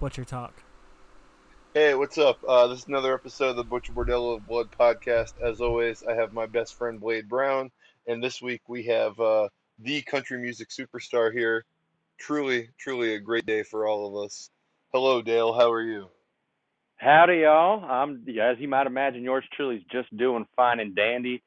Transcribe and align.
Butcher 0.00 0.24
Talk. 0.24 0.54
Hey, 1.74 1.94
what's 1.94 2.16
up? 2.16 2.38
Uh, 2.48 2.66
this 2.68 2.78
is 2.78 2.88
another 2.88 3.12
episode 3.12 3.50
of 3.50 3.56
the 3.56 3.64
Butcher 3.64 3.92
Bordello 3.92 4.36
of 4.36 4.46
Blood 4.46 4.68
podcast. 4.70 5.34
As 5.42 5.60
always, 5.60 6.02
I 6.02 6.14
have 6.14 6.32
my 6.32 6.46
best 6.46 6.74
friend 6.78 6.98
Blade 6.98 7.28
Brown, 7.28 7.70
and 8.06 8.24
this 8.24 8.40
week 8.40 8.62
we 8.66 8.84
have 8.84 9.20
uh, 9.20 9.48
the 9.78 10.00
country 10.00 10.38
music 10.38 10.70
superstar 10.70 11.30
here. 11.30 11.66
Truly, 12.18 12.70
truly 12.78 13.12
a 13.12 13.20
great 13.20 13.44
day 13.44 13.62
for 13.62 13.86
all 13.86 14.06
of 14.08 14.24
us. 14.24 14.48
Hello, 14.90 15.20
Dale. 15.20 15.52
How 15.52 15.70
are 15.70 15.82
you? 15.82 16.08
Howdy, 16.96 17.40
y'all. 17.42 17.84
I'm, 17.84 18.24
as 18.40 18.56
you 18.58 18.68
might 18.68 18.86
imagine, 18.86 19.22
yours 19.22 19.44
truly 19.54 19.76
is 19.76 19.82
just 19.92 20.16
doing 20.16 20.46
fine 20.56 20.80
and 20.80 20.96
dandy. 20.96 21.42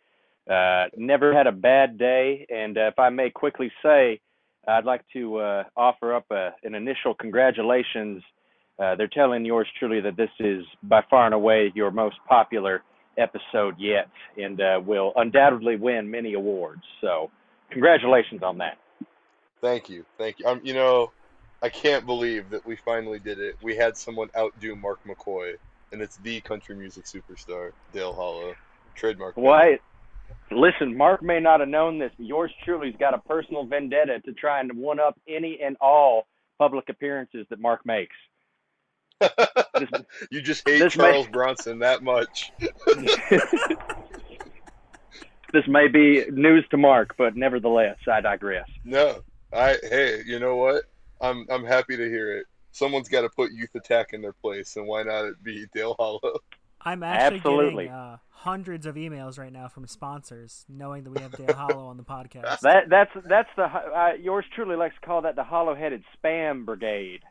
Uh, 0.47 0.85
never 0.95 1.35
had 1.35 1.47
a 1.47 1.51
bad 1.51 1.97
day, 1.97 2.45
and 2.53 2.77
uh, 2.77 2.87
if 2.89 2.99
I 2.99 3.09
may 3.09 3.31
quickly 3.31 3.71
say, 3.81 4.21
I'd 4.67 4.85
like 4.85 5.03
to 5.13 5.37
uh, 5.37 5.63
offer 5.75 6.13
up 6.13 6.25
a, 6.31 6.51
an 6.63 6.75
initial 6.75 7.15
congratulations. 7.15 8.23
Uh, 8.79 8.95
they're 8.95 9.07
telling 9.07 9.45
yours 9.45 9.67
truly 9.77 10.01
that 10.01 10.17
this 10.17 10.29
is 10.39 10.65
by 10.83 11.01
far 11.09 11.25
and 11.25 11.33
away 11.33 11.71
your 11.75 11.91
most 11.91 12.15
popular 12.27 12.81
episode 13.17 13.75
yet, 13.77 14.09
and 14.37 14.59
uh, 14.59 14.81
will 14.83 15.13
undoubtedly 15.15 15.75
win 15.75 16.09
many 16.09 16.33
awards. 16.33 16.81
So, 17.01 17.29
congratulations 17.69 18.41
on 18.41 18.57
that. 18.57 18.77
Thank 19.61 19.89
you, 19.89 20.05
thank 20.17 20.39
you. 20.39 20.47
Um, 20.47 20.61
you 20.63 20.73
know, 20.73 21.11
I 21.61 21.69
can't 21.69 22.05
believe 22.05 22.49
that 22.49 22.65
we 22.65 22.75
finally 22.75 23.19
did 23.19 23.39
it. 23.39 23.55
We 23.61 23.75
had 23.75 23.95
someone 23.95 24.29
outdo 24.35 24.75
Mark 24.75 24.99
McCoy, 25.07 25.55
and 25.91 26.01
it's 26.01 26.17
the 26.17 26.41
country 26.41 26.75
music 26.75 27.05
superstar, 27.05 27.71
Dale 27.93 28.13
Hollow. 28.13 28.55
Trademark. 28.95 29.35
Why? 29.35 29.79
Listen, 30.51 30.95
Mark 30.95 31.23
may 31.23 31.39
not 31.39 31.59
have 31.59 31.69
known 31.69 31.99
this, 31.99 32.11
but 32.17 32.25
yours 32.25 32.51
truly's 32.63 32.95
got 32.99 33.13
a 33.13 33.17
personal 33.17 33.65
vendetta 33.65 34.19
to 34.21 34.33
try 34.33 34.59
and 34.59 34.71
one 34.73 34.99
up 34.99 35.19
any 35.27 35.59
and 35.63 35.75
all 35.81 36.27
public 36.59 36.89
appearances 36.89 37.45
that 37.49 37.59
Mark 37.59 37.85
makes. 37.85 38.15
This, 39.79 39.89
you 40.31 40.41
just 40.41 40.67
hate 40.67 40.89
Charles 40.91 41.25
may... 41.27 41.31
Bronson 41.31 41.79
that 41.79 42.03
much. 42.03 42.51
this 45.53 45.67
may 45.67 45.87
be 45.87 46.25
news 46.31 46.65
to 46.71 46.77
Mark, 46.77 47.15
but 47.17 47.35
nevertheless, 47.35 47.97
I 48.11 48.21
digress. 48.21 48.69
No, 48.83 49.21
I 49.51 49.77
hey, 49.83 50.21
you 50.25 50.39
know 50.39 50.55
what? 50.55 50.83
I'm 51.21 51.45
I'm 51.49 51.65
happy 51.65 51.97
to 51.97 52.09
hear 52.09 52.37
it. 52.37 52.45
Someone's 52.71 53.07
got 53.07 53.21
to 53.21 53.29
put 53.29 53.51
Youth 53.51 53.75
Attack 53.75 54.13
in 54.13 54.21
their 54.21 54.33
place, 54.33 54.75
and 54.75 54.87
why 54.87 55.03
not 55.03 55.25
it 55.25 55.43
be 55.43 55.67
Dale 55.73 55.95
Hollow? 55.97 56.39
I'm 56.85 57.03
actually 57.03 57.37
Absolutely. 57.37 57.83
getting 57.85 57.97
uh, 57.97 58.17
hundreds 58.29 58.85
of 58.85 58.95
emails 58.95 59.39
right 59.39 59.53
now 59.53 59.67
from 59.67 59.87
sponsors, 59.87 60.65
knowing 60.67 61.03
that 61.03 61.11
we 61.11 61.21
have 61.21 61.31
Dale 61.31 61.55
Hollow 61.55 61.85
on 61.85 61.97
the 61.97 62.03
podcast. 62.03 62.59
That 62.61 62.89
that's 62.89 63.11
that's 63.25 63.49
the 63.55 63.63
uh, 63.63 64.13
yours 64.19 64.45
truly 64.53 64.75
likes 64.75 64.95
to 64.95 65.05
call 65.05 65.21
that 65.21 65.35
the 65.35 65.43
hollow-headed 65.43 66.03
spam 66.17 66.65
brigade. 66.65 67.21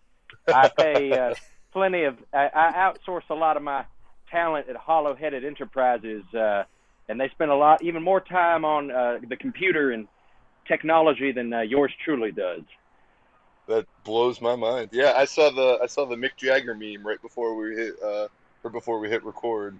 I 0.52 0.69
pay 0.69 1.12
uh, 1.12 1.34
plenty 1.73 2.05
of. 2.05 2.17
I, 2.33 2.48
I 2.55 2.73
outsource 2.92 3.28
a 3.31 3.34
lot 3.34 3.56
of 3.56 3.62
my 3.62 3.84
talent 4.31 4.69
at 4.69 4.77
hollow-headed 4.77 5.45
enterprises, 5.45 6.23
uh, 6.34 6.64
and 7.09 7.20
they 7.20 7.29
spend 7.31 7.51
a 7.51 7.55
lot, 7.55 7.83
even 7.83 8.03
more 8.03 8.20
time 8.20 8.64
on 8.64 8.91
uh, 8.91 9.19
the 9.29 9.37
computer 9.37 9.91
and 9.91 10.09
technology 10.67 11.33
than 11.33 11.53
uh, 11.53 11.61
yours 11.61 11.92
truly 12.05 12.33
does. 12.33 12.62
That 13.69 13.87
blows 14.05 14.41
my 14.41 14.56
mind. 14.56 14.91
Yeah, 14.92 15.12
I 15.17 15.25
saw 15.25 15.51
the 15.51 15.79
I 15.83 15.87
saw 15.87 16.05
the 16.05 16.17
Mick 16.17 16.37
Jagger 16.37 16.75
meme 16.75 17.06
right 17.06 17.20
before 17.23 17.55
we 17.55 17.77
hit 17.77 17.95
uh, 18.03 18.27
or 18.64 18.70
before 18.70 18.98
we 18.98 19.09
hit 19.09 19.25
record. 19.25 19.79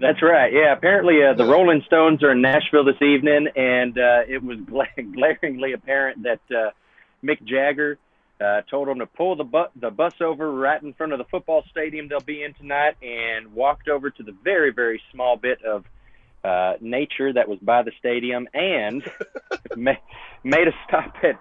That's 0.00 0.20
right. 0.22 0.52
Yeah, 0.52 0.72
apparently 0.72 1.22
uh, 1.22 1.34
the 1.34 1.44
Rolling 1.44 1.82
Stones 1.86 2.24
are 2.24 2.32
in 2.32 2.40
Nashville 2.40 2.84
this 2.84 3.00
evening, 3.00 3.46
and 3.54 3.96
uh, 3.96 4.22
it 4.28 4.42
was 4.42 4.58
glaringly 5.14 5.72
apparent 5.72 6.24
that 6.24 6.40
uh, 6.50 6.70
Mick 7.22 7.42
Jagger 7.44 7.98
uh, 8.42 8.62
told 8.70 8.88
them 8.88 8.98
to 8.98 9.06
pull 9.06 9.36
the, 9.36 9.44
bu- 9.44 9.80
the 9.80 9.90
bus 9.90 10.14
over 10.20 10.50
right 10.52 10.82
in 10.82 10.92
front 10.94 11.12
of 11.12 11.18
the 11.18 11.24
football 11.24 11.64
stadium 11.70 12.08
they'll 12.08 12.20
be 12.20 12.42
in 12.42 12.54
tonight, 12.54 12.96
and 13.02 13.54
walked 13.54 13.88
over 13.88 14.10
to 14.10 14.22
the 14.22 14.34
very, 14.44 14.72
very 14.72 15.00
small 15.12 15.36
bit 15.36 15.58
of 15.64 15.84
uh, 16.44 16.74
nature 16.80 17.32
that 17.32 17.48
was 17.48 17.58
by 17.60 17.82
the 17.82 17.92
stadium, 17.98 18.48
and 18.52 19.02
ma- 19.76 19.92
made 20.42 20.66
a 20.68 20.72
stop 20.86 21.14
at 21.22 21.38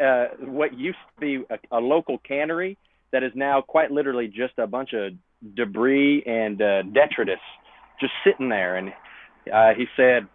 uh, 0.00 0.28
what 0.40 0.76
used 0.78 0.98
to 1.14 1.20
be 1.20 1.44
a, 1.50 1.78
a 1.78 1.80
local 1.80 2.18
cannery 2.18 2.76
that 3.12 3.22
is 3.22 3.32
now 3.34 3.60
quite 3.60 3.90
literally 3.90 4.26
just 4.26 4.58
a 4.58 4.66
bunch 4.66 4.92
of 4.92 5.12
debris 5.54 6.22
and 6.26 6.60
uh, 6.60 6.82
detritus 6.82 7.38
just 8.00 8.12
sitting 8.24 8.48
there. 8.48 8.76
And 8.76 8.92
uh, 9.52 9.74
he 9.76 9.86
said, 9.96 10.26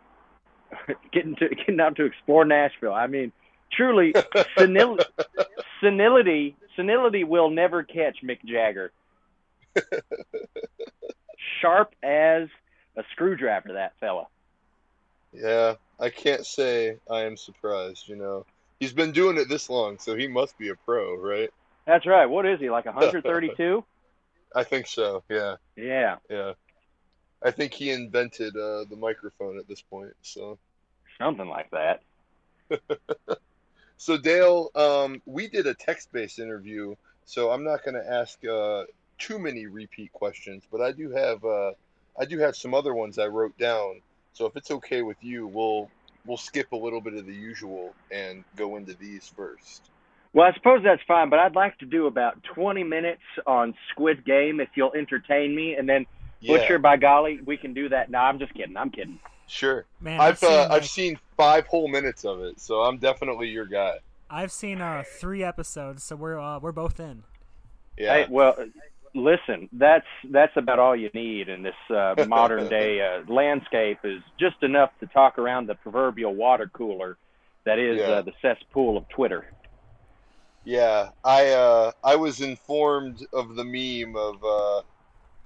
getting 1.12 1.36
to 1.38 1.50
getting 1.50 1.80
out 1.80 1.96
to 1.98 2.06
explore 2.06 2.46
Nashville. 2.46 2.94
I 2.94 3.08
mean, 3.08 3.32
truly, 3.72 4.14
senil- 4.58 5.04
senility 5.82 6.56
senility 6.76 7.24
will 7.24 7.50
never 7.50 7.84
catch 7.84 8.18
Mick 8.24 8.44
Jagger. 8.46 8.92
Sharp 11.62 11.94
as 12.04 12.48
a 12.96 13.04
screwdriver, 13.12 13.74
that 13.74 13.94
fella. 14.00 14.28
Yeah, 15.34 15.76
I 16.00 16.10
can't 16.10 16.46
say 16.46 16.98
I 17.10 17.22
am 17.22 17.38
surprised. 17.38 18.08
You 18.08 18.16
know, 18.16 18.46
he's 18.80 18.94
been 18.94 19.12
doing 19.12 19.38
it 19.38 19.50
this 19.50 19.70
long, 19.70 20.00
so 20.00 20.16
he 20.16 20.28
must 20.28 20.58
be 20.58 20.70
a 20.70 20.76
pro, 20.76 21.16
right? 21.16 21.50
That's 21.86 22.06
right. 22.06 22.26
What 22.26 22.46
is 22.46 22.60
he 22.60 22.70
like? 22.70 22.86
132? 22.86 23.84
I 24.56 24.64
think 24.64 24.88
so. 24.88 25.24
Yeah. 25.30 25.56
Yeah. 25.76 26.16
Yeah. 26.30 26.54
I 27.44 27.52
think 27.52 27.74
he 27.74 27.92
invented 27.92 28.56
uh, 28.56 28.86
the 28.90 28.98
microphone 28.98 29.60
at 29.60 29.68
this 29.68 29.82
point. 29.82 30.14
So. 30.22 30.58
Something 31.18 31.48
like 31.48 31.70
that. 31.72 32.02
so 34.00 34.18
Dale, 34.18 34.72
um, 34.76 35.22
we 35.26 35.50
did 35.50 35.68
a 35.68 35.74
text-based 35.74 36.40
interview, 36.40 36.96
so 37.26 37.52
I'm 37.52 37.66
not 37.66 37.84
going 37.84 37.96
to 37.96 38.10
ask 38.10 38.44
uh, 38.46 38.86
too 39.18 39.38
many 39.38 39.66
repeat 39.66 40.14
questions, 40.14 40.64
but 40.72 40.80
I 40.80 40.94
do 40.94 41.12
have 41.12 41.44
uh, 41.44 41.72
I 42.18 42.24
do 42.24 42.40
have 42.40 42.56
some 42.56 42.74
other 42.74 42.94
ones 42.94 43.20
I 43.20 43.28
wrote 43.28 43.58
down. 43.58 44.00
So 44.32 44.46
if 44.46 44.56
it's 44.56 44.72
okay 44.72 45.02
with 45.02 45.18
you, 45.22 45.48
we'll 45.48 45.92
we'll 46.26 46.38
skip 46.38 46.72
a 46.72 46.78
little 46.78 47.02
bit 47.02 47.14
of 47.14 47.26
the 47.26 47.34
usual 47.34 47.94
and 48.10 48.46
go 48.56 48.78
into 48.78 48.94
these 48.94 49.28
first. 49.36 49.90
Well, 50.32 50.48
I 50.48 50.54
suppose 50.54 50.82
that's 50.82 51.02
fine, 51.06 51.30
but 51.30 51.40
I'd 51.40 51.56
like 51.56 51.78
to 51.80 51.86
do 51.86 52.08
about 52.08 52.42
20 52.56 52.86
minutes 52.86 53.24
on 53.46 53.74
Squid 53.90 54.24
Game 54.24 54.62
if 54.62 54.70
you'll 54.76 54.94
entertain 54.94 55.54
me, 55.54 55.76
and 55.76 55.90
then 55.90 56.06
yeah. 56.40 56.56
Butcher, 56.56 56.80
by 56.80 56.96
golly, 56.96 57.42
we 57.44 57.58
can 57.58 57.74
do 57.74 57.90
that. 57.90 58.10
No, 58.10 58.20
I'm 58.20 58.40
just 58.40 58.54
kidding. 58.54 58.78
I'm 58.78 58.92
kidding. 58.92 59.20
Sure. 59.50 59.86
Man, 60.00 60.22
I've 60.22 60.32
I've 60.32 60.40
seen, 60.40 60.52
uh, 60.52 60.58
like, 60.58 60.72
I've 60.72 60.88
seen 60.88 61.20
five 61.36 61.68
whole 61.68 61.88
minutes 61.88 62.24
of 62.24 62.42
it, 62.42 62.60
so 62.60 62.82
I'm 62.82 62.98
definitely 62.98 63.50
your 63.50 63.66
guy. 63.66 63.98
I've 64.30 64.52
seen 64.52 64.80
uh, 64.80 65.04
three 65.20 65.44
episodes, 65.44 66.04
so 66.04 66.16
we're 66.16 66.40
uh, 66.40 66.60
we're 66.60 66.72
both 66.72 67.00
in. 67.00 67.24
Yeah. 67.98 68.14
Hey, 68.14 68.28
well, 68.30 68.56
listen, 69.16 69.68
that's 69.74 70.06
that's 70.30 70.56
about 70.56 70.78
all 70.78 70.96
you 70.96 71.10
need 71.14 71.50
in 71.50 71.64
this 71.64 71.76
uh, 71.90 72.14
modern 72.28 72.70
day 72.70 73.02
uh, 73.02 73.24
landscape. 73.32 74.00
Is 74.04 74.22
just 74.40 74.62
enough 74.62 74.92
to 75.00 75.08
talk 75.08 75.40
around 75.40 75.68
the 75.68 75.76
proverbial 75.76 76.36
water 76.36 76.70
cooler 76.72 77.18
that 77.66 77.80
is 77.80 77.98
yeah. 77.98 78.06
uh, 78.06 78.22
the 78.22 78.34
cesspool 78.42 78.98
of 78.98 79.10
Twitter. 79.10 79.52
Yeah, 80.64 81.10
I 81.24 81.48
uh, 81.50 81.92
I 82.04 82.16
was 82.16 82.42
informed 82.42 83.26
of 83.34 83.56
the 83.56 83.64
meme 83.64 84.16
of 84.16 84.44
uh, 84.44 84.82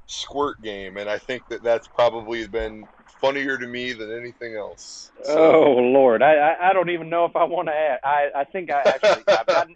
Squirt 0.08 0.62
Game, 0.62 0.98
and 0.98 1.10
I 1.10 1.18
think 1.18 1.48
that 1.48 1.64
that's 1.64 1.88
probably 1.88 2.48
been 2.48 2.86
funnier 3.24 3.58
to 3.58 3.66
me 3.66 3.94
than 3.94 4.12
anything 4.12 4.56
else. 4.56 5.10
So. 5.24 5.54
Oh 5.56 5.72
Lord, 5.78 6.22
I, 6.22 6.34
I, 6.34 6.70
I 6.70 6.74
don't 6.74 6.90
even 6.90 7.10
know 7.10 7.24
if 7.24 7.36
I 7.36 7.46
want 7.46 7.70
to 7.70 7.74
add. 7.74 8.00
I 8.04 8.30
I 8.36 8.44
think 8.44 8.70
I 8.70 8.82
actually 8.82 9.24
I've 9.28 9.46
gotten 9.48 9.76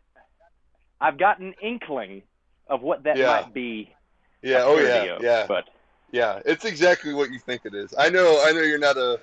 I've 1.00 1.18
got 1.18 1.40
an 1.40 1.56
inkling 1.62 2.24
of 2.68 2.82
what 2.82 3.04
that 3.04 3.18
yeah. 3.18 3.28
might 3.28 3.54
be. 3.54 3.94
Yeah. 4.42 4.64
Oh 4.64 4.78
yeah. 4.78 5.18
yeah. 5.22 5.46
But 5.48 5.70
yeah, 6.12 6.42
it's 6.46 6.66
exactly 6.66 7.14
what 7.14 7.32
you 7.32 7.40
think 7.40 7.62
it 7.66 7.74
is. 7.74 7.94
I 7.98 8.10
know. 8.10 8.44
I 8.46 8.52
know 8.52 8.62
you're 8.62 8.80
not 8.80 8.98
a 8.98 9.20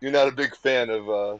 you're 0.00 0.12
not 0.12 0.26
a 0.26 0.32
big 0.32 0.56
fan 0.56 0.90
of 0.90 1.08
uh, 1.08 1.38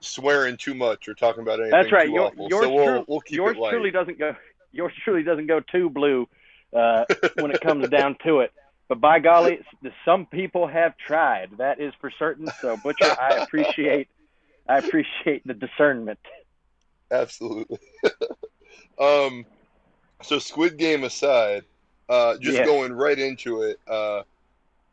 swearing 0.00 0.56
too 0.56 0.74
much 0.74 1.08
or 1.08 1.14
talking 1.14 1.42
about 1.42 1.58
anything. 1.60 1.70
That's 1.72 1.92
right. 1.92 2.08
Your, 2.08 2.30
yours, 2.36 2.64
so 2.64 2.72
we'll, 2.72 3.04
we'll 3.08 3.22
yours 3.28 3.56
truly 3.56 3.90
doesn't 3.90 4.18
go. 4.18 4.36
Yours 4.70 4.92
truly 5.02 5.24
doesn't 5.24 5.48
go 5.48 5.60
too 5.60 5.90
blue 5.90 6.28
uh, 6.74 7.04
when 7.34 7.50
it 7.50 7.60
comes 7.60 7.88
down 7.88 8.16
to 8.24 8.40
it. 8.40 8.52
But 8.92 9.00
by 9.00 9.20
golly, 9.20 9.58
some 10.04 10.26
people 10.26 10.66
have 10.66 10.98
tried. 10.98 11.52
That 11.56 11.80
is 11.80 11.94
for 11.98 12.10
certain. 12.10 12.46
So 12.60 12.76
Butcher, 12.76 13.16
I 13.18 13.36
appreciate. 13.42 14.08
I 14.68 14.76
appreciate 14.76 15.46
the 15.46 15.54
discernment. 15.54 16.18
Absolutely. 17.10 17.78
um, 19.00 19.46
so 20.20 20.38
Squid 20.38 20.76
Game 20.76 21.04
aside, 21.04 21.64
uh, 22.10 22.36
just 22.36 22.58
yes. 22.58 22.66
going 22.66 22.92
right 22.92 23.18
into 23.18 23.62
it. 23.62 23.80
Uh, 23.88 24.24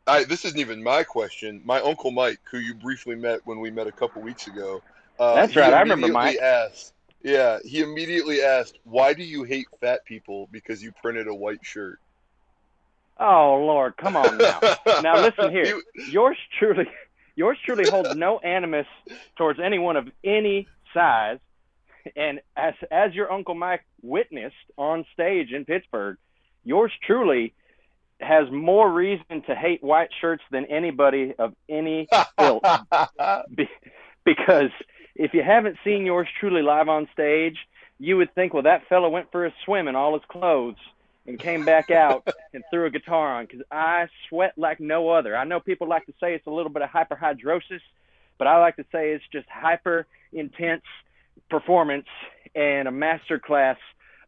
I, 0.06 0.24
this 0.24 0.46
isn't 0.46 0.58
even 0.58 0.82
my 0.82 1.02
question. 1.02 1.60
My 1.66 1.82
uncle 1.82 2.10
Mike, 2.10 2.40
who 2.50 2.56
you 2.56 2.72
briefly 2.72 3.16
met 3.16 3.40
when 3.44 3.60
we 3.60 3.70
met 3.70 3.86
a 3.86 3.92
couple 3.92 4.22
weeks 4.22 4.46
ago, 4.46 4.80
uh, 5.18 5.34
That's 5.34 5.54
right. 5.56 5.74
I 5.74 5.80
remember 5.82 6.08
Mike. 6.08 6.38
Asked, 6.38 6.94
yeah, 7.22 7.58
he 7.66 7.80
immediately 7.80 8.40
asked, 8.40 8.78
"Why 8.84 9.12
do 9.12 9.24
you 9.24 9.42
hate 9.42 9.66
fat 9.78 10.06
people? 10.06 10.48
Because 10.50 10.82
you 10.82 10.90
printed 10.90 11.28
a 11.28 11.34
white 11.34 11.66
shirt." 11.66 12.00
Oh 13.20 13.62
Lord, 13.66 13.96
come 13.98 14.16
on 14.16 14.38
now. 14.38 14.60
now 15.02 15.20
listen 15.20 15.50
here. 15.50 15.80
Yours 16.10 16.38
truly, 16.58 16.86
yours 17.36 17.58
truly 17.64 17.88
holds 17.88 18.16
no 18.16 18.38
animus 18.38 18.86
towards 19.36 19.60
anyone 19.60 19.96
of 19.96 20.08
any 20.24 20.66
size, 20.94 21.38
and 22.16 22.40
as 22.56 22.72
as 22.90 23.14
your 23.14 23.30
uncle 23.30 23.54
Mike 23.54 23.84
witnessed 24.02 24.54
on 24.78 25.04
stage 25.12 25.52
in 25.52 25.66
Pittsburgh, 25.66 26.16
yours 26.64 26.90
truly 27.06 27.52
has 28.20 28.50
more 28.50 28.90
reason 28.90 29.42
to 29.46 29.54
hate 29.54 29.82
white 29.82 30.10
shirts 30.20 30.42
than 30.50 30.64
anybody 30.66 31.34
of 31.38 31.54
any 31.68 32.08
ilk. 32.38 32.64
Be- 33.54 33.68
because 34.24 34.70
if 35.14 35.34
you 35.34 35.42
haven't 35.42 35.76
seen 35.84 36.06
yours 36.06 36.28
truly 36.38 36.62
live 36.62 36.88
on 36.88 37.08
stage, 37.12 37.56
you 37.98 38.16
would 38.16 38.34
think, 38.34 38.54
well, 38.54 38.62
that 38.62 38.88
fellow 38.88 39.08
went 39.10 39.30
for 39.30 39.46
a 39.46 39.52
swim 39.64 39.88
in 39.88 39.96
all 39.96 40.14
his 40.14 40.22
clothes 40.30 40.76
and 41.26 41.38
came 41.38 41.64
back 41.64 41.90
out 41.90 42.26
and 42.54 42.64
threw 42.70 42.86
a 42.86 42.90
guitar 42.90 43.38
on 43.38 43.46
because 43.46 43.62
I 43.70 44.08
sweat 44.28 44.54
like 44.56 44.80
no 44.80 45.10
other. 45.10 45.36
I 45.36 45.44
know 45.44 45.60
people 45.60 45.88
like 45.88 46.06
to 46.06 46.14
say 46.20 46.34
it's 46.34 46.46
a 46.46 46.50
little 46.50 46.72
bit 46.72 46.82
of 46.82 46.90
hyperhidrosis, 46.90 47.80
but 48.38 48.46
I 48.46 48.58
like 48.58 48.76
to 48.76 48.84
say 48.92 49.10
it's 49.10 49.24
just 49.32 49.48
hyper 49.48 50.06
intense 50.32 50.82
performance 51.48 52.06
and 52.54 52.88
a 52.88 52.90
master 52.90 53.38
class 53.38 53.76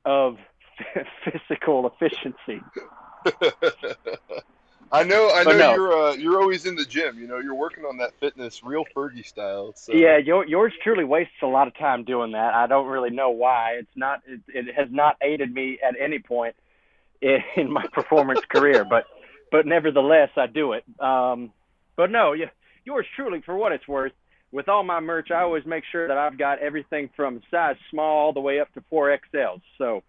of 0.04 0.36
physical 1.24 1.90
efficiency. 1.90 2.62
I 4.94 5.04
know, 5.04 5.30
I 5.32 5.44
know 5.44 5.56
no. 5.56 5.74
you're 5.74 5.92
uh, 5.92 6.12
you're 6.14 6.42
always 6.42 6.66
in 6.66 6.76
the 6.76 6.84
gym. 6.84 7.18
You 7.18 7.26
know, 7.26 7.38
you're 7.38 7.54
working 7.54 7.84
on 7.84 7.96
that 7.98 8.12
fitness, 8.20 8.62
real 8.62 8.84
Fergie 8.94 9.24
style. 9.24 9.72
So. 9.74 9.94
Yeah, 9.94 10.18
your, 10.18 10.46
yours 10.46 10.74
truly 10.84 11.04
wastes 11.04 11.32
a 11.42 11.46
lot 11.46 11.66
of 11.66 11.74
time 11.78 12.04
doing 12.04 12.32
that. 12.32 12.52
I 12.52 12.66
don't 12.66 12.86
really 12.86 13.08
know 13.08 13.30
why. 13.30 13.76
It's 13.78 13.96
not. 13.96 14.20
It, 14.26 14.40
it 14.48 14.74
has 14.74 14.88
not 14.90 15.16
aided 15.22 15.54
me 15.54 15.78
at 15.82 15.94
any 15.98 16.18
point 16.18 16.54
in, 17.22 17.70
my 17.70 17.86
performance 17.92 18.40
career, 18.48 18.84
but 18.84 19.06
but 19.50 19.66
nevertheless, 19.66 20.30
I 20.36 20.46
do 20.46 20.72
it. 20.72 20.84
Um, 20.98 21.52
but 21.96 22.10
no, 22.10 22.32
yeah, 22.32 22.46
yours 22.84 23.06
truly, 23.16 23.42
for 23.44 23.56
what 23.56 23.72
it's 23.72 23.86
worth, 23.86 24.12
with 24.50 24.69
all 24.69 24.82
my 24.82 25.00
merch, 25.00 25.30
I 25.30 25.42
always 25.42 25.64
make 25.64 25.84
sure 25.90 26.08
that 26.08 26.19
I've 26.19 26.38
got 26.38 26.58
everything 26.58 27.10
from 27.14 27.40
size 27.50 27.76
small 27.90 28.19
all 28.19 28.32
the 28.32 28.40
way 28.40 28.60
up 28.60 28.72
to 28.74 28.82
four 28.90 29.16
XLs. 29.16 29.62
So, 29.78 30.02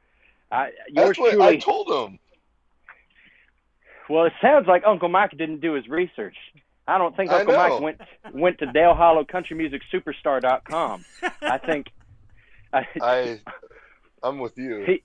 I 0.51 0.69
yours 0.89 1.09
That's 1.09 1.19
what 1.19 1.31
truly. 1.33 1.47
I 1.47 1.57
told 1.57 1.89
him. 1.89 2.19
Well, 4.09 4.25
it 4.25 4.33
sounds 4.41 4.67
like 4.67 4.83
Uncle 4.85 5.09
Mike 5.09 5.31
didn't 5.31 5.61
do 5.61 5.73
his 5.73 5.87
research. 5.87 6.35
I 6.87 6.97
don't 6.97 7.15
think 7.15 7.31
Uncle. 7.31 7.55
Mike 7.55 7.79
went 7.79 8.01
went 8.33 8.59
to 8.59 8.65
Dale 8.67 8.93
Hollow 8.93 9.23
Country 9.23 9.55
Music 9.55 9.81
Superstar.com. 9.93 11.05
I 11.41 11.57
think 11.57 11.87
I, 12.73 12.85
I, 13.01 13.39
I'm 14.21 14.39
with 14.39 14.57
you. 14.57 14.83
he, 14.85 15.03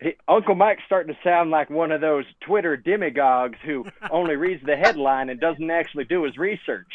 he, 0.00 0.14
Uncle 0.28 0.54
Mike's 0.54 0.82
starting 0.86 1.14
to 1.14 1.20
sound 1.22 1.50
like 1.50 1.70
one 1.70 1.92
of 1.92 2.00
those 2.00 2.24
Twitter 2.40 2.76
demagogues 2.76 3.58
who 3.64 3.84
only 4.10 4.36
reads 4.36 4.64
the 4.64 4.76
headline 4.76 5.28
and 5.30 5.40
doesn't 5.40 5.70
actually 5.70 6.04
do 6.04 6.24
his 6.24 6.36
research. 6.36 6.92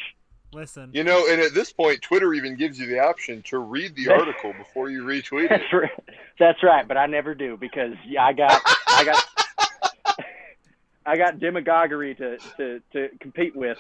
Listen, 0.54 0.90
You 0.94 1.06
know, 1.06 1.28
and 1.30 1.40
at 1.40 1.54
this 1.54 1.72
point, 1.72 2.02
Twitter 2.02 2.34
even 2.34 2.56
gives 2.56 2.78
you 2.78 2.86
the 2.86 3.00
option 3.00 3.42
to 3.44 3.60
read 3.60 3.96
the 3.96 4.10
article 4.12 4.52
before 4.58 4.90
you 4.90 5.04
retweet 5.04 5.46
it. 5.46 5.50
That's 5.50 5.74
right. 5.74 5.92
That's 6.40 6.62
right, 6.62 6.86
but 6.86 6.98
I 6.98 7.06
never 7.06 7.34
do 7.34 7.56
because 7.56 7.94
yeah, 8.06 8.26
I 8.26 8.34
got 8.34 8.62
I 8.88 9.06
got 9.06 9.24
I 11.06 11.18
got 11.18 11.40
demagoguery 11.40 12.16
to, 12.16 12.38
to, 12.58 12.82
to 12.94 13.10
compete 13.20 13.56
with. 13.56 13.78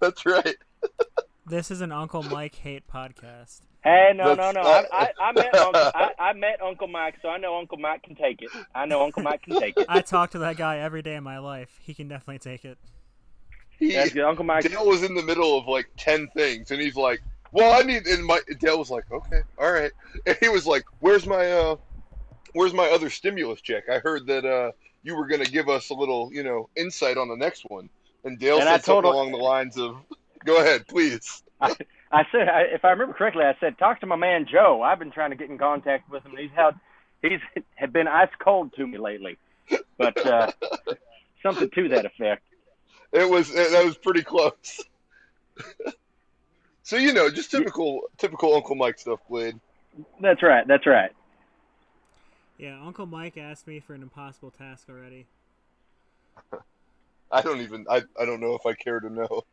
That's 0.00 0.26
right. 0.26 0.56
this 1.46 1.70
is 1.70 1.80
an 1.80 1.92
Uncle 1.92 2.22
Mike 2.22 2.56
hate 2.56 2.86
podcast. 2.86 3.60
Hey, 3.86 4.12
no, 4.16 4.34
no, 4.34 4.52
That's- 4.52 4.54
no. 4.54 4.62
I, 4.62 4.84
I, 4.92 5.08
I 5.28 5.32
met 5.32 5.54
Uncle, 5.54 5.80
I, 5.94 6.10
I 6.18 6.32
met 6.32 6.60
Uncle 6.60 6.88
Mike, 6.88 7.14
so 7.22 7.28
I 7.28 7.38
know 7.38 7.56
Uncle 7.56 7.78
Mike 7.78 8.02
can 8.02 8.16
take 8.16 8.42
it. 8.42 8.50
I 8.74 8.84
know 8.84 9.04
Uncle 9.04 9.22
Mike 9.22 9.42
can 9.42 9.60
take 9.60 9.76
it. 9.76 9.86
I 9.88 10.00
talk 10.00 10.32
to 10.32 10.38
that 10.40 10.56
guy 10.56 10.78
every 10.78 11.02
day 11.02 11.14
of 11.14 11.22
my 11.22 11.38
life. 11.38 11.78
He 11.82 11.94
can 11.94 12.08
definitely 12.08 12.40
take 12.40 12.64
it. 12.64 12.78
He, 13.78 13.92
That's 13.92 14.12
good. 14.12 14.24
Uncle 14.24 14.44
Mike. 14.44 14.68
Dale 14.68 14.84
was 14.84 15.04
in 15.04 15.14
the 15.14 15.22
middle 15.22 15.56
of 15.56 15.68
like 15.68 15.88
ten 15.96 16.26
things, 16.34 16.72
and 16.72 16.80
he's 16.80 16.96
like, 16.96 17.22
"Well, 17.52 17.78
I 17.78 17.84
need." 17.84 18.06
And 18.08 18.24
my 18.24 18.40
Dale 18.58 18.78
was 18.78 18.90
like, 18.90 19.04
"Okay, 19.12 19.42
all 19.58 19.70
right." 19.70 19.92
And 20.26 20.36
he 20.40 20.48
was 20.48 20.66
like, 20.66 20.82
"Where's 20.98 21.24
my 21.26 21.52
uh, 21.52 21.76
where's 22.54 22.72
my 22.74 22.88
other 22.88 23.08
stimulus 23.10 23.60
check? 23.60 23.84
I 23.88 23.98
heard 24.00 24.26
that 24.26 24.44
uh, 24.44 24.72
you 25.04 25.14
were 25.14 25.26
gonna 25.28 25.44
give 25.44 25.68
us 25.68 25.90
a 25.90 25.94
little, 25.94 26.30
you 26.32 26.42
know, 26.42 26.68
insight 26.74 27.18
on 27.18 27.28
the 27.28 27.36
next 27.36 27.64
one." 27.68 27.88
And 28.24 28.36
Dale 28.38 28.58
And 28.58 28.68
I 28.68 28.76
said 28.78 28.86
something 28.86 29.10
him- 29.10 29.14
along 29.14 29.30
the 29.30 29.38
lines 29.38 29.76
of, 29.78 29.96
"Go 30.44 30.58
ahead, 30.58 30.88
please." 30.88 31.42
I 31.60 31.76
said, 32.30 32.48
I, 32.48 32.62
if 32.62 32.84
I 32.84 32.90
remember 32.90 33.14
correctly, 33.14 33.44
I 33.44 33.56
said, 33.60 33.78
talk 33.78 34.00
to 34.00 34.06
my 34.06 34.16
man 34.16 34.46
Joe. 34.50 34.82
I've 34.82 34.98
been 34.98 35.10
trying 35.10 35.30
to 35.30 35.36
get 35.36 35.50
in 35.50 35.58
contact 35.58 36.10
with 36.10 36.24
him. 36.24 36.36
He's 36.36 36.50
had, 36.54 36.74
he's 37.22 37.40
had 37.74 37.92
been 37.92 38.08
ice 38.08 38.30
cold 38.38 38.72
to 38.74 38.86
me 38.86 38.98
lately, 38.98 39.38
but 39.98 40.26
uh, 40.26 40.50
something 41.42 41.70
to 41.70 41.88
that 41.88 42.04
effect. 42.04 42.42
It 43.12 43.28
was 43.28 43.52
that 43.52 43.84
was 43.84 43.96
pretty 43.96 44.22
close. 44.22 44.84
so 46.82 46.96
you 46.96 47.12
know, 47.12 47.30
just 47.30 47.50
typical 47.50 48.02
typical 48.18 48.54
Uncle 48.54 48.74
Mike 48.74 48.98
stuff, 48.98 49.20
Blade. 49.28 49.58
That's 50.20 50.42
right. 50.42 50.66
That's 50.66 50.86
right. 50.86 51.10
Yeah, 52.58 52.78
Uncle 52.84 53.06
Mike 53.06 53.36
asked 53.36 53.66
me 53.66 53.80
for 53.80 53.94
an 53.94 54.02
impossible 54.02 54.50
task 54.50 54.88
already. 54.88 55.26
I 57.30 57.42
don't 57.42 57.60
even 57.60 57.86
I, 57.88 58.02
I 58.18 58.24
don't 58.24 58.40
know 58.40 58.54
if 58.54 58.66
I 58.66 58.74
care 58.74 59.00
to 59.00 59.10
know. 59.10 59.44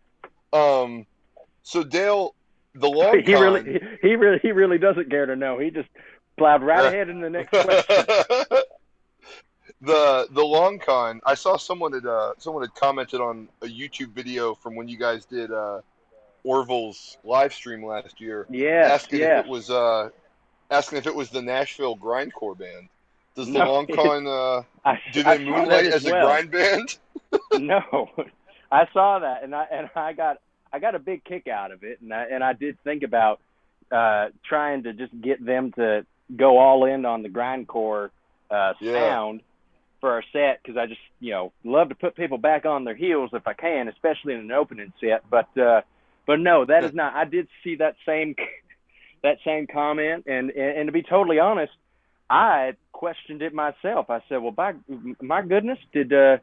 Um, 0.54 1.06
so 1.64 1.84
Dale, 1.84 2.36
the 2.76 2.90
long 2.90 3.18
he 3.20 3.34
con- 3.34 3.42
really, 3.42 3.80
he, 4.02 4.10
he 4.10 4.16
really, 4.16 4.40
he 4.42 4.52
really 4.52 4.78
doesn't 4.78 5.10
care 5.10 5.26
to 5.26 5.36
know. 5.36 5.60
He 5.60 5.70
just 5.70 5.90
plowed 6.38 6.64
right 6.64 6.86
ahead 6.86 7.10
in 7.10 7.22
the 7.22 7.30
next 7.30 7.50
question. 7.50 8.06
the 9.82 10.28
the 10.32 10.44
long 10.44 10.80
con. 10.80 11.22
I 11.26 11.36
saw 11.36 11.58
someone 11.58 11.94
had 11.94 12.06
uh, 12.06 12.34
someone 12.38 12.64
had 12.64 12.74
commented 12.76 13.22
on 13.22 13.48
a 13.62 13.68
YouTube 13.68 14.10
video 14.10 14.56
from 14.56 14.76
when 14.76 14.88
you 14.88 14.98
guys 14.98 15.26
did 15.26 15.52
uh, 15.52 15.82
Orville's 16.44 17.18
live 17.24 17.54
stream 17.54 17.86
last 17.86 18.20
year, 18.20 18.46
Yeah, 18.50 18.90
asking 18.92 19.20
yes. 19.20 19.40
if 19.42 19.46
it 19.46 19.50
was 19.50 19.70
uh, 19.70 20.10
asking 20.72 20.98
if 21.00 21.08
it 21.08 21.16
was 21.16 21.30
the 21.30 21.42
Nashville 21.42 21.96
Grindcore 21.98 22.58
band. 22.58 22.90
Does 23.36 23.48
the 23.48 23.60
No, 23.60 23.72
long 23.72 23.88
con 23.88 24.28
uh, 24.28 24.62
I, 24.86 25.00
do 25.12 25.24
they 25.24 25.40
moonlight 25.40 25.86
as 25.88 26.06
a 26.06 26.12
grind 26.12 26.52
band? 26.52 26.98
no, 27.54 28.10
I 28.72 28.88
saw 28.94 29.20
that, 29.20 29.44
and 29.44 29.56
I 29.56 29.66
and 29.72 29.90
I 29.96 30.14
got 30.14 30.38
I 30.74 30.80
got 30.80 30.96
a 30.96 31.00
big 31.00 31.24
kick 31.24 31.48
out 31.48 31.72
of 31.72 31.84
it, 31.84 32.02
and 32.02 32.12
I 32.12 32.26
and 32.32 32.44
I 32.44 32.54
did 32.54 32.78
think 32.84 33.04
about 33.04 33.40
uh, 33.92 34.30
trying 34.48 34.84
to 34.84 34.94
just 34.94 35.14
get 35.22 35.44
them 35.46 35.72
to 35.74 36.06
go 36.36 36.58
all 36.58 36.86
in 36.86 37.06
on 37.06 37.22
the 37.22 37.30
grindcore 37.30 38.10
uh, 38.50 38.74
Yeah. 38.82 38.94
sound 38.94 39.42
for 40.02 40.12
our 40.12 40.24
set 40.34 40.62
because 40.62 40.76
I 40.78 40.88
just 40.88 41.00
you 41.20 41.32
know 41.32 41.54
love 41.64 41.90
to 41.90 41.96
put 41.96 42.16
people 42.16 42.38
back 42.38 42.66
on 42.66 42.84
their 42.84 42.96
heels 42.96 43.30
if 43.34 43.48
I 43.48 43.54
can, 43.54 43.88
especially 43.88 44.34
in 44.34 44.40
an 44.42 44.52
opening 44.52 44.92
set. 45.00 45.24
But 45.30 45.56
uh, 45.58 45.82
but 46.26 46.40
no, 46.40 46.66
that 46.66 46.84
is 46.84 46.94
not. 46.94 47.14
I 47.14 47.26
did 47.26 47.48
see 47.64 47.76
that 47.76 47.96
same 48.06 48.36
that 49.24 49.38
same 49.46 49.68
comment, 49.68 50.26
and 50.26 50.50
and, 50.50 50.78
and 50.78 50.88
to 50.88 50.92
be 50.92 51.04
totally 51.04 51.40
honest, 51.40 51.74
I 52.30 52.74
questioned 52.92 53.42
it 53.42 53.54
myself. 53.54 54.10
I 54.10 54.22
said, 54.28 54.38
well, 54.38 54.52
by 54.52 54.74
my 55.22 55.42
goodness, 55.42 55.78
did 55.94 56.12
uh, 56.12 56.38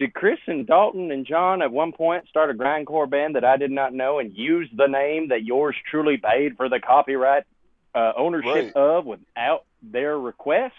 did 0.00 0.14
Chris 0.14 0.38
and 0.46 0.66
Dalton 0.66 1.12
and 1.12 1.26
John 1.26 1.60
at 1.60 1.70
one 1.70 1.92
point 1.92 2.26
start 2.28 2.50
a 2.50 2.54
grindcore 2.54 3.08
band 3.08 3.36
that 3.36 3.44
I 3.44 3.58
did 3.58 3.70
not 3.70 3.92
know 3.92 4.18
and 4.18 4.32
use 4.34 4.68
the 4.74 4.86
name 4.86 5.28
that 5.28 5.44
yours 5.44 5.76
truly 5.90 6.16
paid 6.16 6.56
for 6.56 6.70
the 6.70 6.80
copyright 6.80 7.44
uh, 7.94 8.12
ownership 8.16 8.46
Right. 8.46 8.72
of 8.76 9.04
without 9.04 9.64
their 9.82 10.18
request? 10.18 10.74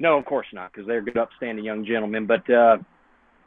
No, 0.00 0.18
of 0.18 0.24
course 0.24 0.48
not, 0.52 0.72
because 0.72 0.88
they're 0.88 1.02
good, 1.02 1.16
upstanding 1.16 1.64
young 1.64 1.84
gentlemen. 1.86 2.26
But 2.26 2.50
uh, 2.50 2.78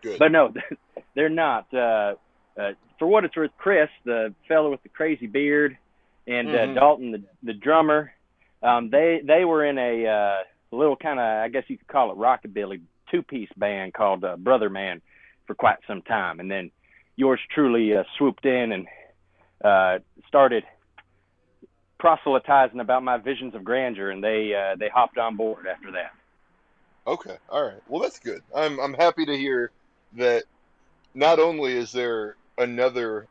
Good. 0.02 0.18
but 0.18 0.32
no, 0.32 0.54
they're 1.16 1.28
not. 1.30 1.72
Uh, 1.74 2.14
uh, 2.58 2.72
for 2.98 3.08
what 3.08 3.26
it's 3.26 3.36
worth, 3.36 3.52
Chris, 3.58 3.90
the 4.06 4.34
fellow 4.48 4.72
with 4.72 4.82
the 4.84 4.90
crazy 4.90 5.28
beard, 5.28 5.78
and 6.26 6.48
Mhm. 6.48 6.72
uh, 6.72 6.74
Dalton, 6.80 7.12
the 7.12 7.24
the 7.44 7.54
drummer, 7.54 8.14
um, 8.64 8.90
they 8.90 9.20
they 9.22 9.44
were 9.44 9.66
in 9.66 9.78
a 9.78 10.08
uh, 10.08 10.44
little 10.72 10.96
kind 10.96 11.20
of, 11.20 11.26
I 11.26 11.50
guess 11.50 11.64
you 11.68 11.78
could 11.78 11.88
call 11.90 12.12
it 12.12 12.18
rockabilly 12.18 12.80
two 13.12 13.24
piece 13.24 13.50
band 13.58 13.94
called 13.94 14.24
uh, 14.24 14.36
Brother 14.38 14.70
Man 14.70 15.02
for 15.48 15.56
quite 15.56 15.78
some 15.88 16.02
time, 16.02 16.40
and 16.40 16.50
then 16.50 16.72
yours 17.16 17.40
truly 17.54 17.96
uh, 17.96 18.04
swooped 18.18 18.46
in 18.46 18.72
and 18.72 18.88
uh, 19.64 20.00
started 20.28 20.64
proselytizing 22.00 22.80
about 22.80 23.04
my 23.04 23.18
visions 23.18 23.56
of 23.56 23.64
grandeur, 23.64 24.12
and 24.12 24.24
they 24.24 24.54
uh, 24.54 24.76
they 24.78 24.90
hopped 24.90 25.18
on 25.18 25.36
board 25.36 25.66
after 25.68 25.92
that. 25.92 26.12
Okay, 27.08 27.38
all 27.50 27.64
right. 27.64 27.82
Well, 27.88 28.02
that's 28.02 28.20
good. 28.20 28.42
I'm 28.56 28.80
I'm 28.80 28.94
happy 28.94 29.26
to 29.26 29.38
hear 29.38 29.72
that. 30.18 30.44
Not 31.14 31.40
only 31.40 31.72
is 31.72 31.94
there 31.94 32.36
another 32.58 33.28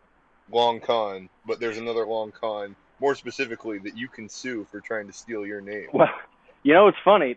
long 0.50 0.80
con, 0.80 1.28
but 1.46 1.60
there's 1.60 1.78
another 1.78 2.06
long 2.06 2.32
con. 2.32 2.76
More 3.00 3.14
specifically, 3.14 3.78
that 3.80 3.96
you 3.96 4.08
can 4.08 4.28
sue 4.28 4.66
for 4.70 4.80
trying 4.80 5.08
to 5.08 5.12
steal 5.12 5.44
your 5.44 5.60
name. 5.60 5.88
Well, 5.92 6.08
you 6.62 6.72
know, 6.72 6.88
it's 6.88 6.96
funny, 7.04 7.36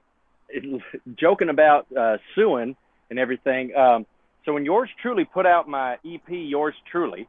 it, 0.50 0.82
joking 1.16 1.50
about 1.50 1.88
uh, 1.98 2.18
suing 2.36 2.76
and 3.10 3.20
everything. 3.20 3.76
Um, 3.76 4.06
so 4.46 4.54
when 4.54 4.66
yours 4.66 4.90
truly 5.02 5.26
put 5.26 5.46
out 5.46 5.68
my 5.68 5.96
EP, 6.06 6.22
yours 6.30 6.76
truly, 6.92 7.28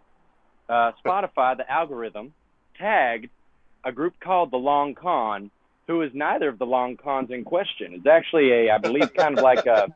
uh, 0.69 0.93
Spotify, 1.05 1.57
the 1.57 1.71
algorithm 1.71 2.33
tagged 2.79 3.29
a 3.85 3.93
group 3.93 4.15
called 4.21 4.51
the 4.51 4.57
Long 4.57 4.95
Con, 4.95 5.51
who 5.87 6.03
is 6.03 6.11
neither 6.15 6.49
of 6.49 6.59
the 6.59 6.67
Long 6.67 6.97
Cons 6.97 7.31
in 7.31 7.45
question. 7.45 7.95
It's 7.95 8.07
actually 8.07 8.53
a, 8.53 8.71
I 8.75 8.79
believe, 8.79 9.13
kind 9.15 9.37
of 9.37 9.43
like 9.43 9.67
a, 9.67 9.89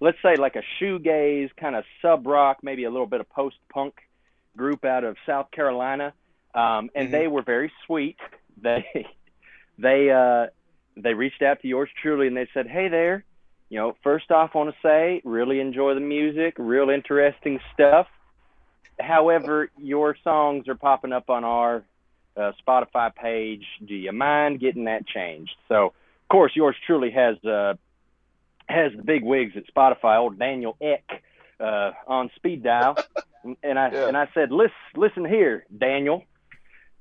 let's 0.00 0.18
say, 0.22 0.36
like 0.36 0.56
a 0.56 0.62
shoegaze 0.80 1.50
kind 1.56 1.76
of 1.76 1.84
sub 2.02 2.26
rock, 2.26 2.58
maybe 2.62 2.84
a 2.84 2.90
little 2.90 3.06
bit 3.06 3.20
of 3.20 3.28
post 3.30 3.56
punk 3.72 3.94
group 4.56 4.84
out 4.84 5.04
of 5.04 5.16
South 5.26 5.50
Carolina. 5.50 6.12
Um, 6.54 6.90
and 6.94 7.08
Mhm. 7.08 7.10
they 7.12 7.26
were 7.28 7.42
very 7.42 7.72
sweet. 7.86 8.16
They 8.62 8.84
they 9.78 10.10
uh 10.10 10.46
they 10.96 11.14
reached 11.14 11.42
out 11.42 11.60
to 11.62 11.68
yours 11.68 11.88
truly 12.00 12.26
and 12.26 12.36
they 12.36 12.48
said, 12.54 12.66
"Hey 12.66 12.88
there, 12.88 13.24
you 13.70 13.78
know, 13.78 13.96
first 14.02 14.30
off, 14.30 14.50
I 14.54 14.58
want 14.58 14.70
to 14.70 14.76
say 14.82 15.20
really 15.24 15.60
enjoy 15.60 15.94
the 15.94 16.00
music, 16.00 16.54
real 16.58 16.90
interesting 16.90 17.60
stuff. 17.72 18.06
However, 19.00 19.70
your 19.76 20.16
songs 20.22 20.68
are 20.68 20.76
popping 20.76 21.12
up 21.12 21.28
on 21.30 21.44
our 21.44 21.82
uh, 22.36 22.52
Spotify 22.64 23.14
page. 23.14 23.64
Do 23.84 23.94
you 23.94 24.12
mind 24.12 24.60
getting 24.60 24.84
that 24.84 25.06
changed? 25.06 25.56
So, 25.68 25.86
of 25.86 26.28
course, 26.30 26.52
yours 26.54 26.76
truly 26.86 27.10
has 27.10 27.42
uh, 27.44 27.74
has 28.68 28.92
the 28.96 29.02
big 29.02 29.24
wigs 29.24 29.54
at 29.56 29.64
Spotify, 29.74 30.18
old 30.18 30.38
Daniel 30.38 30.76
Ek, 30.80 31.22
uh, 31.58 31.92
on 32.06 32.30
speed 32.36 32.62
dial, 32.62 32.96
and 33.62 33.78
I 33.78 33.90
yeah. 33.90 34.08
and 34.08 34.16
I 34.16 34.28
said, 34.34 34.50
listen, 34.52 34.72
listen 34.94 35.24
here, 35.24 35.66
Daniel, 35.76 36.24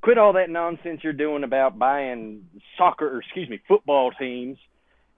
quit 0.03 0.19
all 0.19 0.33
that 0.33 0.49
nonsense 0.49 1.01
you're 1.03 1.13
doing 1.13 1.43
about 1.43 1.79
buying 1.79 2.45
soccer 2.77 3.07
or 3.07 3.19
excuse 3.19 3.49
me 3.49 3.59
football 3.67 4.11
teams, 4.11 4.57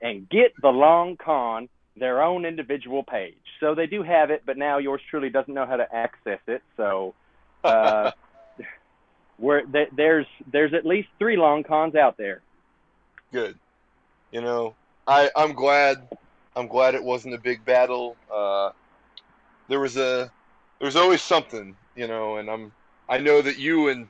and 0.01 0.29
get 0.29 0.53
the 0.61 0.69
long 0.69 1.17
con 1.17 1.67
their 1.97 2.23
own 2.23 2.45
individual 2.45 3.03
page. 3.03 3.35
So 3.59 3.75
they 3.75 3.87
do 3.87 4.03
have 4.03 4.29
it, 4.29 4.43
but 4.45 4.57
now 4.57 4.77
yours 4.77 5.01
truly 5.09 5.29
doesn't 5.29 5.53
know 5.53 5.65
how 5.65 5.75
to 5.75 5.93
access 5.93 6.39
it. 6.47 6.61
So. 6.77 7.13
Uh, 7.65 8.11
where 9.37 9.61
th- 9.63 9.89
there's 9.95 10.27
there's 10.51 10.73
at 10.73 10.85
least 10.85 11.09
three 11.19 11.37
long 11.37 11.63
cons 11.63 11.95
out 11.95 12.17
there. 12.17 12.41
Good. 13.31 13.57
You 14.31 14.41
know, 14.41 14.75
I 15.07 15.29
I'm 15.35 15.53
glad 15.53 16.07
I'm 16.55 16.67
glad 16.67 16.95
it 16.95 17.03
wasn't 17.03 17.33
a 17.33 17.37
big 17.37 17.65
battle. 17.65 18.15
Uh, 18.33 18.71
there 19.67 19.79
was 19.79 19.97
a 19.97 20.31
there's 20.79 20.95
always 20.95 21.21
something, 21.21 21.75
you 21.95 22.07
know, 22.07 22.37
and 22.37 22.49
I'm 22.49 22.71
I 23.09 23.17
know 23.17 23.41
that 23.41 23.57
you 23.57 23.89
and 23.89 24.07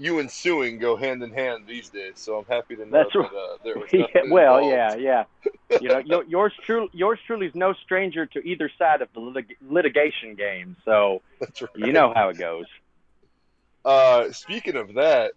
you 0.00 0.18
and 0.18 0.30
suing 0.30 0.78
go 0.78 0.96
hand 0.96 1.22
in 1.22 1.30
hand 1.30 1.64
these 1.66 1.90
days, 1.90 2.14
so 2.14 2.38
I'm 2.38 2.46
happy 2.46 2.74
to 2.74 2.86
know 2.86 3.04
That's 3.04 3.12
that 3.12 3.36
uh, 3.36 3.56
there 3.62 3.76
was 3.76 3.90
yeah, 3.92 4.06
well, 4.30 4.58
involved. 4.58 5.02
yeah, 5.02 5.24
yeah. 5.68 5.78
you 5.78 5.88
know, 5.88 6.22
yours 6.28 6.54
true 6.64 6.88
yours 6.92 7.18
truly 7.26 7.46
is 7.46 7.54
no 7.54 7.74
stranger 7.84 8.24
to 8.24 8.40
either 8.40 8.70
side 8.78 9.02
of 9.02 9.08
the 9.12 9.20
lit- 9.20 9.58
litigation 9.68 10.34
game, 10.34 10.74
so 10.86 11.20
right. 11.40 11.68
you 11.76 11.92
know 11.92 12.12
how 12.14 12.30
it 12.30 12.38
goes. 12.38 12.64
Uh, 13.84 14.32
speaking 14.32 14.76
of 14.76 14.94
that, 14.94 15.32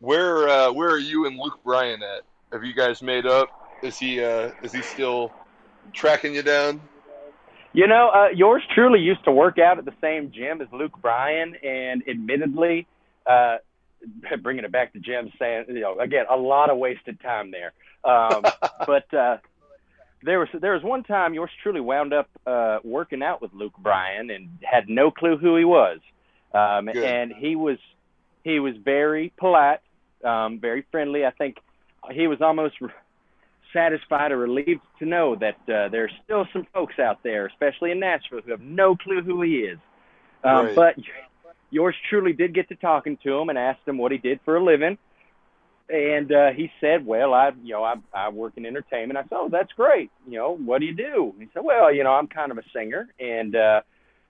where 0.00 0.48
uh, 0.48 0.72
where 0.72 0.88
are 0.88 0.98
you 0.98 1.26
and 1.26 1.38
Luke 1.38 1.60
Bryan 1.62 2.02
at? 2.02 2.22
Have 2.52 2.64
you 2.64 2.72
guys 2.72 3.02
made 3.02 3.26
up? 3.26 3.50
Is 3.82 3.98
he 3.98 4.24
uh, 4.24 4.50
is 4.62 4.72
he 4.72 4.80
still 4.80 5.30
tracking 5.92 6.34
you 6.34 6.42
down? 6.42 6.80
You 7.74 7.86
know, 7.86 8.08
uh, 8.14 8.28
yours 8.34 8.62
truly 8.74 9.00
used 9.00 9.22
to 9.26 9.30
work 9.30 9.58
out 9.58 9.76
at 9.76 9.84
the 9.84 9.92
same 10.00 10.32
gym 10.32 10.62
as 10.62 10.68
Luke 10.72 10.98
Bryan, 11.02 11.54
and 11.62 12.02
admittedly, 12.08 12.86
uh, 13.26 13.56
bringing 14.42 14.64
it 14.64 14.72
back 14.72 14.92
to 14.92 14.98
gym 14.98 15.30
saying, 15.38 15.66
you 15.68 15.80
know, 15.80 15.98
again, 15.98 16.26
a 16.30 16.36
lot 16.36 16.70
of 16.70 16.78
wasted 16.78 17.20
time 17.20 17.50
there. 17.50 17.72
Um, 18.04 18.44
but 18.86 19.12
uh, 19.14 19.38
there 20.22 20.38
was 20.38 20.48
there 20.54 20.72
was 20.72 20.82
one 20.82 21.02
time 21.02 21.34
yours 21.34 21.50
truly 21.62 21.80
wound 21.80 22.12
up 22.12 22.28
uh, 22.46 22.78
working 22.84 23.22
out 23.22 23.42
with 23.42 23.52
Luke 23.52 23.74
Bryan 23.78 24.30
and 24.30 24.58
had 24.62 24.88
no 24.88 25.10
clue 25.10 25.36
who 25.36 25.56
he 25.56 25.64
was, 25.64 26.00
um, 26.54 26.88
and 26.88 27.32
he 27.32 27.56
was 27.56 27.78
he 28.44 28.60
was 28.60 28.74
very 28.76 29.32
polite, 29.36 29.80
um, 30.24 30.60
very 30.60 30.84
friendly. 30.90 31.24
I 31.24 31.30
think 31.30 31.56
he 32.12 32.26
was 32.26 32.40
almost 32.40 32.76
satisfied 33.72 34.32
or 34.32 34.38
relieved 34.38 34.80
to 34.98 35.04
know 35.04 35.36
that 35.36 35.56
uh, 35.68 35.88
there's 35.88 36.12
still 36.24 36.46
some 36.52 36.66
folks 36.72 36.98
out 36.98 37.22
there, 37.22 37.46
especially 37.46 37.90
in 37.90 38.00
Nashville, 38.00 38.40
who 38.44 38.50
have 38.52 38.60
no 38.60 38.96
clue 38.96 39.22
who 39.22 39.42
he 39.42 39.56
is. 39.56 39.78
Um, 40.44 40.66
Right. 40.66 40.76
But 40.76 40.94
yours 41.70 41.94
truly 42.08 42.32
did 42.32 42.54
get 42.54 42.68
to 42.68 42.76
talking 42.76 43.16
to 43.24 43.36
him 43.38 43.48
and 43.48 43.58
asked 43.58 43.86
him 43.86 43.98
what 43.98 44.12
he 44.12 44.18
did 44.18 44.40
for 44.44 44.56
a 44.56 44.64
living. 44.64 44.98
And 45.88 46.32
uh, 46.32 46.50
he 46.50 46.70
said, 46.80 47.06
"Well, 47.06 47.32
I, 47.32 47.52
you 47.62 47.72
know, 47.74 47.84
I, 47.84 47.94
I 48.12 48.28
work 48.30 48.54
in 48.56 48.66
entertainment." 48.66 49.16
I 49.18 49.22
said, 49.22 49.32
"Oh, 49.32 49.48
that's 49.48 49.72
great. 49.72 50.10
You 50.26 50.38
know, 50.38 50.56
what 50.56 50.80
do 50.80 50.86
you 50.86 50.94
do?" 50.94 51.32
He 51.38 51.46
said, 51.54 51.62
"Well, 51.62 51.94
you 51.94 52.02
know, 52.02 52.12
I'm 52.12 52.26
kind 52.26 52.50
of 52.50 52.58
a 52.58 52.64
singer." 52.74 53.08
And 53.20 53.54
uh, 53.54 53.82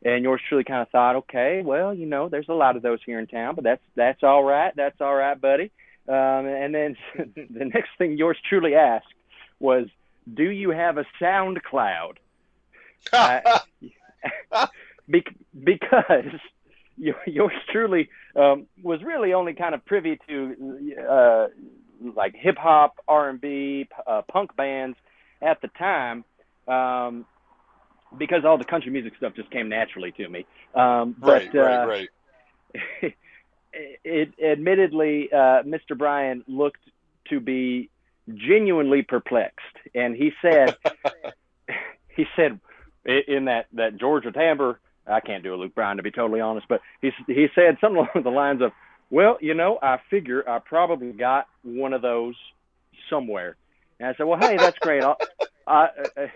and 0.05 0.23
yours 0.23 0.43
truly 0.49 0.65
kind 0.65 0.83
of 0.83 0.91
thought, 0.91 1.17
"Okay, 1.17 1.63
well, 1.65 1.95
you 1.95 2.05
know, 2.05 2.29
there's 2.29 2.51
a 2.51 2.55
lot 2.55 2.77
of 2.77 2.83
those 2.83 2.99
here 3.07 3.19
in 3.19 3.27
town, 3.27 3.55
but 3.55 3.65
that's 3.65 3.81
that's 3.95 4.23
all 4.23 4.45
right. 4.45 4.75
That's 4.77 5.01
all 5.01 5.15
right, 5.15 5.41
buddy." 5.41 5.71
Um, 6.07 6.15
and 6.47 6.75
then 6.75 6.97
the 7.17 7.65
next 7.65 7.89
thing 7.97 8.19
yours 8.19 8.37
truly 8.47 8.75
asked 8.75 9.07
was, 9.59 9.87
"Do 10.33 10.45
you 10.45 10.71
have 10.71 10.99
a 10.99 11.07
SoundCloud?" 11.21 12.17
I- 13.15 13.61
Bec- 15.09 15.35
because 15.65 16.35
yours 17.27 17.53
truly 17.71 18.09
um, 18.35 18.67
was 18.83 19.03
really 19.03 19.33
only 19.33 19.55
kind 19.55 19.75
of 19.75 19.85
privy 19.85 20.19
to 20.29 20.97
uh, 21.09 21.47
like 22.15 22.35
hip 22.35 22.57
hop, 22.57 22.97
R 23.09 23.29
and 23.29 23.41
B, 23.41 23.89
uh, 24.07 24.23
punk 24.31 24.57
bands 24.57 24.97
at 25.43 25.61
the 25.61 25.69
time, 25.69 26.25
um, 26.69 27.27
because 28.17 28.45
all 28.45 28.59
the 28.59 28.65
country 28.65 28.91
music 28.91 29.15
stuff 29.17 29.35
just 29.35 29.51
came 29.51 29.69
naturally 29.69 30.13
to 30.13 30.29
me. 30.29 30.47
Um, 30.75 31.17
right, 31.21 31.51
but, 31.53 31.59
right, 31.59 31.83
uh, 31.83 31.87
right. 31.87 32.09
it, 34.05 34.33
admittedly, 34.43 35.31
uh, 35.33 35.63
Mr. 35.63 35.97
Bryan 35.97 36.45
looked 36.47 36.81
to 37.31 37.41
be 37.41 37.91
genuinely 38.35 39.03
perplexed, 39.03 39.61
and 39.95 40.17
he 40.17 40.33
said, 40.43 40.77
he 42.09 42.27
said 42.35 42.61
in 43.05 43.47
that 43.47 43.67
that 43.73 43.97
Georgia 43.97 44.33
timbre, 44.33 44.81
I 45.07 45.21
can't 45.21 45.43
do 45.43 45.55
a 45.55 45.57
Luke 45.57 45.75
Bryan 45.75 45.97
to 45.99 46.03
be 46.03 46.11
totally 46.11 46.41
honest, 46.41 46.67
but 46.69 46.81
he 47.01 47.11
he 47.27 47.47
said 47.55 47.79
something 47.81 48.07
along 48.15 48.25
the 48.25 48.31
lines 48.31 48.63
of, 48.63 48.73
"Well, 49.11 49.39
you 49.41 49.55
know, 49.55 49.79
I 49.83 49.99
figure 50.11 50.49
I 50.49 50.59
probably 50.59 51.13
got 51.13 51.47
one 51.63 51.93
of 51.93 52.03
those 52.03 52.35
somewhere." 53.09 53.57
And 53.99 54.09
I 54.09 54.15
said, 54.17 54.25
"Well, 54.25 54.39
hey, 54.41 54.57
that's 54.57 54.79
great. 54.79 55.03
I'll, 55.03 55.19
I, 55.67 55.89
uh, 56.17 56.27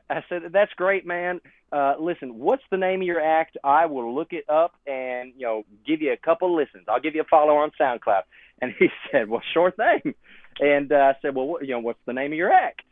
I 0.10 0.24
said, 0.28 0.42
"That's 0.52 0.72
great, 0.74 1.06
man. 1.06 1.40
Uh, 1.70 1.94
listen, 1.98 2.38
what's 2.38 2.62
the 2.70 2.78
name 2.78 3.02
of 3.02 3.06
your 3.06 3.20
act? 3.20 3.56
I 3.62 3.86
will 3.86 4.14
look 4.14 4.32
it 4.32 4.48
up 4.48 4.74
and 4.86 5.32
you 5.36 5.46
know 5.46 5.64
give 5.86 6.00
you 6.00 6.12
a 6.12 6.16
couple 6.16 6.54
listens. 6.54 6.84
I'll 6.88 7.00
give 7.00 7.14
you 7.14 7.22
a 7.22 7.24
follow 7.24 7.56
on 7.56 7.72
SoundCloud." 7.80 8.22
And 8.60 8.74
he 8.78 8.88
said, 9.10 9.28
"Well, 9.28 9.42
sure 9.52 9.70
thing." 9.70 10.14
And 10.60 10.92
uh, 10.92 10.96
I 10.96 11.12
said, 11.22 11.34
"Well, 11.34 11.46
what, 11.46 11.62
you 11.62 11.72
know, 11.72 11.80
what's 11.80 12.00
the 12.06 12.12
name 12.12 12.32
of 12.32 12.38
your 12.38 12.52
act?" 12.52 12.82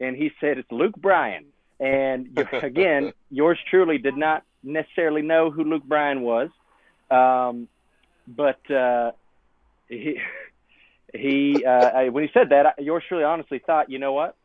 And 0.00 0.16
he 0.16 0.30
said, 0.40 0.58
"It's 0.58 0.70
Luke 0.70 0.96
Bryan." 0.96 1.46
And 1.78 2.38
again, 2.62 3.12
yours 3.30 3.58
truly 3.70 3.98
did 3.98 4.16
not 4.16 4.44
necessarily 4.66 5.22
know 5.22 5.50
who 5.50 5.64
Luke 5.64 5.84
Bryan 5.84 6.22
was, 6.22 6.50
um, 7.10 7.68
but 8.28 8.68
uh, 8.70 9.12
he 9.88 10.18
he 11.14 11.64
uh, 11.66 11.70
I- 11.70 12.08
when 12.10 12.24
he 12.24 12.30
said 12.34 12.50
that, 12.50 12.66
I- 12.66 12.80
yours 12.82 13.04
truly 13.08 13.24
honestly 13.24 13.60
thought, 13.64 13.90
you 13.90 13.98
know 13.98 14.12
what? 14.12 14.36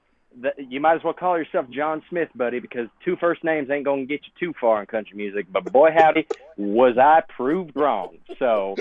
That 0.41 0.53
you 0.71 0.79
might 0.79 0.95
as 0.95 1.03
well 1.03 1.13
call 1.13 1.37
yourself 1.37 1.69
John 1.69 2.01
Smith, 2.09 2.29
buddy, 2.35 2.59
because 2.59 2.87
two 3.03 3.17
first 3.17 3.43
names 3.43 3.69
ain't 3.69 3.83
gonna 3.83 4.05
get 4.05 4.21
you 4.25 4.31
too 4.39 4.53
far 4.61 4.79
in 4.79 4.85
country 4.85 5.17
music. 5.17 5.47
But 5.51 5.65
boy, 5.71 5.89
howdy, 5.93 6.27
was 6.55 6.97
I 6.97 7.21
proved 7.35 7.75
wrong. 7.75 8.17
So 8.39 8.75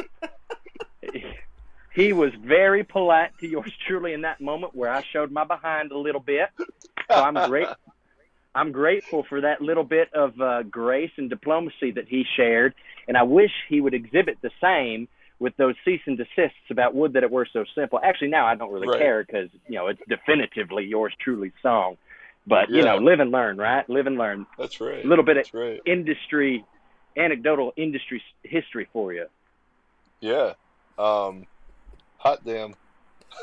he 1.94 2.12
was 2.12 2.30
very 2.40 2.84
polite 2.84 3.30
to 3.40 3.48
yours 3.48 3.72
truly 3.88 4.12
in 4.12 4.20
that 4.22 4.40
moment 4.40 4.74
where 4.76 4.92
I 4.92 5.02
showed 5.12 5.32
my 5.32 5.44
behind 5.44 5.90
a 5.90 5.98
little 5.98 6.20
bit. 6.20 6.48
So 7.08 7.16
I'm 7.16 7.34
great. 7.34 7.66
I'm 8.54 8.72
grateful 8.72 9.24
for 9.28 9.42
that 9.42 9.60
little 9.60 9.84
bit 9.84 10.12
of 10.12 10.40
uh, 10.40 10.62
grace 10.64 11.12
and 11.16 11.30
diplomacy 11.30 11.92
that 11.92 12.08
he 12.08 12.24
shared, 12.36 12.74
and 13.06 13.16
I 13.16 13.22
wish 13.22 13.52
he 13.68 13.80
would 13.80 13.94
exhibit 13.94 14.38
the 14.42 14.50
same 14.60 15.08
with 15.38 15.56
those 15.56 15.74
cease 15.84 16.00
and 16.06 16.18
desists 16.18 16.70
about 16.70 16.94
would 16.94 17.14
that 17.14 17.22
it 17.22 17.30
were 17.30 17.46
so 17.50 17.64
simple. 17.74 18.00
Actually, 18.02 18.28
now 18.28 18.46
I 18.46 18.54
don't 18.56 18.72
really 18.72 18.88
Right. 18.88 18.98
care 18.98 19.24
because 19.24 19.48
you 19.68 19.76
know 19.76 19.86
it's 19.86 20.00
definitively 20.08 20.84
yours 20.84 21.14
truly 21.20 21.52
song. 21.62 21.96
But 22.46 22.70
you 22.70 22.82
know, 22.82 22.96
live 22.96 23.20
and 23.20 23.30
learn, 23.30 23.58
right? 23.58 23.88
Live 23.88 24.06
and 24.06 24.16
learn. 24.18 24.46
That's 24.58 24.80
right. 24.80 25.04
A 25.04 25.08
little 25.08 25.24
bit 25.24 25.36
of 25.36 25.46
right. 25.52 25.80
industry, 25.86 26.64
anecdotal 27.16 27.72
industry 27.76 28.22
history 28.42 28.88
for 28.92 29.12
you. 29.12 29.26
Yeah. 30.20 30.54
Um, 30.98 31.46
hot 32.18 32.44
damn. 32.44 32.74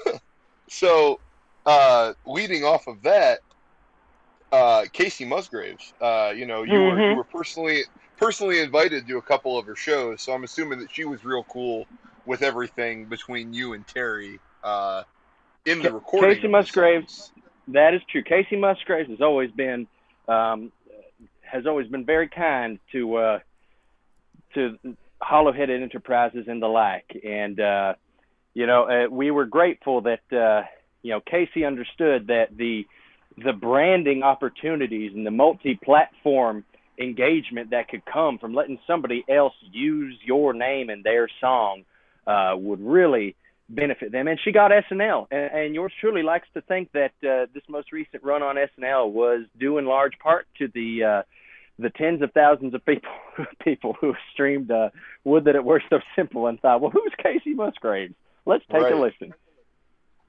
so, 0.68 1.20
uh, 1.66 2.14
leading 2.26 2.64
off 2.64 2.88
of 2.88 3.02
that, 3.04 3.40
uh, 4.52 4.84
Kacey 4.94 5.26
Musgraves. 5.28 5.94
Uh, 6.00 6.34
you 6.36 6.46
know, 6.46 6.64
you 6.64 6.80
were 6.82 6.96
Mhm. 6.98 7.10
you 7.12 7.16
were 7.18 7.24
personally 7.24 7.84
personally 8.18 8.60
invited 8.60 9.08
to 9.08 9.18
a 9.18 9.22
couple 9.22 9.58
of 9.58 9.66
her 9.66 9.76
shows, 9.76 10.22
so 10.22 10.34
I'm 10.34 10.44
assuming 10.44 10.80
that 10.80 10.92
she 10.92 11.06
was 11.06 11.24
real 11.24 11.44
cool 11.44 11.86
with 12.26 12.42
everything 12.42 13.06
between 13.06 13.54
you 13.54 13.74
and 13.74 13.86
Terry 13.88 14.40
uh, 14.64 15.04
in 15.66 15.82
the 15.82 15.92
recording. 15.94 16.38
Kacey 16.42 16.50
Musgraves- 16.50 17.32
That 17.70 17.94
is 17.94 18.02
true. 18.10 18.24
Kacey 18.24 18.58
Musgraves 18.58 19.10
has 19.10 19.22
always 19.22 19.52
been 19.52 19.88
um, 20.28 20.72
has 21.42 21.66
always 21.66 21.88
been 21.88 22.06
very 22.06 22.28
kind 22.28 22.80
to 22.92 23.16
uh, 23.18 23.40
to 24.54 24.78
Hollowheaded 25.22 25.82
Enterprises 25.82 26.46
and 26.48 26.62
the 26.62 26.68
like, 26.68 27.20
and 27.24 27.60
uh, 27.60 27.94
you 28.54 28.66
know 28.66 28.84
uh, 28.84 29.08
we 29.10 29.32
were 29.32 29.46
grateful 29.46 30.02
that 30.02 30.22
uh, 30.32 30.64
you 31.02 31.12
know 31.12 31.22
Kacey 31.22 31.66
understood 31.66 32.28
that 32.28 32.56
the 32.56 32.86
the 33.38 33.54
branding 33.54 34.24
opportunities 34.24 35.12
and 35.16 35.26
the 35.26 35.32
multi-platform 35.32 36.66
engagement 37.00 37.70
that 37.72 37.88
could 37.90 38.04
come 38.06 38.40
from 38.40 38.54
letting 38.54 38.80
somebody 38.88 39.24
else 39.30 39.54
use 39.72 40.18
your 40.26 40.54
name 40.54 40.90
in 40.90 41.04
their 41.04 41.28
song 41.40 41.84
uh, 42.26 42.54
would 42.56 42.82
really 42.82 43.36
benefit 43.70 44.12
them. 44.12 44.28
And 44.28 44.40
she 44.44 44.52
got 44.52 44.72
SNL, 44.72 45.28
and, 45.32 45.52
and 45.52 45.76
yours 45.76 45.94
truly 46.00 46.24
likes 46.24 46.48
to 46.54 46.62
think 46.62 46.92
that 46.94 47.12
uh, 47.24 47.46
this 47.54 47.64
most 47.70 47.92
recent 47.92 48.24
run 48.24 48.42
on 48.42 48.56
SNL 48.56 49.12
was 49.12 49.46
due 49.60 49.78
in 49.78 49.86
large 49.86 50.18
part 50.20 50.48
to 50.58 50.68
the 50.74 51.04
uh, 51.04 51.22
the 51.80 51.92
tens 51.92 52.24
of 52.24 52.32
thousands 52.32 52.74
of 52.74 52.84
people 52.86 53.12
people 53.64 53.96
who 54.00 54.14
streamed 54.34 54.72
uh, 54.72 54.90
"Would 55.24 55.46
That 55.46 55.56
It 55.56 55.64
Were 55.64 55.82
So 55.90 56.00
Simple" 56.16 56.48
and 56.48 56.60
thought, 56.60 56.82
"Well, 56.82 56.92
who's 56.92 57.14
Kacey 57.24 57.56
Musgraves? 57.56 58.16
Let's 58.46 58.64
take 58.72 58.82
right. 58.82 58.94
a 58.94 59.00
listen." 59.00 59.34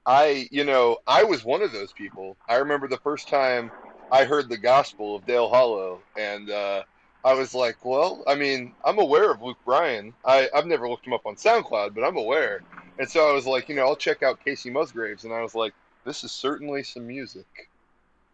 I, 0.09 0.47
you 0.49 0.63
know, 0.63 0.97
I 1.05 1.23
was 1.23 1.45
one 1.45 1.61
of 1.61 1.71
those 1.71 1.93
people. 1.93 2.35
I 2.49 2.55
remember 2.55 2.87
the 2.87 2.97
first 2.97 3.27
time 3.27 3.69
I 4.11 4.25
heard 4.25 4.49
the 4.49 4.57
gospel 4.57 5.15
of 5.15 5.23
Dale 5.27 5.47
Hollow, 5.47 6.01
and 6.17 6.49
uh, 6.49 6.81
I 7.23 7.35
was 7.35 7.53
like, 7.53 7.85
well, 7.85 8.23
I 8.25 8.33
mean, 8.33 8.73
I'm 8.83 8.97
aware 8.97 9.29
of 9.31 9.43
Luke 9.43 9.59
Bryan. 9.63 10.15
I, 10.25 10.49
I've 10.51 10.65
never 10.65 10.89
looked 10.89 11.05
him 11.05 11.13
up 11.13 11.27
on 11.27 11.35
SoundCloud, 11.35 11.93
but 11.93 12.03
I'm 12.03 12.17
aware. 12.17 12.61
And 12.97 13.07
so 13.07 13.29
I 13.29 13.33
was 13.33 13.45
like, 13.45 13.69
you 13.69 13.75
know, 13.75 13.83
I'll 13.83 13.95
check 13.95 14.23
out 14.23 14.39
Kacey 14.43 14.71
Musgraves, 14.71 15.25
and 15.25 15.33
I 15.33 15.43
was 15.43 15.53
like, 15.53 15.73
this 16.05 16.23
is 16.23 16.31
certainly 16.31 16.81
some 16.81 17.05
music. 17.05 17.69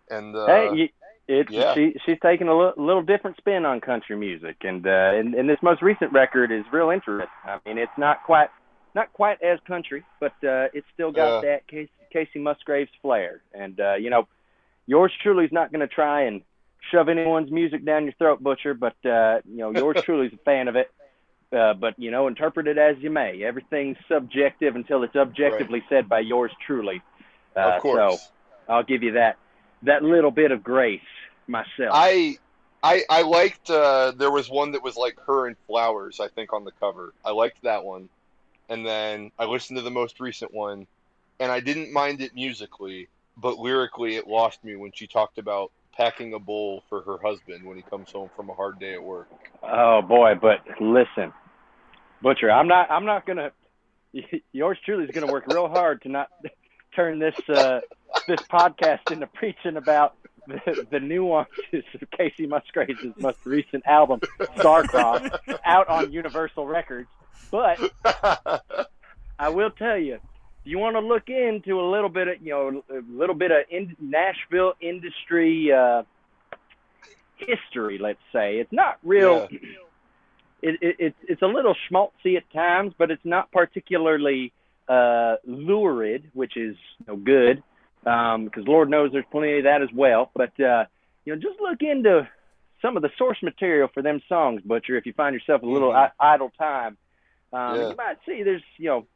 And 0.09 0.33
uh, 0.33 0.45
hey, 0.45 0.69
you, 0.75 0.89
it's 1.27 1.51
yeah. 1.51 1.73
she 1.73 1.93
she's 2.05 2.19
taking 2.23 2.47
a 2.47 2.57
little, 2.57 2.85
little 2.85 3.03
different 3.03 3.35
spin 3.35 3.65
on 3.65 3.81
country 3.81 4.15
music, 4.15 4.55
and, 4.61 4.87
uh, 4.87 5.11
and 5.13 5.35
and 5.35 5.49
this 5.49 5.59
most 5.61 5.81
recent 5.81 6.13
record 6.13 6.53
is 6.53 6.63
real 6.71 6.89
interesting. 6.89 7.27
I 7.43 7.59
mean, 7.65 7.77
it's 7.77 7.97
not 7.97 8.23
quite 8.23 8.47
not 8.95 9.13
quite 9.13 9.43
as 9.43 9.59
country, 9.67 10.03
but 10.19 10.31
uh, 10.43 10.69
it's 10.73 10.87
still 10.93 11.11
got 11.11 11.41
that 11.41 11.67
Kacey, 11.67 11.89
Kacey 12.13 12.39
Musgraves 12.41 12.89
flair. 13.01 13.41
And 13.53 13.79
uh, 13.79 13.95
you 13.95 14.09
know, 14.09 14.27
yours 14.87 15.11
truly 15.21 15.45
is 15.45 15.51
not 15.51 15.71
going 15.71 15.81
to 15.81 15.93
try 15.93 16.23
and 16.23 16.41
shove 16.91 17.09
anyone's 17.09 17.51
music 17.51 17.85
down 17.85 18.05
your 18.05 18.13
throat, 18.13 18.41
Butcher. 18.41 18.73
But 18.73 18.95
uh, 19.05 19.41
you 19.47 19.57
know, 19.57 19.71
yours 19.71 19.97
truly 20.03 20.27
is 20.27 20.33
a 20.33 20.37
fan 20.37 20.67
of 20.67 20.75
it. 20.75 20.91
Uh, 21.51 21.73
but 21.73 21.99
you 21.99 22.09
know, 22.09 22.27
interpret 22.27 22.67
it 22.67 22.77
as 22.77 22.95
you 22.99 23.09
may. 23.09 23.43
Everything's 23.43 23.97
subjective 24.07 24.75
until 24.75 25.03
it's 25.03 25.15
objectively 25.15 25.79
right. 25.81 25.89
said 25.89 26.09
by 26.09 26.21
yours 26.21 26.51
truly. 26.65 27.01
Uh, 27.55 27.59
of 27.59 27.81
course. 27.81 28.21
So 28.21 28.73
I'll 28.73 28.83
give 28.83 29.03
you 29.03 29.13
that 29.13 29.37
that 29.83 30.03
little 30.03 30.31
bit 30.31 30.51
of 30.51 30.63
grace 30.63 31.01
myself. 31.47 31.91
I 31.91 32.37
I 32.83 33.03
I 33.09 33.21
liked 33.23 33.69
uh, 33.69 34.11
there 34.17 34.31
was 34.31 34.49
one 34.49 34.71
that 34.71 34.83
was 34.83 34.95
like 34.95 35.19
her 35.27 35.47
and 35.47 35.55
flowers. 35.67 36.19
I 36.19 36.27
think 36.29 36.53
on 36.53 36.65
the 36.65 36.71
cover. 36.71 37.13
I 37.23 37.31
liked 37.31 37.61
that 37.63 37.83
one, 37.83 38.09
and 38.69 38.85
then 38.85 39.31
I 39.37 39.45
listened 39.45 39.77
to 39.77 39.83
the 39.83 39.91
most 39.91 40.19
recent 40.19 40.53
one, 40.53 40.87
and 41.39 41.51
I 41.51 41.59
didn't 41.59 41.91
mind 41.93 42.21
it 42.21 42.33
musically, 42.33 43.07
but 43.37 43.57
lyrically 43.57 44.15
it 44.15 44.27
lost 44.27 44.63
me 44.63 44.75
when 44.75 44.91
she 44.93 45.07
talked 45.07 45.37
about 45.37 45.71
packing 45.95 46.33
a 46.33 46.39
bowl 46.39 46.83
for 46.89 47.01
her 47.01 47.17
husband 47.23 47.65
when 47.65 47.77
he 47.77 47.83
comes 47.83 48.11
home 48.11 48.29
from 48.35 48.49
a 48.49 48.53
hard 48.53 48.79
day 48.79 48.93
at 48.93 49.03
work. 49.03 49.29
Oh 49.63 50.01
boy, 50.01 50.33
but 50.39 50.59
listen, 50.79 51.33
Butcher, 52.21 52.51
I'm 52.51 52.67
not 52.67 52.89
I'm 52.91 53.05
not 53.05 53.25
gonna. 53.25 53.51
Yours 54.51 54.77
truly 54.85 55.05
is 55.05 55.11
gonna 55.11 55.31
work 55.31 55.45
real 55.47 55.67
hard 55.67 56.01
to 56.03 56.09
not 56.09 56.29
turn 56.95 57.19
this 57.19 57.35
uh, 57.49 57.81
this 58.27 58.41
podcast 58.41 59.11
into 59.11 59.27
preaching 59.27 59.77
about 59.77 60.15
the, 60.47 60.85
the 60.91 60.99
nuances 60.99 61.83
of 61.93 62.09
Kacey 62.11 62.47
Musgraves' 62.47 63.13
most 63.17 63.39
recent 63.45 63.85
album, 63.85 64.19
Starcrossed, 64.57 65.59
out 65.65 65.87
on 65.87 66.11
Universal 66.11 66.67
Records. 66.67 67.09
But 67.51 67.79
I 69.39 69.49
will 69.49 69.71
tell 69.71 69.97
you, 69.97 70.19
you 70.63 70.79
want 70.79 70.95
to 70.95 70.99
look 70.99 71.29
into 71.29 71.79
a 71.79 71.87
little 71.89 72.09
bit 72.09 72.27
of 72.27 72.41
you 72.41 72.51
know 72.51 72.83
a 72.89 73.01
little 73.09 73.35
bit 73.35 73.51
of 73.51 73.57
in 73.69 73.95
Nashville 73.99 74.73
industry 74.81 75.71
uh, 75.71 76.03
history. 77.37 77.97
Let's 77.99 78.19
say 78.33 78.57
it's 78.57 78.71
not 78.73 78.97
real. 79.03 79.47
Yeah. 79.51 79.59
It, 80.61 80.79
it, 80.81 80.95
it's 80.97 81.17
it's 81.27 81.41
a 81.43 81.47
little 81.47 81.75
schmaltzy 81.75 82.37
at 82.37 82.51
times, 82.51 82.93
but 82.97 83.11
it's 83.11 83.25
not 83.25 83.51
particularly 83.51 84.51
uh, 84.87 85.35
lurid, 85.45 86.31
which 86.33 86.57
is 86.57 86.75
you 86.99 87.05
know, 87.07 87.17
good 87.17 87.61
because 88.05 88.63
um, 88.63 88.65
Lord 88.65 88.89
knows 88.89 89.11
there's 89.11 89.25
plenty 89.31 89.57
of 89.57 89.63
that 89.65 89.81
as 89.81 89.89
well. 89.93 90.31
But 90.33 90.59
uh, 90.59 90.85
you 91.25 91.35
know, 91.35 91.41
just 91.41 91.59
look 91.59 91.81
into 91.81 92.27
some 92.81 92.95
of 92.95 93.03
the 93.03 93.09
source 93.17 93.37
material 93.41 93.89
for 93.93 94.03
them 94.03 94.21
songs, 94.29 94.61
Butcher. 94.63 94.95
If 94.95 95.05
you 95.05 95.13
find 95.13 95.33
yourself 95.33 95.63
a 95.63 95.65
little 95.65 95.89
mm-hmm. 95.89 96.11
I- 96.19 96.33
idle 96.33 96.51
time, 96.57 96.97
um, 97.55 97.79
yeah. 97.79 97.89
you 97.89 97.95
might 97.95 98.17
see 98.25 98.43
there's 98.43 98.63
you 98.77 98.89
know 98.89 99.07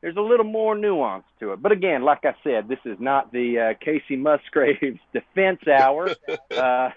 there's 0.00 0.16
a 0.16 0.20
little 0.20 0.44
more 0.44 0.76
nuance 0.76 1.24
to 1.40 1.52
it. 1.52 1.62
But 1.62 1.72
again, 1.72 2.02
like 2.02 2.24
I 2.24 2.34
said, 2.44 2.68
this 2.68 2.78
is 2.84 2.98
not 3.00 3.32
the 3.32 3.58
uh, 3.58 3.84
Kacey 3.84 4.16
Musgraves 4.16 5.00
defense 5.12 5.66
hour. 5.66 6.10
uh, 6.56 6.90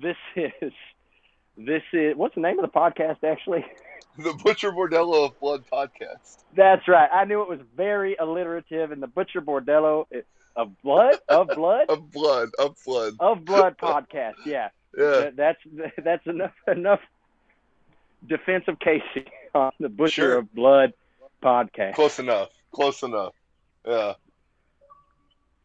this 0.00 0.16
is 0.34 0.72
this 1.56 1.82
is 1.92 2.16
what's 2.16 2.34
the 2.34 2.40
name 2.40 2.58
of 2.58 2.70
the 2.70 2.76
podcast 2.76 3.22
actually? 3.24 3.64
the 4.18 4.32
Butcher 4.42 4.72
Bordello 4.72 5.26
of 5.26 5.38
Blood 5.38 5.64
podcast. 5.72 6.38
That's 6.56 6.88
right. 6.88 7.08
I 7.12 7.24
knew 7.24 7.42
it 7.42 7.48
was 7.48 7.60
very 7.76 8.16
alliterative, 8.16 8.90
and 8.90 9.02
the 9.02 9.06
Butcher 9.06 9.40
Bordello 9.40 10.06
of 10.56 10.82
Blood 10.82 11.18
of 11.28 11.48
Blood 11.48 11.88
of 11.88 12.10
Blood 12.10 12.48
of 12.58 12.76
Blood 12.84 13.14
of 13.20 13.44
Blood 13.44 13.76
podcast. 13.78 14.34
Yeah, 14.44 14.70
yeah. 14.96 15.30
That's 15.36 15.60
that's 16.02 16.26
enough 16.26 16.54
enough 16.66 17.00
defense 18.26 18.64
of 18.68 18.78
Kacey 18.78 19.26
on 19.54 19.72
the 19.80 19.88
Butcher 19.88 20.10
sure. 20.10 20.38
of 20.38 20.54
Blood 20.54 20.92
podcast. 21.42 21.94
Close 21.94 22.18
enough. 22.18 22.48
Close 22.72 23.02
enough. 23.02 23.34
Yeah. 23.86 24.14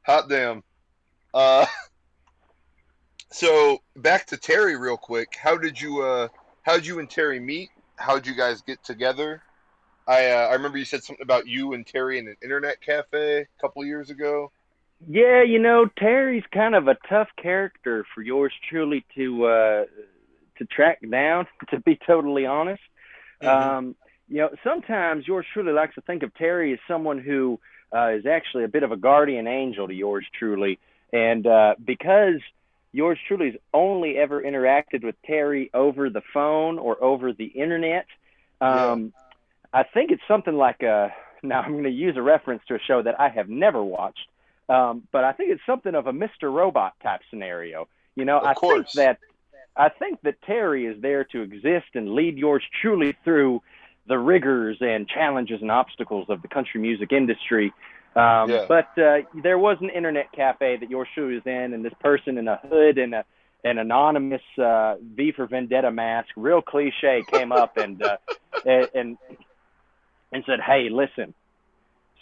Hot 0.06 0.30
damn. 0.30 0.64
Uh, 1.34 1.66
so 3.32 3.82
back 3.96 4.28
to 4.28 4.38
Terry 4.38 4.78
real 4.78 4.98
quick. 4.98 5.36
How 5.42 5.58
did 5.58 5.80
you 5.80 6.02
uh 6.02 6.28
how 6.62 6.76
did 6.76 6.86
you 6.86 7.00
and 7.00 7.10
Terry 7.10 7.40
meet? 7.40 7.70
how'd 8.04 8.28
you 8.28 8.36
guys 8.36 8.62
get 8.62 8.84
together? 8.84 9.42
I 10.08 10.32
uh, 10.32 10.48
I 10.50 10.54
remember 10.54 10.78
you 10.78 10.86
said 10.86 11.04
something 11.04 11.24
about 11.24 11.48
you 11.48 11.74
and 11.74 11.86
Terry 11.86 12.20
in 12.20 12.28
an 12.28 12.36
internet 12.44 12.82
cafe 12.82 13.42
a 13.42 13.62
couple 13.62 13.86
years 13.86 14.10
ago. 14.10 14.52
Yeah, 15.08 15.44
you 15.44 15.60
know 15.60 15.88
Terry's 15.98 16.44
kind 16.54 16.76
of 16.76 16.88
a 16.88 16.98
tough 17.10 17.30
character 17.42 18.06
for 18.14 18.22
yours 18.22 18.54
truly 18.70 19.06
to 19.16 19.46
uh, 19.46 19.86
to 20.58 20.66
track 20.66 21.00
down. 21.10 21.48
To 21.70 21.80
be 21.80 21.98
totally 22.06 22.46
honest, 22.46 22.84
mm-hmm. 23.42 23.48
um, 23.48 23.96
you 24.28 24.38
know 24.38 24.50
sometimes 24.64 25.28
yours 25.28 25.46
truly 25.54 25.72
likes 25.72 25.96
to 25.96 26.02
think 26.02 26.24
of 26.24 26.34
Terry 26.36 26.74
as 26.74 26.80
someone 26.88 27.20
who 27.20 27.60
uh, 27.96 28.10
is 28.10 28.26
actually 28.26 28.64
a 28.64 28.68
bit 28.68 28.84
of 28.84 28.92
a 28.92 28.98
guardian 28.98 29.48
angel 29.48 29.88
to 29.88 29.94
yours 29.94 30.26
truly, 30.38 30.80
and 31.12 31.48
uh, 31.48 31.76
because 31.84 32.42
yours 32.92 33.18
truly 33.28 33.52
has 33.52 33.60
only 33.74 34.18
ever 34.18 34.42
interacted 34.42 35.04
with 35.04 35.16
Terry 35.26 35.70
over 35.74 36.10
the 36.10 36.22
phone 36.34 36.80
or 36.80 37.04
over 37.04 37.34
the 37.34 37.46
internet. 37.46 38.06
Um, 38.62 39.14
yeah. 39.74 39.82
I 39.82 39.84
think 39.84 40.12
it's 40.12 40.22
something 40.28 40.56
like 40.56 40.84
a. 40.84 41.14
Now 41.42 41.62
I'm 41.62 41.72
going 41.74 41.84
to 41.84 41.90
use 41.90 42.16
a 42.16 42.22
reference 42.22 42.62
to 42.70 42.76
a 42.76 42.80
show 42.80 43.02
that 43.02 43.20
I 43.20 43.28
have 43.28 43.50
never 43.50 43.84
watched, 43.84 44.28
um, 44.70 45.06
but 45.12 45.26
I 45.26 45.34
think 45.34 45.50
it's 45.52 45.62
something 45.66 45.94
of 45.94 46.08
a 46.08 46.14
Mr. 46.14 46.54
Robot 46.54 46.94
type 47.04 47.20
scenario. 47.30 47.90
You 48.16 48.24
know, 48.24 48.38
of 48.38 48.46
I 48.46 48.54
course. 48.54 48.94
think 48.94 49.06
that 49.06 49.18
I 49.76 49.90
think 49.90 50.22
that 50.22 50.42
Terry 50.46 50.86
is 50.86 51.02
there 51.02 51.24
to 51.26 51.42
exist 51.42 51.88
and 51.96 52.14
lead 52.14 52.38
yours 52.38 52.64
truly 52.82 53.16
through 53.24 53.62
the 54.08 54.18
rigors 54.18 54.78
and 54.82 55.08
challenges 55.08 55.62
and 55.62 55.72
obstacles 55.72 56.28
of 56.30 56.42
the 56.42 56.48
country 56.48 56.80
music 56.82 57.12
industry 57.12 57.74
um, 58.16 58.50
yeah. 58.50 58.66
But 58.68 58.90
uh, 59.02 59.20
there 59.42 59.58
was 59.58 59.78
an 59.82 59.90
internet 59.90 60.32
cafe 60.32 60.78
that 60.80 60.90
your 60.90 61.08
shoe 61.16 61.30
is 61.30 61.42
in, 61.46 61.74
and 61.74 61.84
this 61.84 61.94
person 62.00 62.38
in 62.38 62.48
a 62.48 62.58
hood 62.58 62.98
and 62.98 63.16
a 63.16 63.26
an 63.66 63.78
anonymous 63.78 64.42
uh, 64.62 64.96
V 65.16 65.32
for 65.32 65.48
Vendetta 65.48 65.90
mask, 65.90 66.28
real 66.36 66.62
cliche, 66.62 67.24
came 67.32 67.54
up 67.54 67.78
and 67.78 68.04
uh, 68.04 68.18
and 68.66 69.18
and 70.32 70.44
said, 70.46 70.60
"Hey, 70.64 70.90
listen, 70.92 71.34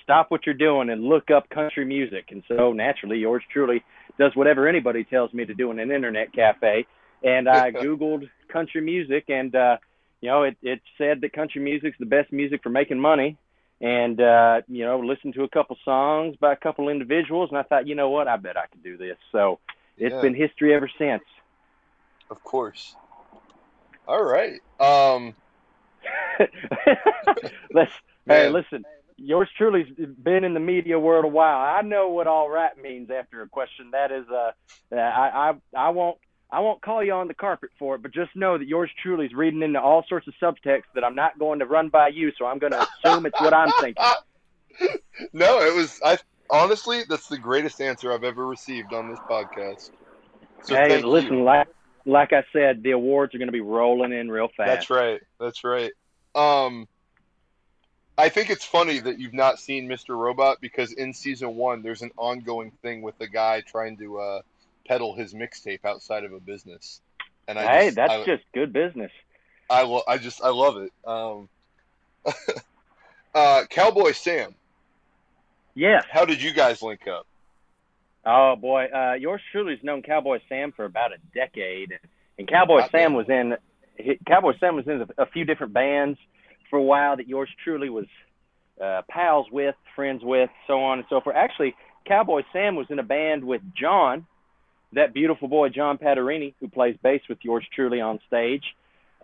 stop 0.02 0.32
what 0.32 0.46
you're 0.46 0.56
doing 0.56 0.90
and 0.90 1.04
look 1.04 1.30
up 1.30 1.50
country 1.50 1.84
music." 1.84 2.26
And 2.30 2.44
so 2.48 2.72
naturally, 2.72 3.18
yours 3.18 3.44
truly 3.52 3.84
does 4.18 4.34
whatever 4.34 4.70
anybody 4.70 5.04
tells 5.04 5.34
me 5.34 5.46
to 5.46 5.54
do 5.54 5.72
in 5.72 5.80
an 5.80 5.92
internet 5.92 6.32
cafe. 6.32 6.86
And 7.24 7.48
I 7.48 7.72
googled 7.72 8.30
country 8.48 8.82
music, 8.82 9.26
and 9.30 9.56
uh, 9.56 9.78
you 10.22 10.30
know, 10.30 10.44
it 10.44 10.58
it 10.62 10.82
said 10.98 11.22
that 11.22 11.34
country 11.34 11.62
music's 11.62 11.98
the 12.00 12.06
best 12.06 12.32
music 12.32 12.64
for 12.64 12.70
making 12.70 13.00
money 13.00 13.38
and 13.82 14.22
uh, 14.22 14.62
you 14.68 14.86
know, 14.86 15.00
listened 15.00 15.34
to 15.34 15.44
a 15.44 15.50
couple 15.50 15.76
songs 15.84 16.36
by 16.40 16.54
a 16.54 16.56
couple 16.56 16.88
individuals, 16.88 17.50
and 17.50 17.58
I 17.58 17.64
thought, 17.64 17.88
you 17.88 17.96
know 17.96 18.10
what, 18.10 18.28
I 18.28 18.38
bet 18.38 18.56
I 18.56 18.68
could 18.68 18.84
do 18.84 18.96
this. 18.96 19.18
So 19.32 19.60
it's 19.98 20.14
yeah. 20.14 20.22
been 20.22 20.36
history 20.36 20.74
ever 20.74 20.90
since. 21.00 21.24
Of 22.30 22.44
course. 22.44 22.96
All 24.08 24.24
right. 24.24 24.60
Um. 24.80 25.36
Let's. 27.74 27.92
Hey, 28.28 28.50
listen. 28.50 28.86
Yours 29.18 29.50
truly's 29.56 29.88
been 30.24 30.44
in 30.44 30.54
the 30.54 30.60
media 30.60 30.98
world 31.00 31.26
a 31.26 31.28
while. 31.28 31.60
I 31.60 31.82
know 31.82 32.10
what 32.10 32.28
all 32.28 32.50
right 32.50 32.76
means 32.82 33.10
after 33.12 33.42
a 33.42 33.48
question. 33.48 33.92
That 33.92 34.12
is, 34.12 34.26
uh, 34.30 34.52
I, 34.92 35.52
I, 35.52 35.54
I 35.76 35.90
won't 35.90 36.18
I 36.52 36.60
won't 36.60 36.82
call 36.82 37.04
you 37.04 37.14
on 37.14 37.28
the 37.28 37.34
carpet 37.34 37.70
for 37.80 37.96
it, 37.96 38.02
but 38.02 38.14
just 38.14 38.36
know 38.36 38.58
that 38.58 38.68
yours 38.68 38.92
truly 39.02 39.26
is 39.26 39.34
reading 39.34 39.62
into 39.62 39.80
all 39.80 40.04
sorts 40.10 40.28
of 40.28 40.34
subtext 40.42 40.84
that 40.96 41.04
I'm 41.04 41.16
not 41.16 41.40
going 41.40 41.60
to 41.60 41.66
run 41.66 41.90
by 41.90 42.10
you, 42.10 42.32
so 42.38 42.46
I'm 42.46 42.60
going 42.60 42.74
to 42.74 42.88
assume 43.06 43.26
it's 43.26 43.40
what 43.40 43.54
I'm 43.54 43.72
thinking. 43.80 44.04
No, 45.34 45.60
it 45.60 45.76
was 45.76 46.00
I 46.04 46.18
honestly 46.50 47.04
that's 47.08 47.28
the 47.28 47.38
greatest 47.38 47.82
answer 47.82 48.12
I've 48.12 48.24
ever 48.24 48.48
received 48.48 48.94
on 48.94 49.10
this 49.10 49.20
podcast. 49.30 49.92
So 50.64 50.76
hey, 50.76 51.02
listen, 51.04 51.40
you. 51.40 51.44
like 51.44 51.68
like 52.06 52.34
I 52.34 52.44
said, 52.54 52.82
the 52.82 52.92
awards 52.92 53.36
are 53.36 53.38
going 53.38 53.50
to 53.50 53.54
be 53.54 53.62
rolling 53.62 54.12
in 54.14 54.32
real 54.32 54.48
fast. 54.48 54.68
That's 54.68 54.90
right. 54.90 55.22
That's 55.40 55.64
right. 55.64 55.92
Um, 56.34 56.88
I 58.18 58.30
think 58.30 58.50
it's 58.50 58.66
funny 58.66 59.00
that 59.00 59.20
you've 59.20 59.34
not 59.34 59.60
seen 59.60 59.88
Mr. 59.88 60.18
Robot 60.18 60.58
because 60.62 60.92
in 60.94 61.14
season 61.14 61.56
one, 61.56 61.82
there's 61.82 62.02
an 62.02 62.12
ongoing 62.18 62.72
thing 62.82 63.02
with 63.02 63.18
the 63.18 63.28
guy 63.28 63.62
trying 63.62 63.98
to 63.98 64.20
uh, 64.20 64.42
peddle 64.92 65.16
his 65.16 65.34
mixtape 65.34 65.86
outside 65.86 66.26
of 66.26 66.34
a 66.34 66.40
business. 66.42 67.00
And 67.48 67.58
I 67.58 67.66
hey, 67.66 67.86
just, 67.86 67.96
that's 67.96 68.12
I, 68.12 68.26
just 68.26 68.44
good 68.54 68.74
business. 68.74 69.12
I 69.70 69.84
lo- 69.84 70.04
I 70.06 70.18
just 70.18 70.44
I 70.44 70.50
love 70.50 70.78
it. 70.78 70.92
Um, 71.08 71.48
uh, 73.36 73.64
Cowboy 73.70 74.12
Sam. 74.12 74.54
Yes. 75.76 76.04
How 76.12 76.26
did 76.26 76.42
you 76.42 76.52
guys 76.52 76.82
link 76.82 77.08
up? 77.08 77.26
Oh 78.26 78.58
boy, 78.58 78.88
uh, 78.94 79.14
yours 79.14 79.40
truly's 79.54 79.80
known 79.82 80.02
Cowboy 80.02 80.40
Sam 80.50 80.74
for 80.74 80.84
about 80.84 81.14
a 81.14 81.18
decade, 81.34 81.98
and 82.38 82.48
Cowboy 82.48 82.80
Not 82.80 82.92
Sam 82.92 83.14
was 83.14 83.30
in 83.30 83.56
Cowboy 84.28 84.54
Sam 84.60 84.76
was 84.76 84.88
in 84.88 85.08
a, 85.18 85.26
few 85.26 85.46
different 85.46 85.74
bands 85.74 86.20
for 86.70 86.78
a 86.78 86.84
while 86.84 87.16
that 87.16 87.28
yours 87.28 87.50
truly 87.64 87.90
was 87.90 88.06
uh, 88.84 89.04
pals 89.10 89.48
with, 89.52 89.76
friends 89.96 90.22
with, 90.24 90.50
so 90.68 90.84
on 90.84 91.00
and 91.00 91.08
so 91.10 91.22
forth. 91.22 91.36
Actually, 91.36 91.76
Cowboy 92.06 92.42
Sam 92.52 92.76
was 92.76 92.88
in 92.90 93.00
a 93.00 93.04
band 93.04 93.44
with 93.44 93.62
John, 93.74 94.26
that 94.94 95.14
beautiful 95.14 95.48
boy 95.48 95.70
John 95.70 95.98
Patarini, 95.98 96.54
who 96.60 96.68
plays 96.68 96.96
bass 97.02 97.22
with 97.30 97.40
yours 97.42 97.66
truly 97.74 98.02
on 98.02 98.20
stage. 98.28 98.64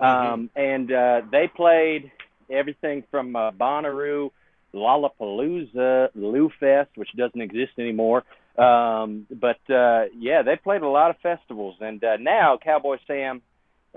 Mm-hmm. 0.01 0.33
Um, 0.33 0.49
and 0.55 0.91
uh, 0.91 1.21
they 1.31 1.47
played 1.53 2.11
everything 2.49 3.03
from 3.09 3.35
uh, 3.35 3.51
Bonnaroo, 3.51 4.31
Lollapalooza, 4.73 6.09
Lou 6.15 6.49
Fest, 6.59 6.91
which 6.95 7.09
doesn't 7.15 7.41
exist 7.41 7.73
anymore. 7.79 8.23
Um, 8.57 9.27
but 9.29 9.59
uh, 9.69 10.05
yeah, 10.17 10.41
they 10.43 10.55
played 10.55 10.81
a 10.81 10.87
lot 10.87 11.09
of 11.09 11.17
festivals. 11.17 11.75
And 11.79 12.03
uh, 12.03 12.17
now 12.17 12.57
Cowboy 12.63 12.97
Sam 13.07 13.41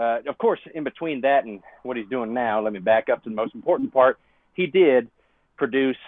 uh, 0.01 0.21
of 0.27 0.39
course, 0.39 0.61
in 0.75 0.83
between 0.83 1.21
that 1.21 1.45
and 1.45 1.61
what 1.83 1.97
he's 1.97 2.09
doing 2.09 2.33
now, 2.33 2.63
let 2.63 2.73
me 2.73 2.79
back 2.79 3.09
up 3.11 3.23
to 3.23 3.29
the 3.29 3.35
most 3.35 3.55
important 3.55 3.93
part. 3.93 4.19
He 4.55 4.67
did 4.67 5.11
produce 5.59 5.99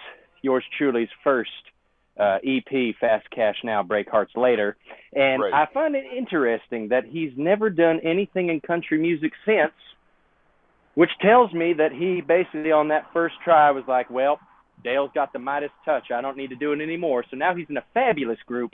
yours 0.41 0.63
truly's 0.77 1.09
first 1.23 1.51
uh, 2.19 2.37
EP, 2.43 2.95
Fast 2.99 3.29
Cash 3.31 3.57
Now, 3.63 3.83
Break 3.83 4.09
Hearts 4.09 4.33
Later. 4.35 4.77
And 5.13 5.41
right. 5.41 5.53
I 5.53 5.67
find 5.73 5.95
it 5.95 6.05
interesting 6.15 6.89
that 6.89 7.05
he's 7.05 7.31
never 7.35 7.69
done 7.69 7.99
anything 8.03 8.49
in 8.49 8.59
country 8.61 8.99
music 8.99 9.33
since, 9.45 9.73
which 10.95 11.11
tells 11.21 11.51
me 11.53 11.73
that 11.73 11.91
he 11.91 12.21
basically 12.21 12.71
on 12.71 12.89
that 12.89 13.07
first 13.13 13.35
try 13.43 13.71
was 13.71 13.83
like, 13.87 14.09
well, 14.09 14.39
Dale's 14.83 15.11
got 15.15 15.33
the 15.33 15.39
Midas 15.39 15.71
touch. 15.85 16.11
I 16.11 16.21
don't 16.21 16.37
need 16.37 16.49
to 16.49 16.55
do 16.55 16.73
it 16.73 16.81
anymore. 16.81 17.23
So 17.29 17.37
now 17.37 17.55
he's 17.55 17.69
in 17.69 17.77
a 17.77 17.85
fabulous 17.93 18.39
group 18.45 18.73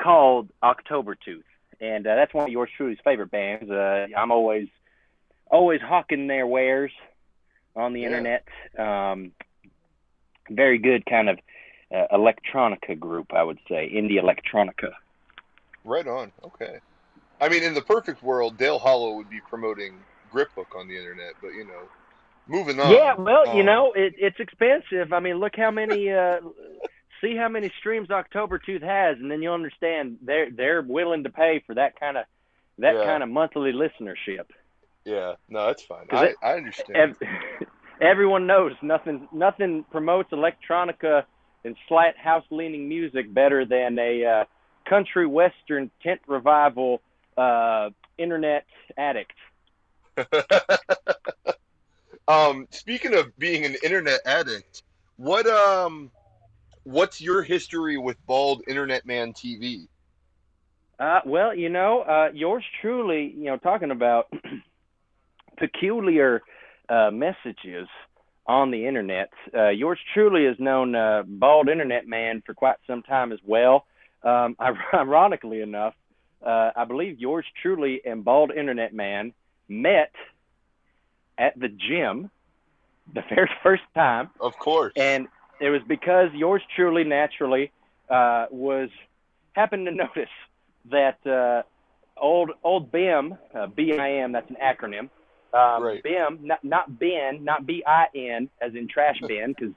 called 0.00 0.48
October 0.62 1.14
Tooth 1.14 1.44
and 1.80 2.06
uh, 2.06 2.14
that's 2.16 2.34
one 2.34 2.44
of 2.44 2.50
yours 2.50 2.70
truly's 2.76 2.98
favorite 3.04 3.30
bands. 3.30 3.70
Uh, 3.70 4.06
I'm 4.16 4.30
always 4.30 4.68
always 5.50 5.80
hawking 5.80 6.26
their 6.26 6.46
wares 6.46 6.92
on 7.76 7.92
the 7.92 8.00
yeah. 8.00 8.06
internet. 8.06 8.44
Um, 8.78 9.32
very 10.50 10.78
good 10.78 11.06
kind 11.06 11.28
of 11.28 11.38
uh, 11.94 12.06
electronica 12.12 12.98
group, 12.98 13.32
I 13.32 13.42
would 13.42 13.58
say, 13.68 13.90
indie 13.94 14.20
electronica. 14.20 14.92
Right 15.84 16.06
on. 16.06 16.32
Okay. 16.42 16.78
I 17.40 17.48
mean, 17.48 17.62
in 17.62 17.74
the 17.74 17.82
perfect 17.82 18.22
world, 18.22 18.56
Dale 18.56 18.78
Hollow 18.78 19.14
would 19.16 19.30
be 19.30 19.40
promoting 19.48 19.94
Gripbook 20.32 20.76
on 20.76 20.88
the 20.88 20.96
internet, 20.96 21.34
but 21.40 21.48
you 21.48 21.64
know, 21.64 21.82
moving 22.48 22.80
on. 22.80 22.90
Yeah, 22.90 23.14
well, 23.16 23.48
um, 23.48 23.56
you 23.56 23.62
know, 23.62 23.92
it, 23.94 24.14
it's 24.18 24.40
expensive. 24.40 25.12
I 25.12 25.20
mean, 25.20 25.36
look 25.38 25.52
how 25.56 25.70
many 25.70 26.10
uh, 26.10 26.40
see 27.20 27.36
how 27.36 27.48
many 27.48 27.70
streams 27.78 28.10
October 28.10 28.58
Tooth 28.58 28.82
has, 28.82 29.18
and 29.18 29.30
then 29.30 29.42
you'll 29.42 29.54
understand 29.54 30.18
they're 30.22 30.50
they're 30.50 30.82
willing 30.82 31.24
to 31.24 31.30
pay 31.30 31.62
for 31.66 31.74
that 31.74 31.98
kind 31.98 32.16
of 32.16 32.24
that 32.78 32.94
yeah. 32.94 33.04
kind 33.04 33.22
of 33.22 33.28
monthly 33.28 33.72
listenership. 33.72 34.46
Yeah, 35.04 35.34
no, 35.48 35.66
that's 35.66 35.82
fine. 35.82 36.06
I, 36.10 36.24
it, 36.26 36.36
I 36.42 36.52
understand. 36.54 36.96
Ev- 36.96 37.68
everyone 38.00 38.46
knows 38.46 38.72
nothing 38.82 39.28
nothing 39.32 39.84
promotes 39.90 40.30
electronica 40.30 41.24
and 41.64 41.76
slight 41.88 42.16
house 42.16 42.44
leaning 42.50 42.88
music 42.88 43.32
better 43.32 43.64
than 43.64 43.98
a 43.98 44.24
uh, 44.24 44.44
country 44.88 45.26
western 45.26 45.90
tent 46.02 46.20
revival 46.26 47.00
uh, 47.36 47.90
internet 48.18 48.64
addict. 48.96 49.32
um, 52.28 52.66
speaking 52.70 53.14
of 53.14 53.36
being 53.38 53.64
an 53.64 53.76
internet 53.82 54.20
addict, 54.24 54.82
what 55.16 55.46
um 55.46 56.10
what's 56.84 57.20
your 57.20 57.42
history 57.42 57.96
with 57.96 58.16
Bald 58.26 58.62
Internet 58.68 59.06
Man 59.06 59.32
TV? 59.32 59.88
Uh, 60.98 61.20
well, 61.26 61.54
you 61.54 61.68
know, 61.68 62.02
uh, 62.02 62.28
yours 62.32 62.64
truly, 62.80 63.34
you 63.36 63.44
know, 63.44 63.56
talking 63.56 63.90
about 63.90 64.32
peculiar 65.58 66.42
uh, 66.88 67.10
messages 67.10 67.88
on 68.46 68.70
the 68.70 68.86
internet. 68.86 69.30
Uh, 69.54 69.68
yours 69.68 69.98
truly 70.12 70.44
has 70.46 70.56
known 70.58 70.94
uh, 70.94 71.22
Bald 71.26 71.68
Internet 71.68 72.06
Man 72.06 72.42
for 72.44 72.54
quite 72.54 72.76
some 72.86 73.02
time 73.02 73.32
as 73.32 73.38
well. 73.44 73.86
Um, 74.22 74.56
ironically 74.94 75.60
enough, 75.60 75.94
uh, 76.44 76.70
I 76.76 76.84
believe 76.84 77.18
yours 77.18 77.46
truly 77.62 78.02
and 78.04 78.24
Bald 78.24 78.52
Internet 78.52 78.92
Man 78.94 79.32
met 79.68 80.12
at 81.38 81.58
the 81.58 81.68
gym 81.68 82.30
the 83.12 83.22
very 83.34 83.50
first 83.62 83.82
time. 83.94 84.30
Of 84.40 84.58
course. 84.58 84.92
And 84.96 85.28
it 85.60 85.70
was 85.70 85.82
because 85.86 86.28
yours 86.34 86.62
truly, 86.74 87.04
naturally, 87.04 87.70
uh, 88.10 88.46
was 88.50 88.90
happened 89.52 89.86
to 89.86 89.92
notice 89.92 90.28
that 90.90 91.26
uh, 91.26 91.62
old 92.16 92.50
old 92.62 92.92
BIM, 92.92 93.36
uh, 93.54 93.66
B-I-M, 93.68 94.32
that's 94.32 94.50
an 94.50 94.56
acronym. 94.62 95.08
Um, 95.54 95.82
right. 95.84 96.02
BIM, 96.02 96.40
not, 96.42 96.64
not 96.64 96.98
Ben, 96.98 97.44
not 97.44 97.64
B-I-N, 97.64 98.50
as 98.60 98.74
in 98.74 98.88
trash 98.88 99.20
bin, 99.26 99.54
because 99.56 99.74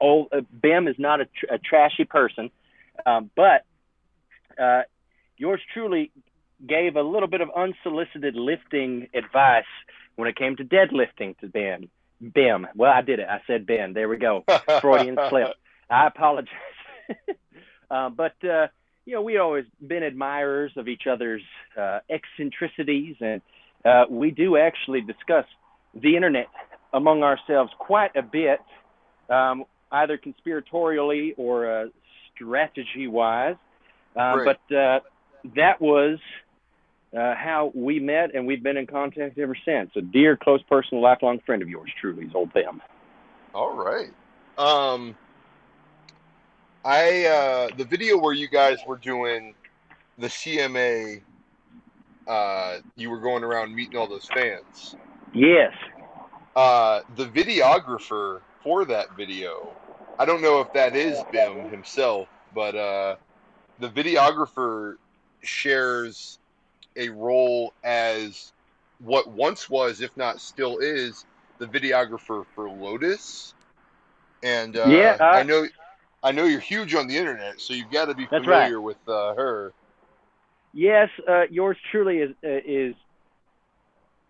old 0.00 0.28
uh, 0.32 0.42
BIM 0.60 0.88
is 0.88 0.96
not 0.98 1.20
a, 1.20 1.24
tr- 1.24 1.54
a 1.54 1.58
trashy 1.58 2.04
person. 2.04 2.50
Um, 3.06 3.30
but 3.34 3.64
uh, 4.62 4.82
yours 5.38 5.60
truly 5.72 6.12
gave 6.66 6.96
a 6.96 7.02
little 7.02 7.28
bit 7.28 7.40
of 7.40 7.48
unsolicited 7.56 8.34
lifting 8.34 9.08
advice 9.14 9.64
when 10.16 10.28
it 10.28 10.36
came 10.36 10.56
to 10.56 10.64
deadlifting 10.64 11.38
to 11.38 11.48
Ben. 11.48 11.88
Bim. 12.34 12.66
Well, 12.74 12.92
I 12.92 13.00
did 13.00 13.18
it. 13.18 13.26
I 13.28 13.40
said 13.46 13.66
Ben. 13.66 13.94
There 13.94 14.08
we 14.08 14.18
go. 14.18 14.44
Freudian 14.82 15.16
slip. 15.30 15.54
I 15.90 16.06
apologize. 16.06 16.52
uh, 17.90 18.10
but 18.10 18.34
uh, 18.44 18.66
you 19.06 19.14
know, 19.14 19.22
we 19.22 19.38
always 19.38 19.64
been 19.84 20.02
admirers 20.02 20.72
of 20.76 20.86
each 20.86 21.06
other's 21.10 21.42
uh, 21.80 22.00
eccentricities, 22.10 23.16
and 23.20 23.40
uh, 23.84 24.04
we 24.08 24.30
do 24.30 24.56
actually 24.56 25.00
discuss 25.00 25.46
the 25.94 26.16
internet 26.16 26.48
among 26.92 27.22
ourselves 27.22 27.72
quite 27.78 28.14
a 28.16 28.22
bit, 28.22 28.60
um, 29.28 29.64
either 29.92 30.18
conspiratorially 30.18 31.34
or 31.36 31.70
uh, 31.70 31.86
strategy-wise. 32.34 33.56
Um, 34.16 34.22
right. 34.22 34.56
But 34.68 34.76
uh, 34.76 35.00
that 35.56 35.80
was 35.80 36.18
uh, 37.16 37.34
how 37.34 37.72
we 37.74 37.98
met, 38.00 38.34
and 38.34 38.46
we've 38.46 38.62
been 38.62 38.76
in 38.76 38.86
contact 38.86 39.38
ever 39.38 39.56
since. 39.64 39.90
A 39.96 40.00
dear, 40.00 40.36
close, 40.36 40.62
personal, 40.68 41.02
lifelong 41.02 41.40
friend 41.46 41.62
of 41.62 41.68
yours, 41.68 41.90
truly, 42.00 42.24
is 42.24 42.32
old 42.34 42.52
Tim. 42.52 42.80
All 43.54 43.74
right. 43.74 44.10
Um, 44.58 45.16
I 46.84 47.24
uh, 47.26 47.76
the 47.76 47.84
video 47.84 48.18
where 48.18 48.32
you 48.32 48.48
guys 48.48 48.78
were 48.86 48.96
doing 48.96 49.54
the 50.18 50.28
CMA, 50.28 51.20
uh, 52.30 52.78
you 52.94 53.10
were 53.10 53.18
going 53.18 53.42
around 53.42 53.74
meeting 53.74 53.96
all 53.96 54.06
those 54.06 54.28
fans. 54.32 54.94
Yes. 55.34 55.72
Uh, 56.54 57.00
the 57.16 57.26
videographer 57.26 58.40
for 58.62 58.84
that 58.84 59.16
video, 59.16 59.68
I 60.16 60.26
don't 60.26 60.40
know 60.40 60.60
if 60.60 60.72
that 60.74 60.94
is 60.94 61.18
Bim 61.32 61.68
himself, 61.70 62.28
but 62.54 62.76
uh, 62.76 63.16
the 63.80 63.88
videographer 63.88 64.96
shares 65.42 66.38
a 66.94 67.08
role 67.08 67.72
as 67.82 68.52
what 69.00 69.28
once 69.28 69.68
was, 69.68 70.00
if 70.00 70.16
not 70.16 70.40
still 70.40 70.78
is, 70.78 71.24
the 71.58 71.66
videographer 71.66 72.46
for 72.54 72.70
Lotus. 72.70 73.54
And 74.44 74.76
uh, 74.76 74.86
yeah, 74.86 75.16
uh, 75.18 75.24
I 75.24 75.42
know, 75.42 75.66
I 76.22 76.30
know 76.30 76.44
you're 76.44 76.60
huge 76.60 76.94
on 76.94 77.08
the 77.08 77.16
internet, 77.16 77.60
so 77.60 77.74
you've 77.74 77.90
got 77.90 78.04
to 78.04 78.14
be 78.14 78.26
familiar 78.26 78.76
right. 78.76 78.84
with 78.84 79.08
uh, 79.08 79.34
her. 79.34 79.72
Yes, 80.72 81.08
uh, 81.28 81.42
yours 81.50 81.76
truly 81.90 82.18
is 82.18 82.30
uh, 82.44 82.48
is 82.64 82.94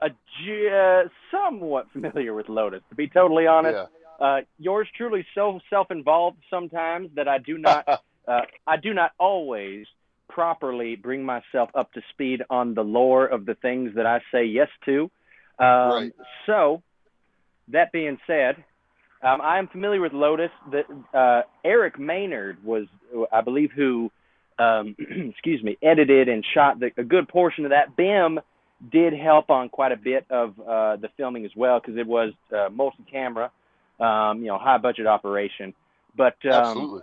a 0.03 0.07
uh, 0.07 1.09
somewhat 1.31 1.87
familiar 1.92 2.35
with 2.35 2.48
Lotus. 2.48 2.83
To 2.88 2.94
be 2.94 3.09
totally 3.09 3.46
honest, 3.46 3.88
yeah. 4.20 4.40
yours 4.59 4.88
truly 4.96 5.26
so 5.35 5.61
self-involved 5.68 6.38
sometimes 6.48 7.11
that 7.16 7.29
I 7.29 7.38
do 7.38 7.59
not, 7.59 7.87
I 8.66 8.76
do 8.83 8.94
not 8.94 9.12
always 9.18 9.87
properly 10.31 10.96
bring 10.96 11.24
myself 11.24 11.70
up 11.74 11.92
to 11.92 12.00
speed 12.12 12.42
on 12.48 12.74
the 12.74 12.83
lore 12.83 13.26
of 13.26 13.44
the 13.44 13.55
things 13.57 13.90
that 13.96 14.07
I 14.07 14.20
say 14.33 14.44
yes 14.44 14.68
to. 14.87 15.11
Um, 15.59 15.66
right. 15.66 16.12
So, 16.46 16.83
that 17.68 17.92
being 17.92 18.18
said, 18.26 18.57
um, 19.22 19.40
I 19.42 19.59
am 19.59 19.68
familiar 19.68 20.00
with 20.00 20.12
Lotus. 20.12 20.50
The, 20.70 20.83
uh, 21.16 21.42
Eric 21.64 21.98
Maynard 21.98 22.64
was, 22.64 22.87
I 23.31 23.42
believe, 23.42 23.70
who, 23.74 24.11
um, 24.60 24.94
excuse 25.32 25.62
me, 25.62 25.76
edited 25.82 26.28
and 26.28 26.44
shot 26.54 26.80
the, 26.80 26.90
a 26.96 27.04
good 27.04 27.26
portion 27.28 27.64
of 27.64 27.70
that. 27.70 27.96
Bim 27.96 28.40
did 28.92 29.12
help 29.12 29.50
on 29.50 29.68
quite 29.68 29.92
a 29.92 29.96
bit 29.96 30.24
of 30.30 30.48
uh, 30.60 30.96
the 30.96 31.08
filming 31.16 31.44
as 31.44 31.52
well 31.56 31.80
because 31.80 31.96
it 31.98 32.06
was 32.06 32.32
uh, 32.56 32.68
multi-camera. 32.70 33.50
um, 34.00 34.40
you 34.40 34.46
know, 34.46 34.58
high 34.58 34.78
budget 34.78 35.06
operation. 35.06 35.74
But 36.16 36.36
um, 36.44 36.52
Absolutely. 36.52 37.02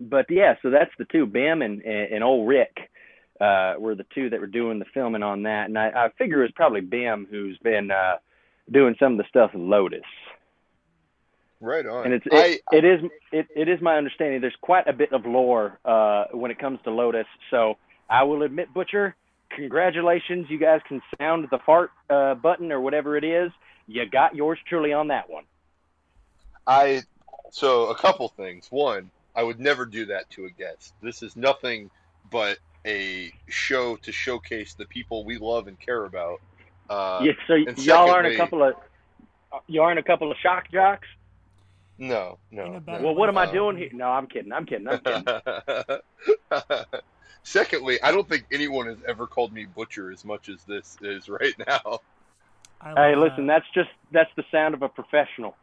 but 0.00 0.26
yeah, 0.28 0.54
so 0.62 0.70
that's 0.70 0.90
the 0.98 1.06
two, 1.06 1.26
Bim 1.26 1.62
and 1.62 1.82
and, 1.82 2.12
and 2.12 2.24
old 2.24 2.48
Rick. 2.48 2.76
Uh, 3.40 3.74
were 3.78 3.94
the 3.94 4.06
two 4.12 4.28
that 4.28 4.40
were 4.40 4.48
doing 4.48 4.80
the 4.80 4.84
filming 4.92 5.22
on 5.22 5.44
that, 5.44 5.66
and 5.66 5.78
I, 5.78 5.90
I 5.94 6.08
figure 6.18 6.40
it 6.40 6.46
was 6.46 6.52
probably 6.56 6.80
Bim 6.80 7.26
who's 7.30 7.56
been 7.58 7.88
uh, 7.88 8.16
doing 8.70 8.96
some 8.98 9.12
of 9.12 9.18
the 9.18 9.24
stuff 9.28 9.52
with 9.54 9.62
Lotus. 9.62 10.00
Right 11.60 11.86
on. 11.86 12.04
And 12.04 12.14
it's 12.14 12.26
it, 12.26 12.62
I, 12.70 12.76
it 12.76 12.84
is 12.84 13.10
it, 13.32 13.46
it 13.54 13.68
is 13.68 13.80
my 13.80 13.96
understanding 13.96 14.40
there's 14.40 14.56
quite 14.60 14.86
a 14.86 14.92
bit 14.92 15.12
of 15.12 15.26
lore 15.26 15.78
uh, 15.84 16.26
when 16.32 16.50
it 16.50 16.58
comes 16.58 16.78
to 16.84 16.90
Lotus. 16.90 17.26
So 17.50 17.78
I 18.08 18.22
will 18.22 18.42
admit, 18.42 18.72
Butcher, 18.72 19.16
congratulations! 19.50 20.46
You 20.48 20.58
guys 20.58 20.80
can 20.86 21.02
sound 21.18 21.48
the 21.50 21.58
fart 21.66 21.90
uh, 22.08 22.34
button 22.34 22.70
or 22.70 22.80
whatever 22.80 23.16
it 23.16 23.24
is. 23.24 23.50
You 23.88 24.08
got 24.08 24.36
yours 24.36 24.58
truly 24.68 24.92
on 24.92 25.08
that 25.08 25.28
one. 25.28 25.44
I 26.66 27.02
so 27.50 27.86
a 27.86 27.96
couple 27.96 28.28
things. 28.28 28.68
One, 28.70 29.10
I 29.34 29.42
would 29.42 29.58
never 29.58 29.84
do 29.84 30.06
that 30.06 30.30
to 30.30 30.44
a 30.44 30.50
guest. 30.50 30.94
This 31.02 31.22
is 31.22 31.34
nothing 31.34 31.90
but 32.30 32.58
a 32.86 33.32
show 33.48 33.96
to 33.96 34.12
showcase 34.12 34.74
the 34.74 34.86
people 34.86 35.24
we 35.24 35.38
love 35.38 35.66
and 35.66 35.78
care 35.80 36.04
about. 36.04 36.40
Uh, 36.88 37.20
yeah, 37.24 37.32
so 37.46 37.54
y'all 37.82 38.10
aren't 38.10 38.32
a 38.32 38.36
couple 38.36 38.62
of 38.62 38.74
you 39.66 39.82
aren't 39.82 39.98
a 39.98 40.02
couple 40.02 40.30
of 40.30 40.38
shock 40.38 40.70
jocks. 40.70 41.08
No, 41.98 42.38
no. 42.52 42.80
no. 42.86 43.00
Well, 43.02 43.14
what 43.14 43.28
am 43.28 43.36
I 43.36 43.52
doing 43.52 43.76
here? 43.76 43.90
No, 43.92 44.06
I'm 44.06 44.26
kidding. 44.28 44.52
I'm 44.52 44.64
kidding. 44.66 44.86
I'm 44.88 45.00
kidding. 45.00 46.00
Secondly, 47.42 47.98
I 48.02 48.12
don't 48.12 48.28
think 48.28 48.46
anyone 48.52 48.86
has 48.86 48.98
ever 49.06 49.26
called 49.26 49.52
me 49.52 49.66
butcher 49.66 50.12
as 50.12 50.24
much 50.24 50.48
as 50.48 50.62
this 50.64 50.96
is 51.02 51.28
right 51.28 51.54
now. 51.66 51.98
Hey, 52.96 53.16
listen, 53.16 53.46
that. 53.46 53.62
that's 53.62 53.66
just 53.74 53.90
that's 54.12 54.30
the 54.36 54.44
sound 54.52 54.74
of 54.74 54.82
a 54.82 54.88
professional. 54.88 55.56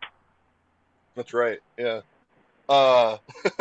That's 1.15 1.33
right. 1.33 1.59
Yeah. 1.77 2.01
Uh, 2.67 3.17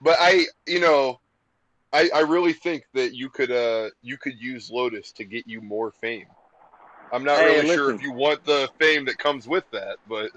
but 0.00 0.16
I, 0.20 0.46
you 0.66 0.80
know, 0.80 1.18
I 1.92 2.10
I 2.14 2.20
really 2.20 2.52
think 2.52 2.84
that 2.94 3.14
you 3.14 3.28
could 3.28 3.50
uh 3.50 3.90
you 4.02 4.18
could 4.18 4.38
use 4.38 4.70
Lotus 4.70 5.12
to 5.12 5.24
get 5.24 5.48
you 5.48 5.60
more 5.60 5.90
fame. 5.90 6.26
I'm 7.12 7.24
not 7.24 7.38
Hey, 7.38 7.56
really 7.56 7.74
sure 7.74 7.92
if 7.92 8.02
you 8.02 8.12
want 8.12 8.44
the 8.44 8.68
fame 8.78 9.04
that 9.06 9.18
comes 9.18 9.48
with 9.48 9.64
that, 9.72 9.96
but 10.08 10.30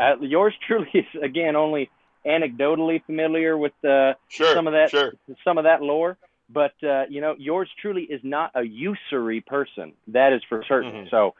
Uh, 0.00 0.16
yours 0.20 0.54
truly 0.66 0.88
is 0.94 1.22
again 1.22 1.56
only 1.56 1.90
anecdotally 2.26 3.02
familiar 3.04 3.56
with 3.56 3.72
uh, 3.84 4.14
sure. 4.28 4.54
some 4.54 4.66
of 4.66 4.72
that 4.72 4.90
Sure. 4.90 5.12
some 5.44 5.58
of 5.58 5.64
that 5.64 5.82
lore. 5.82 6.16
But 6.52 6.72
uh, 6.82 7.04
you 7.08 7.20
know, 7.20 7.34
yours 7.38 7.68
truly 7.80 8.02
is 8.02 8.20
not 8.24 8.50
a 8.54 8.62
usury 8.62 9.40
person. 9.40 9.92
That 10.08 10.32
is 10.32 10.42
for 10.48 10.64
certain. 10.66 10.92
Mhm. 10.92 11.10
So, 11.10 11.34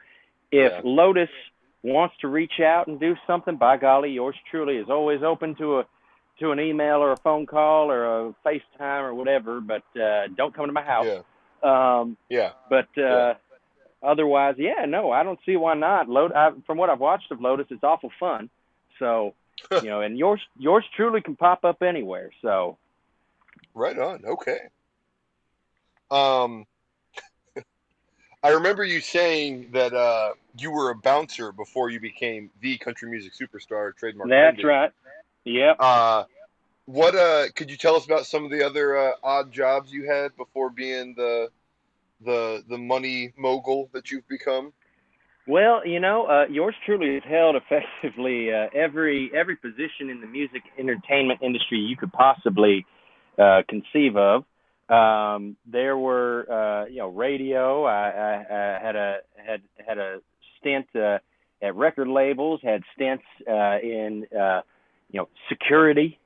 if 0.51 0.71
Yeah. 0.71 0.81
Lotus 0.83 1.29
wants 1.83 2.15
to 2.21 2.27
reach 2.27 2.59
out 2.61 2.87
and 2.87 2.99
do 2.99 3.15
something, 3.27 3.57
by 3.57 3.75
golly, 3.77 4.11
yours 4.11 4.35
truly 4.49 4.77
is 4.77 4.89
always 4.89 5.21
open 5.23 5.55
to 5.55 5.79
a 5.79 5.85
to 6.39 6.51
an 6.51 6.59
email 6.59 6.97
or 7.03 7.11
a 7.11 7.17
phone 7.17 7.45
call 7.45 7.91
or 7.91 8.05
a 8.29 8.35
FaceTime 8.45 9.03
or 9.03 9.13
whatever. 9.13 9.59
But 9.59 9.83
uh, 9.99 10.27
don't 10.37 10.53
come 10.53 10.67
to 10.67 10.71
my 10.71 10.83
house. 10.83 11.07
Yeah. 11.07 11.21
Um, 11.99 12.17
Yeah. 12.29 12.51
but 12.69 12.87
uh, 12.97 13.01
Yeah. 13.01 13.33
Otherwise, 14.03 14.55
yeah, 14.57 14.85
no, 14.87 15.11
I 15.11 15.23
don't 15.23 15.39
see 15.45 15.55
why 15.55 15.73
not. 15.75 16.09
Load 16.09 16.31
I, 16.33 16.51
from 16.65 16.77
what 16.77 16.89
I've 16.89 16.99
watched 16.99 17.31
of 17.31 17.41
Lotus, 17.41 17.67
it's 17.69 17.83
awful 17.83 18.11
fun. 18.19 18.49
So, 18.99 19.33
you 19.71 19.89
know, 19.89 20.01
and 20.01 20.17
yours 20.17 20.41
yours 20.57 20.83
truly 20.95 21.21
can 21.21 21.35
pop 21.35 21.63
up 21.63 21.81
anywhere. 21.81 22.31
So, 22.41 22.77
Right 23.73 23.97
on. 23.97 24.25
Okay. 24.25 24.59
Um, 26.09 26.65
I 28.43 28.49
remember 28.49 28.83
you 28.83 28.99
saying 28.99 29.69
that 29.73 29.93
uh, 29.93 30.33
you 30.57 30.71
were 30.71 30.91
a 30.91 30.95
bouncer 30.95 31.51
before 31.51 31.89
you 31.89 31.99
became 31.99 32.49
the 32.61 32.77
country 32.77 33.09
music 33.09 33.33
superstar 33.33 33.95
trademark. 33.95 34.29
that's 34.29 34.55
pending. 34.57 34.65
right. 34.65 34.91
Yep. 35.45 35.77
Uh, 35.79 36.23
what 36.85 37.15
uh, 37.15 37.45
could 37.55 37.71
you 37.71 37.77
tell 37.77 37.95
us 37.95 38.05
about 38.05 38.25
some 38.25 38.43
of 38.43 38.51
the 38.51 38.65
other 38.65 38.97
uh, 38.97 39.11
odd 39.23 39.51
jobs 39.51 39.91
you 39.91 40.05
had 40.07 40.35
before 40.35 40.69
being 40.69 41.13
the 41.15 41.49
the 42.25 42.63
the 42.69 42.77
money 42.77 43.33
mogul 43.37 43.89
that 43.93 44.11
you've 44.11 44.27
become? 44.27 44.73
Well, 45.47 45.85
you 45.85 45.99
know, 45.99 46.25
uh, 46.27 46.45
yours 46.49 46.75
truly 46.85 47.15
has 47.15 47.23
held 47.27 47.55
effectively 47.55 48.53
uh, 48.53 48.67
every 48.75 49.31
every 49.35 49.55
position 49.55 50.09
in 50.09 50.21
the 50.21 50.27
music 50.27 50.61
entertainment 50.77 51.41
industry 51.41 51.79
you 51.79 51.97
could 51.97 52.11
possibly 52.13 52.85
uh, 53.37 53.61
conceive 53.67 54.15
of. 54.17 54.43
Um, 54.89 55.55
there 55.65 55.97
were, 55.97 56.45
uh, 56.51 56.85
you 56.87 56.97
know, 56.97 57.07
radio. 57.07 57.85
I, 57.85 58.09
I, 58.09 58.45
I 58.49 58.85
had 58.85 58.95
a 58.95 59.17
had 59.35 59.61
had 59.87 59.97
a 59.97 60.19
stint 60.59 60.85
uh, 60.95 61.17
at 61.61 61.75
record 61.75 62.07
labels. 62.07 62.59
Had 62.63 62.81
stints 62.95 63.23
uh, 63.49 63.77
in, 63.81 64.25
uh, 64.37 64.61
you 65.09 65.21
know, 65.21 65.29
security, 65.49 66.19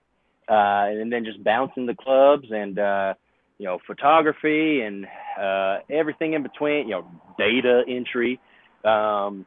uh, 0.50 0.90
and 0.90 1.12
then 1.12 1.26
just 1.26 1.44
bouncing 1.44 1.86
the 1.86 1.96
clubs 1.96 2.48
and, 2.52 2.78
uh, 2.80 3.14
you 3.58 3.66
know, 3.66 3.80
photography 3.88 4.82
and 4.82 5.06
uh, 5.40 5.80
everything 5.90 6.34
in 6.34 6.44
between. 6.44 6.88
You 6.88 6.96
know, 6.96 7.12
data 7.38 7.84
entry 7.88 8.40
um, 8.86 9.46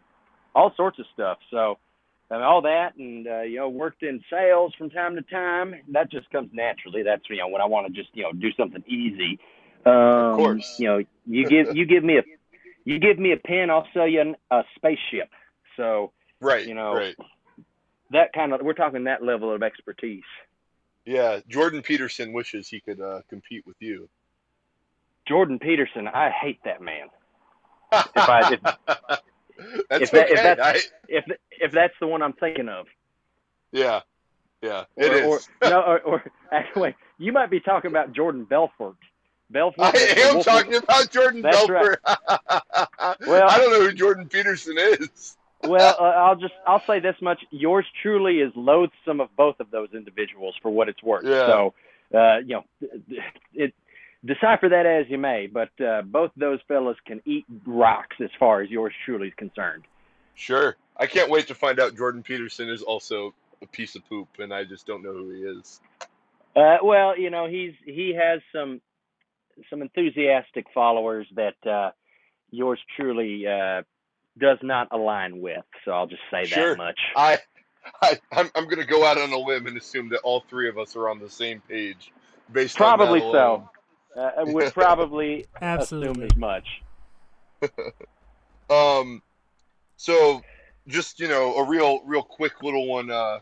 all 0.55 0.73
sorts 0.77 0.99
of 0.99 1.07
stuff. 1.14 1.38
So 1.51 1.79
mean, 2.31 2.42
all 2.42 2.62
that, 2.62 2.97
and 2.99 3.27
uh, 3.27 3.42
you 3.42 3.57
know, 3.57 3.68
worked 3.68 4.03
in 4.03 4.23
sales 4.31 4.75
from 4.77 4.90
time 4.90 5.14
to 5.14 5.23
time. 5.23 5.75
That 5.92 6.11
just 6.11 6.31
comes 6.31 6.51
naturally. 6.53 7.03
That's 7.03 7.23
you 7.31 7.38
know 7.38 7.49
when 7.49 7.62
I 7.62 7.66
want 7.66 7.87
to 7.87 7.92
just 7.92 8.14
you 8.14 8.25
know 8.25 8.33
do 8.33 8.49
something 8.59 8.83
easy. 8.87 9.38
Um, 9.87 9.94
Of 9.94 10.37
course. 10.37 10.77
You 10.79 10.88
know, 10.88 10.99
you 11.27 11.49
give 11.49 11.75
you 11.75 11.87
give 11.87 12.05
me 12.05 12.18
a 12.18 12.23
you 12.85 12.99
give 12.99 13.18
me 13.18 13.33
a 13.33 13.37
pen, 13.37 13.71
I'll 13.71 13.87
sell 13.94 14.09
you 14.09 14.21
an, 14.21 14.37
a 14.51 14.62
spaceship. 14.77 15.31
So 15.77 16.12
Right. 16.40 16.66
You 16.66 16.75
know, 16.75 16.94
Right. 16.94 17.16
that 18.11 18.33
kind 18.33 18.53
of 18.53 18.61
we're 18.62 18.75
talking 18.75 19.05
that 19.05 19.23
level 19.23 19.55
of 19.55 19.62
expertise. 19.62 20.23
Yeah. 21.09 21.40
Jordan 21.49 21.81
Peterson 21.83 22.33
wishes 22.35 22.68
he 22.68 22.81
could 22.81 23.01
uh, 23.01 23.23
compete 23.31 23.66
with 23.66 23.77
you. 23.81 24.09
Jordan 25.27 25.59
Peterson, 25.59 26.07
I 26.07 26.31
hate 26.31 26.61
that 26.64 26.81
man. 26.83 27.07
I- 27.92 28.51
if- 28.53 28.61
that's 29.88 30.03
if 30.03 30.11
that- 30.12 30.31
if 30.31 30.37
that's- 30.42 30.59
I, 30.61 30.97
If 31.09 31.25
if 31.51 31.73
that's 31.73 31.94
the 32.01 32.07
one 32.07 32.23
I'm 32.23 32.35
thinking 32.35 32.68
of. 32.68 32.87
yeah. 33.73 34.01
Yeah. 34.61 34.85
Or, 34.97 35.05
It 35.05 35.25
or, 35.25 35.37
is. 35.38 35.49
no, 35.62 35.81
or, 35.81 36.01
or 36.01 36.25
actually, 36.53 36.94
you 37.18 37.33
might 37.33 37.49
be 37.51 37.61
talking 37.61 37.90
about 37.90 38.12
Jordan 38.12 38.44
Belfort. 38.44 38.97
Belfort. 39.51 39.94
I 39.97 39.99
am 40.31 40.42
talking 40.42 40.75
about 40.75 41.11
Jordan 41.11 41.40
That's 41.40 41.57
Belfort. 41.66 42.01
Well- 43.27 43.49
I 43.49 43.57
don't 43.59 43.73
know 43.73 43.81
who 43.88 43.92
Jordan 43.94 44.29
Peterson 44.29 44.77
is. 44.79 45.38
Well, 45.62 45.97
uh, 45.99 46.03
I'll 46.03 46.37
just 46.37 46.55
I'll 46.66 46.83
say 46.87 47.01
this 47.01 47.16
much: 47.21 47.40
yours 47.51 47.85
truly 48.03 48.40
is 48.40 48.53
loathsome 48.55 49.21
of 49.21 49.35
both 49.37 49.61
of 49.61 49.71
those 49.71 49.88
individuals 49.92 50.55
for 50.62 50.71
what 50.71 50.88
it's 50.88 51.03
worth. 51.03 51.25
Yeah. 51.25 51.47
So, 51.47 51.75
uh, 52.14 52.38
you 52.38 52.55
know, 52.55 52.64
it 53.55 53.75
decipher 54.25 54.68
that 54.68 54.87
as 54.87 55.07
you 55.09 55.18
may, 55.18 55.47
but 55.47 55.71
uh, 55.81 56.03
both 56.03 56.31
those 56.37 56.61
fellas 56.68 56.97
can 57.07 57.21
eat 57.25 57.44
rocks 57.66 58.16
as 58.23 58.31
far 58.38 58.62
as 58.62 58.71
yours 58.71 58.92
truly 59.05 59.29
is 59.29 59.35
concerned. 59.37 59.85
Sure. 60.35 60.77
I 60.97 61.07
can't 61.07 61.31
wait 61.31 61.49
to 61.49 61.55
find 61.55 61.81
out 61.81 61.97
Jordan 61.97 62.23
Peterson 62.23 62.68
is 62.68 62.83
also 62.83 63.35
a 63.62 63.66
piece 63.66 63.97
of 63.97 64.09
poop, 64.09 64.29
and 64.38 64.53
I 64.53 64.64
just 64.64 64.87
don't 64.87 65.03
know 65.03 65.12
who 65.12 65.31
he 65.31 65.42
is. 65.42 65.81
Uh, 66.55 66.79
well, 66.83 67.18
you 67.18 67.31
know, 67.31 67.47
he's 67.49 67.73
he 67.85 68.14
has 68.14 68.40
some 68.53 68.81
some 69.71 69.83
enthusiastic 69.83 70.66
followers 70.73 71.27
that 71.35 71.55
uh, 71.66 71.90
yours 72.51 72.79
truly 72.97 73.47
uh, 73.47 73.83
does 74.38 74.59
not 74.62 74.88
align 74.90 75.40
with. 75.40 75.64
So 75.85 75.92
I'll 75.92 76.07
just 76.07 76.22
say 76.31 76.44
Sure. 76.44 76.70
that 76.70 76.79
much. 76.79 76.98
I, 77.16 77.38
I 78.03 78.18
I'm, 78.33 78.51
I'm 78.55 78.64
going 78.64 78.79
to 78.79 78.87
go 78.87 79.05
out 79.05 79.18
on 79.18 79.33
a 79.33 79.38
limb 79.38 79.66
and 79.66 79.77
assume 79.77 80.09
that 80.11 80.20
all 80.20 80.44
three 80.48 80.68
of 80.68 80.79
us 80.79 80.96
are 80.96 81.09
on 81.09 81.18
the 81.18 81.31
same 81.31 81.62
page, 81.68 82.12
based 82.53 82.77
Probably 82.77 83.20
on 83.20 83.33
that 83.33 83.33
so. 83.33 83.70
Uh, 84.20 84.31
I 84.38 84.44
would 84.44 84.72
probably 84.74 85.46
assume 85.62 85.62
Absolutely. 85.62 86.24
as 86.27 86.37
much. 86.37 86.66
Um, 88.70 89.22
so 89.96 90.42
just 90.88 91.20
you 91.20 91.29
know, 91.29 91.55
a 91.57 91.64
real, 91.64 92.03
real 92.05 92.22
quick 92.22 92.62
little 92.62 92.87
one. 92.87 93.11
Uh, 93.11 93.38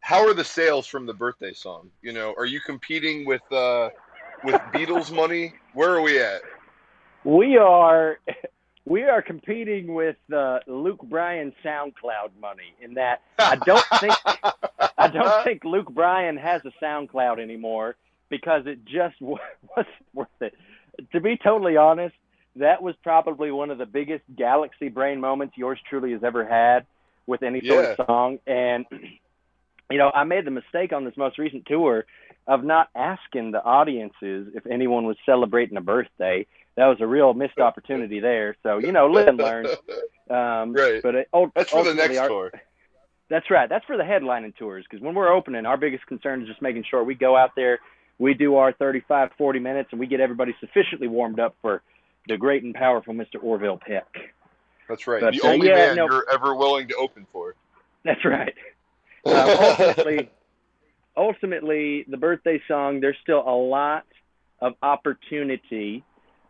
how 0.00 0.26
are 0.26 0.34
the 0.34 0.44
sales 0.44 0.86
from 0.86 1.06
the 1.06 1.14
birthday 1.14 1.52
song? 1.52 1.90
You 2.02 2.12
know, 2.12 2.34
are 2.36 2.46
you 2.46 2.60
competing 2.60 3.26
with 3.26 3.40
uh, 3.52 3.90
with 4.44 4.56
Beatles 4.72 5.10
money? 5.10 5.54
Where 5.74 5.94
are 5.94 6.02
we 6.02 6.20
at? 6.20 6.42
We 7.24 7.56
are 7.56 8.18
we 8.88 9.02
are 9.04 9.20
competing 9.22 9.94
with 9.94 10.16
uh, 10.34 10.60
Luke 10.66 11.02
Bryan 11.02 11.52
SoundCloud 11.64 12.30
money 12.40 12.74
in 12.80 12.94
that 12.94 13.22
I 13.38 13.56
don't 13.56 13.84
think 14.00 14.14
I 14.96 15.08
don't 15.08 15.44
think 15.44 15.64
Luke 15.64 15.90
Bryan 15.90 16.36
has 16.36 16.62
a 16.64 16.72
SoundCloud 16.82 17.40
anymore 17.40 17.96
because 18.28 18.66
it 18.66 18.84
just 18.84 19.16
wasn't 19.20 19.88
worth 20.14 20.28
it. 20.40 20.54
To 21.12 21.20
be 21.20 21.36
totally 21.36 21.76
honest, 21.76 22.14
that 22.56 22.82
was 22.82 22.94
probably 23.02 23.50
one 23.50 23.70
of 23.70 23.78
the 23.78 23.86
biggest 23.86 24.24
galaxy 24.36 24.88
brain 24.88 25.20
moments 25.20 25.56
yours 25.56 25.78
truly 25.88 26.12
has 26.12 26.24
ever 26.24 26.44
had 26.44 26.86
with 27.26 27.42
any 27.42 27.64
sort 27.66 27.84
of 27.84 28.06
song. 28.06 28.38
And 28.46 28.86
you 29.90 29.98
know, 29.98 30.10
I 30.12 30.24
made 30.24 30.44
the 30.44 30.50
mistake 30.50 30.92
on 30.92 31.04
this 31.04 31.16
most 31.16 31.38
recent 31.38 31.66
tour. 31.66 32.04
Of 32.48 32.64
not 32.64 32.88
asking 32.96 33.52
the 33.52 33.62
audiences 33.62 34.48
if 34.54 34.66
anyone 34.66 35.04
was 35.04 35.16
celebrating 35.24 35.76
a 35.76 35.82
birthday. 35.82 36.46
That 36.76 36.86
was 36.86 36.96
a 37.00 37.06
real 37.06 37.34
missed 37.34 37.58
opportunity 37.58 38.20
there. 38.20 38.56
So 38.62 38.78
you 38.78 38.90
know, 38.90 39.06
live 39.06 39.28
and 39.28 39.38
learn. 39.38 39.66
Um, 40.30 40.74
right. 40.74 41.02
But 41.02 41.14
it, 41.14 41.28
that's 41.56 41.70
for 41.70 41.82
the 41.82 41.94
next 41.94 42.18
our, 42.18 42.28
tour. 42.28 42.52
That's 43.30 43.50
right. 43.50 43.66
That's 43.66 43.86
for 43.86 43.96
the 43.96 44.02
headlining 44.02 44.54
tours 44.56 44.84
because 44.84 45.02
when 45.02 45.14
we're 45.14 45.32
opening, 45.32 45.64
our 45.64 45.78
biggest 45.78 46.06
concern 46.06 46.42
is 46.42 46.48
just 46.48 46.60
making 46.60 46.84
sure 46.90 47.02
we 47.02 47.14
go 47.14 47.34
out 47.34 47.52
there, 47.56 47.78
we 48.18 48.34
do 48.34 48.56
our 48.56 48.74
35, 48.74 49.30
40 49.38 49.58
minutes, 49.58 49.88
and 49.90 49.98
we 49.98 50.06
get 50.06 50.20
everybody 50.20 50.54
sufficiently 50.60 51.08
warmed 51.08 51.40
up 51.40 51.56
for 51.62 51.80
the 52.26 52.36
great 52.36 52.62
and 52.62 52.74
powerful 52.74 53.14
Mr. 53.14 53.42
Orville 53.42 53.78
Peck. 53.78 54.06
That's 54.86 55.06
right. 55.06 55.22
But, 55.22 55.32
the 55.32 55.40
uh, 55.42 55.52
only 55.52 55.68
yeah, 55.68 55.76
man 55.76 55.96
no, 55.96 56.06
you're 56.10 56.26
ever 56.30 56.54
willing 56.54 56.88
to 56.88 56.96
open 56.96 57.26
for. 57.32 57.54
That's 58.04 58.22
right. 58.24 58.54
Uh, 59.24 59.76
ultimately, 59.80 60.30
ultimately, 61.18 62.04
the 62.08 62.16
birthday 62.16 62.60
song. 62.68 63.00
There's 63.00 63.16
still 63.22 63.42
a 63.46 63.56
lot 63.56 64.04
of 64.60 64.74
opportunity. 64.82 66.04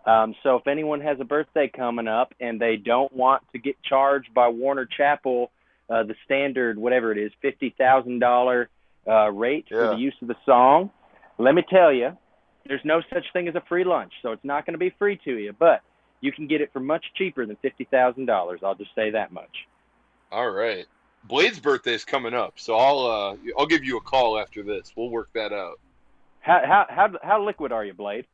Um, 0.07 0.35
so 0.43 0.57
if 0.57 0.67
anyone 0.67 1.01
has 1.01 1.19
a 1.21 1.25
birthday 1.25 1.71
coming 1.75 2.09
up 2.09 2.33
and 2.41 2.61
they 2.61 2.77
don't 2.77 3.13
want 3.13 3.43
to 3.53 3.59
get 3.59 3.77
charged 3.83 4.33
by 4.35 4.49
Warner 4.49 4.87
Chappell 4.87 5.51
uh, 5.91 6.03
the 6.03 6.15
standard 6.25 6.79
whatever 6.79 7.13
it 7.13 7.19
is, 7.19 7.33
$50,000 7.43 8.67
uh, 9.07 9.31
rate 9.31 9.67
yeah. 9.71 9.79
for 9.79 9.95
the 9.95 10.01
use 10.01 10.15
of 10.21 10.29
the 10.29 10.37
song, 10.45 10.91
let 11.39 11.55
me 11.55 11.65
tell 11.69 11.93
you, 11.93 12.17
there's 12.67 12.81
no 12.85 13.01
such 13.13 13.25
thing 13.33 13.49
as 13.49 13.55
a 13.55 13.63
free 13.69 13.85
lunch. 13.85 14.13
So 14.23 14.33
it's 14.33 14.45
not 14.45 14.67
going 14.67 14.75
to 14.75 14.79
be 14.79 14.95
free 14.99 15.19
to 15.25 15.37
you, 15.37 15.55
but 15.59 15.81
you 16.21 16.33
can 16.33 16.47
get 16.47 16.61
it 16.61 16.71
for 16.73 16.81
much 16.81 17.05
cheaper 17.17 17.47
than 17.47 17.57
fifty 17.63 17.85
thousand 17.91 18.27
dollars. 18.27 18.61
I'll 18.63 18.75
just 18.75 18.95
say 18.95 19.13
that 19.13 19.33
much. 19.33 19.67
All 20.31 20.51
right. 20.51 20.85
Blade's 21.25 21.59
birthday 21.59 21.95
is 21.95 22.05
coming 22.05 22.35
up, 22.35 22.55
so 22.57 22.77
I'll 22.77 23.07
uh, 23.07 23.37
I'll 23.59 23.67
give 23.67 23.85
you 23.85 23.97
a 23.99 24.01
call 24.01 24.39
after 24.39 24.63
this. 24.63 24.93
We'll 24.97 25.11
work 25.11 25.31
that 25.35 25.53
out. 25.53 25.79
How 26.41 26.63
how 26.65 26.87
how 26.89 27.19
how 27.23 27.45
liquid 27.45 27.73
are 27.73 27.85
you, 27.85 27.93
Blade? 27.93 28.27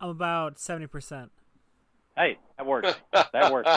I'm 0.00 0.10
about 0.10 0.60
seventy 0.60 0.86
percent. 0.86 1.30
Hey, 2.16 2.38
that 2.56 2.66
works. 2.66 2.94
that 3.12 3.52
works. 3.52 3.70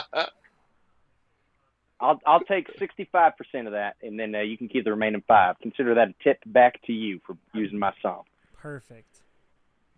I'll 1.99 2.19
I'll 2.25 2.41
take 2.41 2.67
sixty 2.77 3.07
five 3.11 3.37
percent 3.37 3.67
of 3.67 3.73
that, 3.73 3.95
and 4.01 4.19
then 4.19 4.35
uh, 4.35 4.39
you 4.39 4.57
can 4.57 4.67
keep 4.67 4.83
the 4.83 4.91
remaining 4.91 5.23
five. 5.27 5.55
Consider 5.61 5.95
that 5.95 6.09
a 6.09 6.13
tip 6.23 6.39
back 6.45 6.81
to 6.83 6.93
you 6.93 7.19
for 7.25 7.37
using 7.53 7.79
my 7.79 7.93
song. 8.01 8.23
Perfect. 8.57 9.07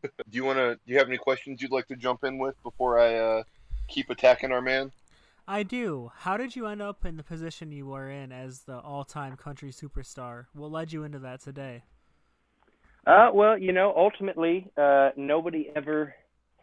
do 0.01 0.09
you 0.31 0.45
want 0.45 0.57
to? 0.57 0.75
Do 0.75 0.91
you 0.91 0.97
have 0.97 1.07
any 1.07 1.17
questions 1.17 1.61
you'd 1.61 1.71
like 1.71 1.87
to 1.87 1.95
jump 1.95 2.23
in 2.23 2.37
with 2.37 2.61
before 2.63 2.99
I 2.99 3.15
uh, 3.15 3.43
keep 3.87 4.09
attacking 4.09 4.51
our 4.51 4.61
man? 4.61 4.91
I 5.47 5.63
do. 5.63 6.11
How 6.15 6.37
did 6.37 6.55
you 6.55 6.67
end 6.67 6.81
up 6.81 7.05
in 7.05 7.17
the 7.17 7.23
position 7.23 7.71
you 7.71 7.87
were 7.87 8.09
in 8.09 8.31
as 8.31 8.61
the 8.61 8.79
all-time 8.79 9.35
country 9.35 9.71
superstar? 9.71 10.45
What 10.53 10.71
led 10.71 10.93
you 10.93 11.03
into 11.03 11.19
that 11.19 11.41
today? 11.41 11.83
Uh, 13.05 13.29
well, 13.33 13.57
you 13.57 13.73
know, 13.73 13.93
ultimately, 13.95 14.71
uh, 14.77 15.09
nobody 15.17 15.69
ever 15.75 16.15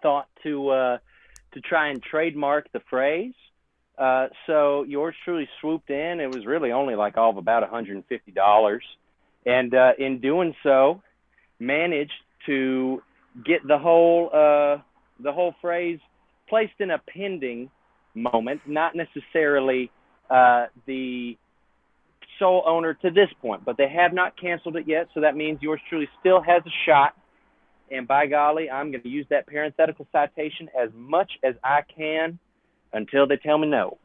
thought 0.02 0.28
to 0.42 0.70
uh, 0.70 0.98
to 1.52 1.60
try 1.60 1.90
and 1.90 2.02
trademark 2.02 2.72
the 2.72 2.80
phrase. 2.88 3.34
Uh, 3.98 4.28
so 4.46 4.84
yours 4.84 5.14
truly 5.24 5.46
swooped 5.60 5.90
in. 5.90 6.20
It 6.20 6.34
was 6.34 6.46
really 6.46 6.72
only 6.72 6.94
like 6.94 7.18
all 7.18 7.28
of 7.28 7.36
about 7.36 7.70
$150, 7.70 8.80
and 9.44 9.74
uh, 9.74 9.90
in 9.98 10.20
doing 10.22 10.54
so, 10.62 11.02
managed 11.58 12.12
to 12.46 13.02
get 13.44 13.66
the 13.68 13.76
whole 13.76 14.30
uh, 14.32 14.80
the 15.22 15.32
whole 15.32 15.54
phrase 15.60 15.98
placed 16.48 16.80
in 16.80 16.90
a 16.90 16.98
pending 16.98 17.70
moment, 18.14 18.60
not 18.66 18.94
necessarily 18.94 19.90
uh, 20.30 20.66
the 20.86 21.36
sole 22.38 22.64
owner 22.66 22.94
to 22.94 23.10
this 23.10 23.28
point, 23.40 23.64
but 23.64 23.76
they 23.76 23.88
have 23.88 24.12
not 24.12 24.40
canceled 24.40 24.76
it 24.76 24.88
yet, 24.88 25.08
so 25.14 25.20
that 25.20 25.36
means 25.36 25.58
yours 25.60 25.80
truly 25.88 26.08
still 26.18 26.40
has 26.40 26.62
a 26.66 26.70
shot. 26.86 27.14
And 27.90 28.06
by 28.06 28.26
golly, 28.26 28.70
I'm 28.70 28.90
going 28.90 29.02
to 29.02 29.08
use 29.08 29.26
that 29.30 29.46
parenthetical 29.46 30.06
citation 30.12 30.68
as 30.80 30.90
much 30.94 31.32
as 31.44 31.54
I 31.62 31.80
can 31.82 32.38
until 32.92 33.26
they 33.26 33.36
tell 33.36 33.58
me 33.58 33.68
no. 33.68 33.98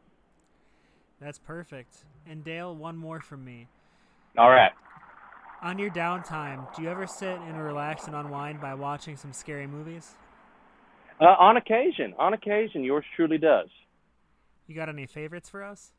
That's 1.20 1.38
perfect. 1.38 2.04
And 2.28 2.44
Dale, 2.44 2.74
one 2.74 2.96
more 2.96 3.20
from 3.20 3.44
me. 3.44 3.68
All 4.36 4.50
right. 4.50 4.72
On 5.62 5.78
your 5.78 5.90
downtime, 5.90 6.74
do 6.76 6.82
you 6.82 6.90
ever 6.90 7.06
sit 7.06 7.38
and 7.40 7.58
relax 7.62 8.06
and 8.06 8.14
unwind 8.14 8.60
by 8.60 8.74
watching 8.74 9.16
some 9.16 9.32
scary 9.32 9.66
movies? 9.66 10.12
Uh, 11.20 11.24
on 11.24 11.56
occasion. 11.56 12.12
On 12.18 12.34
occasion, 12.34 12.84
yours 12.84 13.04
truly 13.14 13.38
does. 13.38 13.68
You 14.66 14.74
got 14.74 14.88
any 14.88 15.06
favorites 15.06 15.48
for 15.48 15.62
us? 15.62 15.92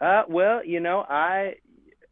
Uh, 0.00 0.22
well, 0.28 0.64
you 0.64 0.80
know, 0.80 1.04
I 1.08 1.56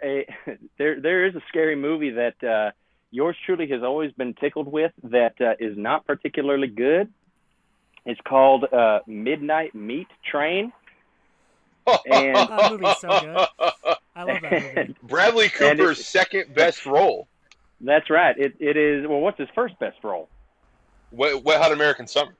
a, 0.02 0.26
there 0.78 1.00
there 1.00 1.26
is 1.26 1.34
a 1.34 1.42
scary 1.48 1.76
movie 1.76 2.10
that 2.10 2.42
uh, 2.44 2.70
yours 3.10 3.36
truly 3.44 3.68
has 3.68 3.82
always 3.82 4.12
been 4.12 4.34
tickled 4.34 4.70
with 4.70 4.92
that 5.04 5.34
uh, 5.40 5.54
is 5.58 5.76
not 5.76 6.06
particularly 6.06 6.68
good. 6.68 7.12
It's 8.04 8.20
called 8.26 8.64
uh, 8.64 9.00
Midnight 9.06 9.74
Meat 9.74 10.08
Train. 10.30 10.72
And 11.86 12.36
that 12.36 12.70
movie's 12.70 12.98
so 12.98 13.08
good. 13.08 13.96
I 14.14 14.22
love 14.22 14.42
that 14.42 14.76
movie. 14.76 14.96
Bradley 15.02 15.48
Cooper's 15.48 16.00
it, 16.00 16.04
second 16.04 16.54
best 16.54 16.86
role. 16.86 17.28
That's 17.80 18.08
right. 18.10 18.36
It 18.38 18.54
it 18.60 18.76
is. 18.76 19.06
Well, 19.06 19.20
what's 19.20 19.38
his 19.38 19.48
first 19.54 19.78
best 19.78 19.98
role? 20.02 20.28
Wet, 21.10 21.42
Wet 21.42 21.60
Hot 21.60 21.72
American 21.72 22.06
Summer. 22.06 22.34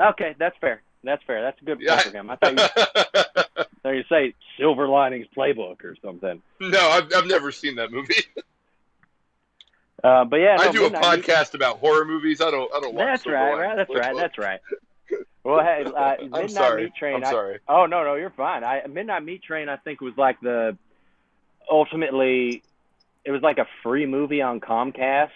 Okay, 0.00 0.34
that's 0.38 0.56
fair. 0.60 0.82
That's 1.04 1.22
fair. 1.24 1.42
That's 1.42 1.60
a 1.60 1.64
good 1.64 1.80
yeah. 1.80 1.98
for 1.98 2.10
him. 2.10 2.30
I 2.30 2.36
thought 2.36 2.52
you, 2.52 2.56
thought 3.82 3.90
you 3.90 4.04
say 4.08 4.34
Silver 4.58 4.88
Linings 4.88 5.26
Playbook 5.36 5.84
or 5.84 5.96
something. 6.04 6.42
No, 6.60 6.88
I've 6.88 7.12
I've 7.14 7.26
never 7.26 7.52
seen 7.52 7.76
that 7.76 7.90
movie. 7.90 8.14
Uh, 10.02 10.24
but 10.24 10.36
yeah, 10.36 10.54
no, 10.54 10.62
I 10.62 10.70
do 10.70 10.86
a 10.86 10.90
podcast 10.90 11.54
about 11.54 11.78
horror 11.78 12.04
movies. 12.04 12.40
I 12.40 12.52
don't. 12.52 12.72
I 12.72 12.78
don't 12.78 12.94
watch. 12.94 13.04
That's 13.04 13.26
right. 13.26 13.52
right 13.52 13.76
that's 13.76 13.90
right. 13.92 14.16
That's 14.16 14.38
right. 14.38 14.60
Well, 15.44 15.64
hey, 15.64 15.82
uh, 15.84 16.16
Midnight 16.20 16.42
I'm 16.42 16.48
sorry. 16.50 16.84
Meat 16.84 16.92
Train. 16.94 17.14
I'm 17.16 17.24
sorry. 17.24 17.58
I, 17.66 17.74
oh 17.74 17.86
no, 17.86 18.04
no, 18.04 18.16
you're 18.16 18.28
fine. 18.28 18.64
I 18.64 18.86
Midnight 18.86 19.24
Meat 19.24 19.42
Train. 19.42 19.70
I 19.70 19.76
think 19.76 20.02
was 20.02 20.12
like 20.16 20.38
the 20.40 20.76
ultimately, 21.70 22.62
it 23.24 23.30
was 23.30 23.40
like 23.40 23.56
a 23.56 23.66
free 23.82 24.04
movie 24.04 24.42
on 24.42 24.60
Comcast, 24.60 25.30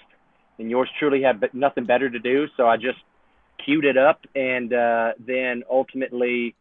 and 0.59 0.69
yours 0.69 0.91
truly 0.99 1.23
had 1.23 1.43
nothing 1.55 1.85
better 1.85 2.11
to 2.11 2.19
do, 2.19 2.47
so 2.59 2.69
I 2.69 2.77
just 2.77 2.99
queued 3.59 3.85
it 3.85 3.97
up, 3.97 4.27
and 4.35 4.73
uh, 4.73 5.13
then 5.19 5.65
ultimately, 5.71 6.55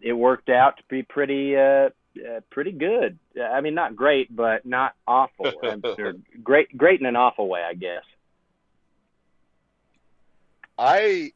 it 0.00 0.12
worked 0.12 0.48
out 0.48 0.76
to 0.78 0.82
be 0.88 1.02
pretty. 1.02 1.56
Uh, 1.56 1.90
uh, 2.18 2.40
pretty 2.50 2.72
good. 2.72 3.20
I 3.40 3.60
mean, 3.60 3.74
not 3.74 3.94
great, 3.94 4.34
but 4.34 4.66
not 4.66 4.94
awful. 5.06 5.52
great, 6.42 6.76
great 6.76 6.98
in 6.98 7.06
an 7.06 7.14
awful 7.14 7.46
way, 7.46 7.62
I 7.62 7.74
guess. 7.74 8.02
I 10.76 11.32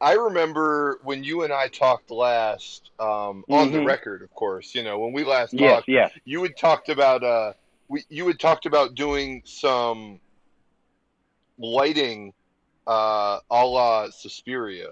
I 0.00 0.12
remember 0.14 1.00
when 1.02 1.24
you 1.24 1.42
and 1.42 1.52
I 1.52 1.68
talked 1.68 2.10
last 2.10 2.90
um, 2.98 3.06
on 3.08 3.68
mm-hmm. 3.68 3.72
the 3.72 3.84
record, 3.84 4.22
of 4.22 4.32
course. 4.32 4.74
You 4.74 4.82
know, 4.82 4.98
when 4.98 5.12
we 5.12 5.24
last 5.24 5.52
yes, 5.52 5.76
talked, 5.76 5.88
yes. 5.88 6.12
you 6.24 6.42
had 6.42 6.56
talked 6.56 6.88
about 6.88 7.24
uh, 7.24 7.52
we 7.88 8.04
you 8.08 8.26
had 8.26 8.38
talked 8.38 8.66
about 8.66 8.94
doing 8.94 9.42
some 9.44 10.20
lighting 11.58 12.32
uh, 12.88 13.38
a 13.50 13.66
la 13.66 14.10
Suspiria. 14.10 14.88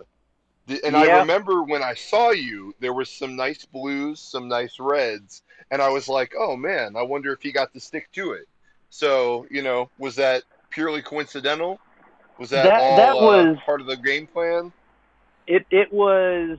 And 0.69 0.95
yeah. 0.95 0.99
I 0.99 1.19
remember 1.21 1.63
when 1.63 1.83
I 1.83 1.95
saw 1.95 2.31
you, 2.31 2.75
there 2.81 2.93
was 2.93 3.09
some 3.09 3.37
nice 3.37 3.65
blues, 3.65 4.21
some 4.21 4.49
nice 4.49 4.79
reds, 4.79 5.43
and 5.71 5.81
I 5.81 5.89
was 5.89 6.09
like, 6.09 6.35
"Oh 6.37 6.57
man, 6.57 6.97
I 6.97 7.03
wonder 7.03 7.33
if 7.33 7.41
he 7.41 7.53
got 7.53 7.73
to 7.75 7.81
stick 7.81 8.11
to 8.13 8.33
it." 8.33 8.49
So, 8.91 9.47
you 9.51 9.63
know, 9.63 9.91
was 9.99 10.17
that 10.17 10.43
purely 10.71 11.03
coincidental? 11.03 11.79
Was 12.39 12.51
that, 12.51 12.65
that 12.65 12.81
all 12.81 12.97
that 12.97 13.13
uh, 13.13 13.27
was, 13.27 13.57
uh, 13.57 13.61
part 13.65 13.81
of 13.81 13.87
the 13.87 13.97
game 13.97 14.27
plan? 14.27 14.73
It 15.47 15.67
it 15.71 15.93
was 15.93 16.59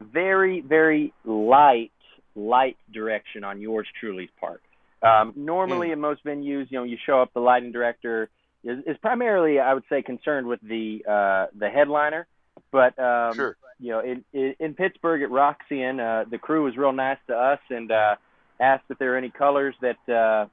very 0.00 0.60
very 0.60 1.14
light 1.24 1.92
light 2.36 2.76
direction 2.92 3.42
on 3.42 3.60
yours 3.60 3.86
truly's 3.98 4.30
part. 4.38 4.60
Um, 5.02 5.32
normally, 5.34 5.88
mm. 5.88 5.94
in 5.94 6.00
most 6.00 6.24
venues, 6.24 6.70
you 6.70 6.78
know, 6.78 6.84
you 6.84 6.98
show 7.04 7.20
up, 7.22 7.32
the 7.34 7.40
lighting 7.40 7.72
director 7.72 8.28
is, 8.64 8.84
is 8.86 8.96
primarily, 8.98 9.60
I 9.60 9.74
would 9.74 9.84
say, 9.88 10.02
concerned 10.02 10.46
with 10.46 10.60
the 10.62 11.04
uh, 11.08 11.46
the 11.58 11.68
headliner. 11.68 12.26
But 12.72 12.98
um, 12.98 13.34
sure. 13.34 13.56
you 13.78 13.92
know, 13.92 14.00
in, 14.00 14.24
in, 14.32 14.54
in 14.58 14.74
Pittsburgh 14.74 15.22
at 15.22 15.30
Roxy, 15.30 15.84
uh, 15.84 16.24
the 16.30 16.38
crew 16.40 16.64
was 16.64 16.76
real 16.76 16.92
nice 16.92 17.18
to 17.28 17.34
us 17.34 17.60
and 17.70 17.90
uh, 17.90 18.16
asked 18.60 18.84
if 18.88 18.98
there 18.98 19.14
are 19.14 19.16
any 19.16 19.30
colors 19.30 19.74
that 19.80 20.12
uh, 20.12 20.46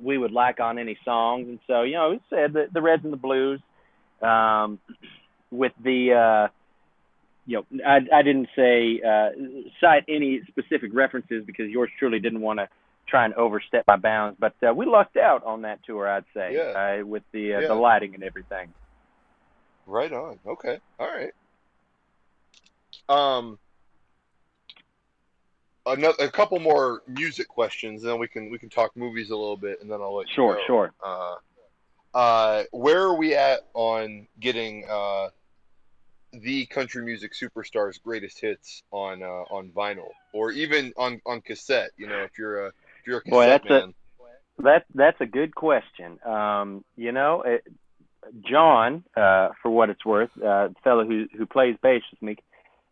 we 0.00 0.16
would 0.16 0.32
like 0.32 0.60
on 0.60 0.78
any 0.78 0.96
songs. 1.04 1.48
And 1.48 1.58
so, 1.66 1.82
you 1.82 1.94
know, 1.94 2.10
we 2.10 2.20
said 2.30 2.52
the, 2.52 2.66
the 2.72 2.80
reds 2.80 3.04
and 3.04 3.12
the 3.12 3.18
blues. 3.18 3.60
Um, 4.22 4.78
with 5.50 5.72
the 5.82 6.12
uh, 6.12 6.48
you 7.46 7.58
know, 7.70 7.84
I, 7.86 8.00
I 8.12 8.22
didn't 8.22 8.48
say 8.56 9.00
uh, 9.06 9.30
cite 9.80 10.04
any 10.08 10.42
specific 10.48 10.94
references 10.94 11.44
because 11.44 11.68
yours 11.70 11.90
truly 11.98 12.18
didn't 12.18 12.40
want 12.40 12.58
to 12.60 12.68
try 13.06 13.24
and 13.24 13.34
overstep 13.34 13.84
my 13.86 13.96
bounds. 13.96 14.36
But 14.38 14.54
uh, 14.66 14.74
we 14.74 14.86
lucked 14.86 15.16
out 15.16 15.44
on 15.44 15.62
that 15.62 15.82
tour, 15.84 16.08
I'd 16.08 16.24
say, 16.34 16.54
yeah. 16.54 17.00
uh, 17.00 17.06
with 17.06 17.22
the 17.32 17.54
uh, 17.54 17.60
yeah. 17.60 17.68
the 17.68 17.74
lighting 17.74 18.14
and 18.14 18.22
everything. 18.22 18.72
Right 19.86 20.12
on. 20.12 20.38
Okay. 20.46 20.78
All 20.98 21.08
right. 21.08 21.32
Um. 23.08 23.58
another 25.86 26.24
a 26.24 26.30
couple 26.30 26.58
more 26.58 27.02
music 27.06 27.48
questions, 27.48 28.02
and 28.02 28.12
then 28.12 28.18
we 28.18 28.28
can 28.28 28.50
we 28.50 28.58
can 28.58 28.70
talk 28.70 28.96
movies 28.96 29.30
a 29.30 29.36
little 29.36 29.56
bit, 29.56 29.82
and 29.82 29.90
then 29.90 30.00
I'll 30.00 30.16
let 30.16 30.28
you 30.28 30.34
Sure, 30.34 30.58
sure. 30.66 30.92
Uh, 31.04 31.34
uh, 32.14 32.62
where 32.70 33.02
are 33.02 33.16
we 33.16 33.34
at 33.34 33.66
on 33.74 34.26
getting 34.38 34.86
uh, 34.88 35.28
the 36.32 36.66
country 36.66 37.04
music 37.04 37.32
superstars' 37.34 38.00
greatest 38.02 38.40
hits 38.40 38.82
on 38.92 39.22
uh, 39.22 39.26
on 39.26 39.68
vinyl 39.70 40.10
or 40.32 40.52
even 40.52 40.92
on, 40.96 41.20
on 41.26 41.40
cassette? 41.40 41.90
You 41.96 42.06
know, 42.06 42.22
if 42.22 42.38
you're 42.38 42.66
a 42.66 42.72
you're 43.06 43.18
a 43.18 43.20
cassette 43.22 43.30
Boy, 43.30 43.46
that's 43.46 43.70
a- 43.70 44.62
That 44.62 44.84
that's 44.94 45.20
a 45.20 45.26
good 45.26 45.54
question. 45.54 46.18
Um, 46.24 46.84
you 46.96 47.10
know, 47.12 47.42
it, 47.42 47.64
John, 48.48 49.04
uh, 49.16 49.48
for 49.62 49.70
what 49.70 49.90
it's 49.90 50.04
worth, 50.04 50.30
uh, 50.38 50.68
the 50.68 50.74
fellow 50.84 51.04
who 51.04 51.26
who 51.36 51.44
plays 51.46 51.76
bass 51.82 52.02
with 52.12 52.22
me, 52.22 52.36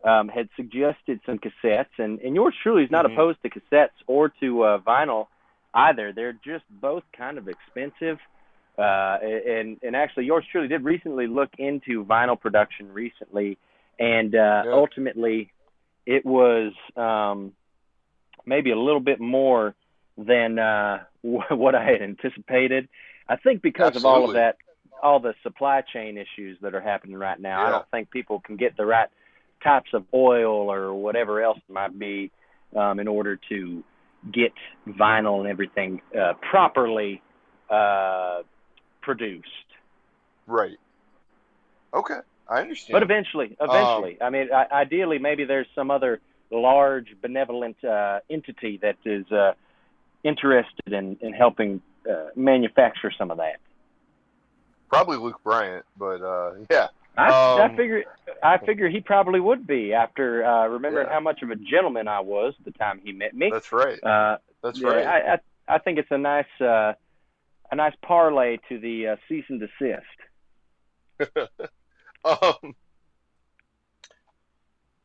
um, 0.05 0.29
had 0.29 0.49
suggested 0.57 1.21
some 1.25 1.39
cassettes, 1.39 1.87
and 1.99 2.19
and 2.21 2.35
yours 2.35 2.55
truly 2.63 2.83
is 2.85 2.91
not 2.91 3.05
Mhm. 3.07 3.13
opposed 3.13 3.41
to 3.43 3.51
cassettes 3.51 3.97
or 4.07 4.29
to 4.41 4.63
uh, 4.65 4.79
vinyl 4.81 5.29
either. 5.73 6.13
They're 6.13 6.33
just 6.45 6.65
both 6.69 7.05
kind 7.17 7.39
of 7.39 7.49
expensive. 7.49 8.19
Uh, 8.77 9.19
and 9.23 9.79
and 9.83 9.95
actually, 9.95 10.25
yours 10.25 10.45
truly 10.51 10.67
did 10.67 10.83
recently 10.83 11.27
look 11.29 11.51
into 11.59 12.05
vinyl 12.05 12.39
production 12.41 12.93
recently, 12.93 13.57
and 14.01 14.35
uh, 14.35 14.63
Yeah. 14.65 14.73
ultimately, 14.73 15.53
it 16.07 16.25
was 16.27 16.73
um, 16.97 17.53
maybe 18.47 18.71
a 18.73 18.79
little 18.79 19.01
bit 19.01 19.21
more 19.21 19.75
than 20.17 20.59
uh, 20.59 21.05
what 21.23 21.75
I 21.75 21.85
had 21.85 22.03
anticipated. 22.03 22.89
I 23.29 23.37
think 23.37 23.63
because 23.63 23.97
of 23.97 24.05
all 24.05 24.29
of 24.29 24.35
that, 24.35 24.57
all 25.03 25.21
the 25.21 25.35
supply 25.43 25.83
chain 25.93 26.17
issues 26.17 26.59
that 26.63 26.75
are 26.75 26.81
happening 26.81 27.17
right 27.17 27.41
now, 27.41 27.67
I 27.67 27.71
don't 27.71 27.91
think 27.91 28.11
people 28.11 28.41
can 28.41 28.57
get 28.57 28.77
the 28.77 28.85
right 28.85 29.09
types 29.63 29.91
of 29.95 30.05
oil 30.13 30.73
or 30.73 30.95
whatever 30.95 31.41
else 31.41 31.59
it 31.69 31.73
might 31.73 31.97
be 31.99 32.31
um, 32.77 33.01
in 33.01 33.09
order 33.09 33.39
to 33.49 33.83
get 34.33 34.53
vinyl 34.87 35.41
and 35.41 35.49
everything 35.49 36.01
uh, 36.19 36.35
properly 36.51 37.23
uh, 37.71 38.43
produced. 39.01 39.49
Right. 40.47 40.79
Okay, 41.95 42.21
I 42.49 42.61
understand. 42.61 42.93
But 42.93 43.03
eventually, 43.03 43.57
eventually, 43.61 44.19
I 44.21 44.31
mean, 44.31 44.49
I, 44.53 44.67
ideally, 44.83 45.19
maybe 45.19 45.45
there's 45.45 45.67
some 45.75 45.91
other 45.91 46.21
large 46.51 47.09
benevolent 47.21 47.83
uh, 47.85 48.21
entity 48.31 48.79
that 48.83 48.97
is 49.05 49.31
uh, 49.31 49.53
interested 50.25 50.93
in, 50.93 51.17
in 51.21 51.33
helping 51.33 51.81
uh, 52.11 52.29
manufacture 52.37 53.13
some 53.17 53.31
of 53.31 53.39
that. 53.39 53.57
Probably 54.89 55.17
Luke 55.17 55.41
Bryan, 55.43 55.83
but 55.97 56.21
uh, 56.23 56.53
yeah, 56.71 56.89
I, 57.17 57.29
I 57.29 57.69
Um, 57.69 57.77
figure, 57.77 58.05
I 58.43 58.59
figure 58.59 58.89
he 58.89 59.01
probably 59.01 59.41
would 59.41 59.67
be 59.67 59.93
after 59.95 60.45
uh, 60.45 60.67
remembering 60.69 61.07
Yeah. 61.07 61.15
how 61.15 61.21
much 61.21 61.43
of 61.43 61.51
a 61.51 61.57
gentleman 61.57 62.09
I 62.09 62.21
was 62.21 62.55
the 62.65 62.73
time 62.73 63.01
he 63.03 63.13
met 63.13 63.35
me. 63.35 63.51
that's 63.51 63.73
right. 63.73 64.03
Uh, 64.03 64.37
That's 64.63 64.81
yeah, 64.81 64.89
right. 64.89 65.07
I, 65.07 65.35
I, 65.35 65.39
I 65.77 65.79
think 65.79 65.99
it's 65.99 66.11
a 66.11 66.19
nice, 66.19 66.45
uh, 66.61 66.93
a 67.71 67.75
nice 67.77 67.95
parlay 68.03 68.59
to 68.69 68.79
the 68.79 69.09
uh, 69.09 69.17
cease 69.29 69.45
and 69.49 69.61
desist. 69.61 70.03
Um, 72.25 72.77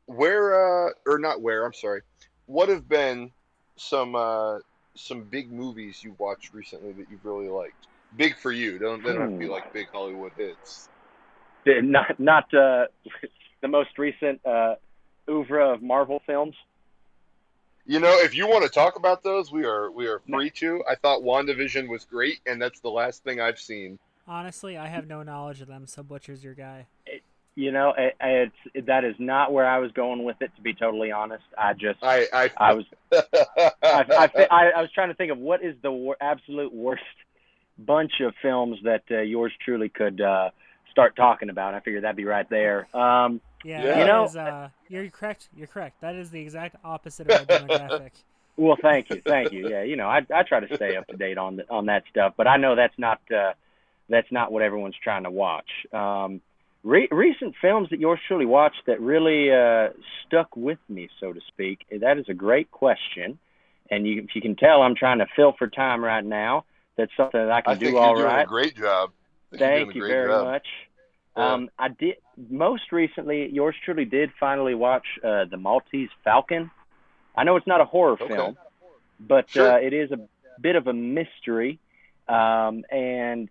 where 0.06 0.88
uh, 0.88 0.92
or 1.08 1.18
not 1.18 1.42
where? 1.42 1.66
I'm 1.66 1.74
sorry. 1.74 2.02
What 2.46 2.70
have 2.70 2.88
been 2.88 3.32
some 3.78 4.16
uh, 4.16 4.60
some 4.98 5.22
big 5.24 5.52
movies 5.52 6.04
you've 6.04 6.20
watched 6.20 6.54
recently 6.54 6.92
that 6.94 7.06
you've 7.10 7.26
really 7.26 7.48
liked? 7.50 7.88
Big 8.16 8.38
for 8.38 8.52
you. 8.52 8.78
Don't 8.80 9.04
they 9.04 9.12
don't 9.14 9.22
have 9.22 9.32
to 9.32 9.38
be 9.38 9.46
Hmm. 9.46 9.52
like 9.52 9.74
big 9.74 9.88
Hollywood 9.92 10.32
hits. 10.38 10.90
The- 11.66 11.82
Not, 11.82 12.20
not 12.20 12.54
uh, 12.54 12.86
the 13.62 13.68
most 13.68 13.98
recent 13.98 14.46
uh, 14.46 14.76
oeuvre 15.30 15.74
of 15.74 15.82
Marvel 15.82 16.22
films. 16.26 16.56
You 17.86 18.00
know, 18.02 18.14
if 18.20 18.36
you 18.36 18.48
want 18.48 18.64
to 18.64 18.70
talk 18.70 18.98
about 18.98 19.24
those, 19.24 19.50
we 19.52 19.64
are 19.64 19.90
we 19.92 20.08
are 20.08 20.20
free 20.30 20.50
to. 20.52 20.84
I 20.90 20.96
thought 20.96 21.22
WandaVision 21.22 21.88
was 21.88 22.04
great, 22.04 22.40
and 22.46 22.62
that's 22.62 22.82
the 22.82 22.90
last 22.90 23.24
thing 23.24 23.40
I've 23.40 23.60
seen. 23.60 23.98
Honestly, 24.28 24.78
I 24.78 24.88
have 24.88 25.08
no 25.08 25.24
knowledge 25.24 25.62
of 25.62 25.70
them, 25.70 25.88
so 25.88 26.04
Butcher's 26.04 26.44
your 26.44 26.54
guy. 26.54 26.88
You 27.58 27.72
know, 27.72 27.92
it, 27.98 28.16
it's 28.22 28.86
that 28.88 29.04
is 29.04 29.16
not 29.18 29.52
where 29.52 29.66
I 29.66 29.80
was 29.80 29.92
going 29.92 30.24
with 30.24 30.40
it. 30.42 30.52
To 30.58 30.62
be 30.62 30.76
totally 30.76 31.12
honest, 31.12 31.44
I 31.58 31.74
just 31.74 31.98
I 32.04 32.28
I, 32.32 32.52
I 32.56 32.74
was 32.76 32.86
I, 33.12 33.72
I, 33.82 34.30
I, 34.52 34.72
I 34.78 34.82
was 34.82 34.92
trying 34.94 35.08
to 35.10 35.16
think 35.16 35.32
of 35.32 35.40
what 35.40 35.64
is 35.64 35.76
the 35.82 35.92
wor- 35.92 36.18
absolute 36.22 36.72
worst 36.72 37.02
bunch 37.80 38.22
of 38.22 38.36
films 38.44 38.78
that 38.84 39.06
uh, 39.10 39.22
yours 39.22 39.52
truly 39.66 39.90
could 39.90 40.22
uh, 40.22 40.52
start 40.92 41.16
talking 41.16 41.50
about. 41.50 41.74
I 41.74 41.80
figured 41.80 42.04
that'd 42.04 42.16
be 42.16 42.26
right 42.26 42.48
there. 42.48 42.88
Um, 42.96 43.42
Yeah, 43.64 43.84
Yeah. 43.84 44.00
You 44.02 44.06
know- 44.06 44.26
is, 44.26 44.36
uh, 44.36 44.70
you're 44.88 45.10
correct. 45.10 45.50
You're 45.58 45.66
correct. 45.66 46.00
That 46.02 46.14
is 46.14 46.30
the 46.30 46.40
exact 46.40 46.76
opposite 46.86 47.28
of 47.28 47.50
my 47.50 47.56
demographic. 47.58 48.12
well, 48.58 48.78
thank 48.80 49.10
you, 49.10 49.20
thank 49.26 49.52
you. 49.52 49.68
Yeah, 49.68 49.82
you 49.82 49.96
know, 49.96 50.08
I, 50.08 50.24
I 50.32 50.44
try 50.44 50.60
to 50.60 50.76
stay 50.76 50.96
up 50.96 51.08
to 51.08 51.18
date 51.18 51.40
on 51.40 51.56
the, 51.56 51.70
on 51.72 51.88
that 51.88 52.04
stuff, 52.12 52.34
but 52.38 52.46
I 52.48 52.58
know 52.58 52.76
that's 52.76 52.98
not 53.00 53.20
uh, 53.36 53.54
that's 54.10 54.32
not 54.32 54.52
what 54.52 54.62
everyone's 54.62 54.96
trying 55.04 55.24
to 55.24 55.32
watch. 55.32 55.70
Um, 55.92 56.42
re- 56.84 57.08
recent 57.12 57.56
films 57.62 57.90
that 57.90 58.00
yours 58.00 58.20
truly 58.28 58.46
watched 58.46 58.82
that 58.88 59.00
really 59.02 59.52
uh, 59.52 59.90
stuck 60.26 60.56
with 60.56 60.80
me, 60.90 61.10
so 61.20 61.34
to 61.34 61.42
speak. 61.48 61.86
That 61.92 62.18
is 62.18 62.26
a 62.30 62.34
great 62.34 62.72
question, 62.72 63.38
and 63.90 64.08
you, 64.08 64.22
if 64.22 64.36
you 64.36 64.42
can 64.42 64.56
tell, 64.56 64.82
I'm 64.82 64.96
trying 64.96 65.20
to 65.20 65.28
fill 65.36 65.54
for 65.58 65.68
time 65.68 66.04
right 66.04 66.24
now. 66.24 66.66
That's 66.98 67.12
something 67.16 67.40
that 67.40 67.52
I 67.52 67.62
can 67.62 67.72
I 67.72 67.76
think 67.76 67.82
do 67.82 67.90
you're 67.92 68.00
all 68.00 68.16
doing 68.16 68.28
a 68.28 68.46
great 68.46 68.76
job. 68.76 69.12
I 69.54 69.58
think 69.58 69.62
you're 69.62 69.70
Thank 69.86 69.96
you 69.96 70.08
very 70.08 70.30
job. 70.30 70.46
much. 70.46 70.68
Yeah. 71.38 71.54
Um, 71.54 71.70
I 71.78 71.90
did 71.90 72.16
most 72.50 72.92
recently. 72.92 73.50
Yours 73.50 73.76
truly 73.86 74.06
did 74.06 74.32
finally 74.40 74.74
watch 74.74 75.06
uh, 75.24 75.46
the 75.46 75.58
Maltese 75.58 76.10
Falcon. 76.24 76.72
I 77.36 77.44
know 77.44 77.56
it's 77.56 77.68
not 77.68 77.82
a 77.82 77.86
horror 77.86 78.18
Okay. 78.20 78.36
film, 78.36 78.58
but 79.20 79.46
Sure. 79.50 79.74
uh, 79.74 79.78
it 79.78 79.94
is 79.94 80.12
a 80.12 80.20
bit 80.60 80.76
of 80.76 80.88
a 80.88 80.94
mystery, 80.94 81.78
um, 82.28 82.84
and 82.92 83.48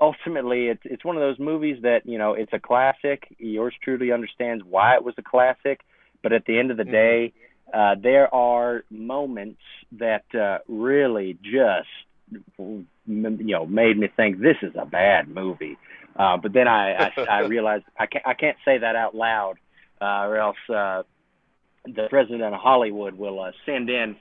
ultimately, 0.00 0.66
it's 0.68 0.82
it's 0.84 1.04
one 1.04 1.16
of 1.16 1.20
those 1.20 1.38
movies 1.38 1.78
that 1.82 2.00
you 2.04 2.18
know 2.18 2.32
it's 2.34 2.52
a 2.52 2.58
classic. 2.58 3.26
Yours 3.38 3.74
truly 3.82 4.12
understands 4.12 4.64
why 4.68 4.94
it 4.96 5.04
was 5.04 5.14
a 5.18 5.22
classic, 5.22 5.80
but 6.22 6.32
at 6.32 6.44
the 6.46 6.58
end 6.58 6.70
of 6.70 6.76
the 6.76 6.84
Mhm. 6.84 6.90
day, 6.90 7.32
uh, 7.72 7.94
there 8.00 8.32
are 8.34 8.84
moments 8.90 9.60
that 9.92 10.24
uh, 10.34 10.58
really 10.68 11.38
just 11.42 11.88
you 12.58 12.86
know 13.06 13.66
made 13.66 13.98
me 13.98 14.08
think 14.16 14.40
this 14.40 14.56
is 14.62 14.74
a 14.76 14.86
bad 14.86 15.28
movie. 15.28 15.76
Uh, 16.18 16.36
but 16.36 16.52
then 16.52 16.66
I, 16.68 16.94
I, 17.06 17.10
I 17.30 17.40
realized 17.40 17.84
I 17.98 18.06
can't 18.06 18.26
I 18.26 18.34
can't 18.34 18.56
say 18.64 18.78
that 18.78 18.96
out 18.96 19.14
loud, 19.14 19.56
uh, 20.00 20.26
or 20.26 20.36
else 20.38 20.56
uh, 20.68 21.02
the 21.84 22.06
president 22.08 22.42
of 22.54 22.60
Hollywood 22.60 23.14
will 23.14 23.40
uh, 23.40 23.52
send 23.64 23.88
in 23.90 24.16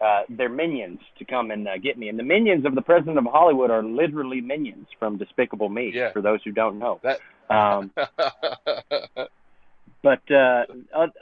uh, 0.00 0.22
their 0.28 0.48
minions 0.48 1.00
to 1.18 1.24
come 1.24 1.50
and 1.50 1.68
uh, 1.68 1.76
get 1.78 1.98
me. 1.98 2.08
And 2.08 2.18
the 2.18 2.22
minions 2.22 2.64
of 2.64 2.74
the 2.74 2.82
president 2.82 3.18
of 3.18 3.24
Hollywood 3.24 3.70
are 3.70 3.82
literally 3.82 4.40
minions 4.40 4.86
from 4.98 5.18
Despicable 5.18 5.68
Me. 5.68 5.92
Yeah. 5.94 6.12
For 6.12 6.22
those 6.22 6.40
who 6.44 6.52
don't 6.52 6.78
know. 6.78 7.00
That- 7.02 7.20
Um, 7.50 7.90
but 10.02 10.30
uh, 10.30 10.64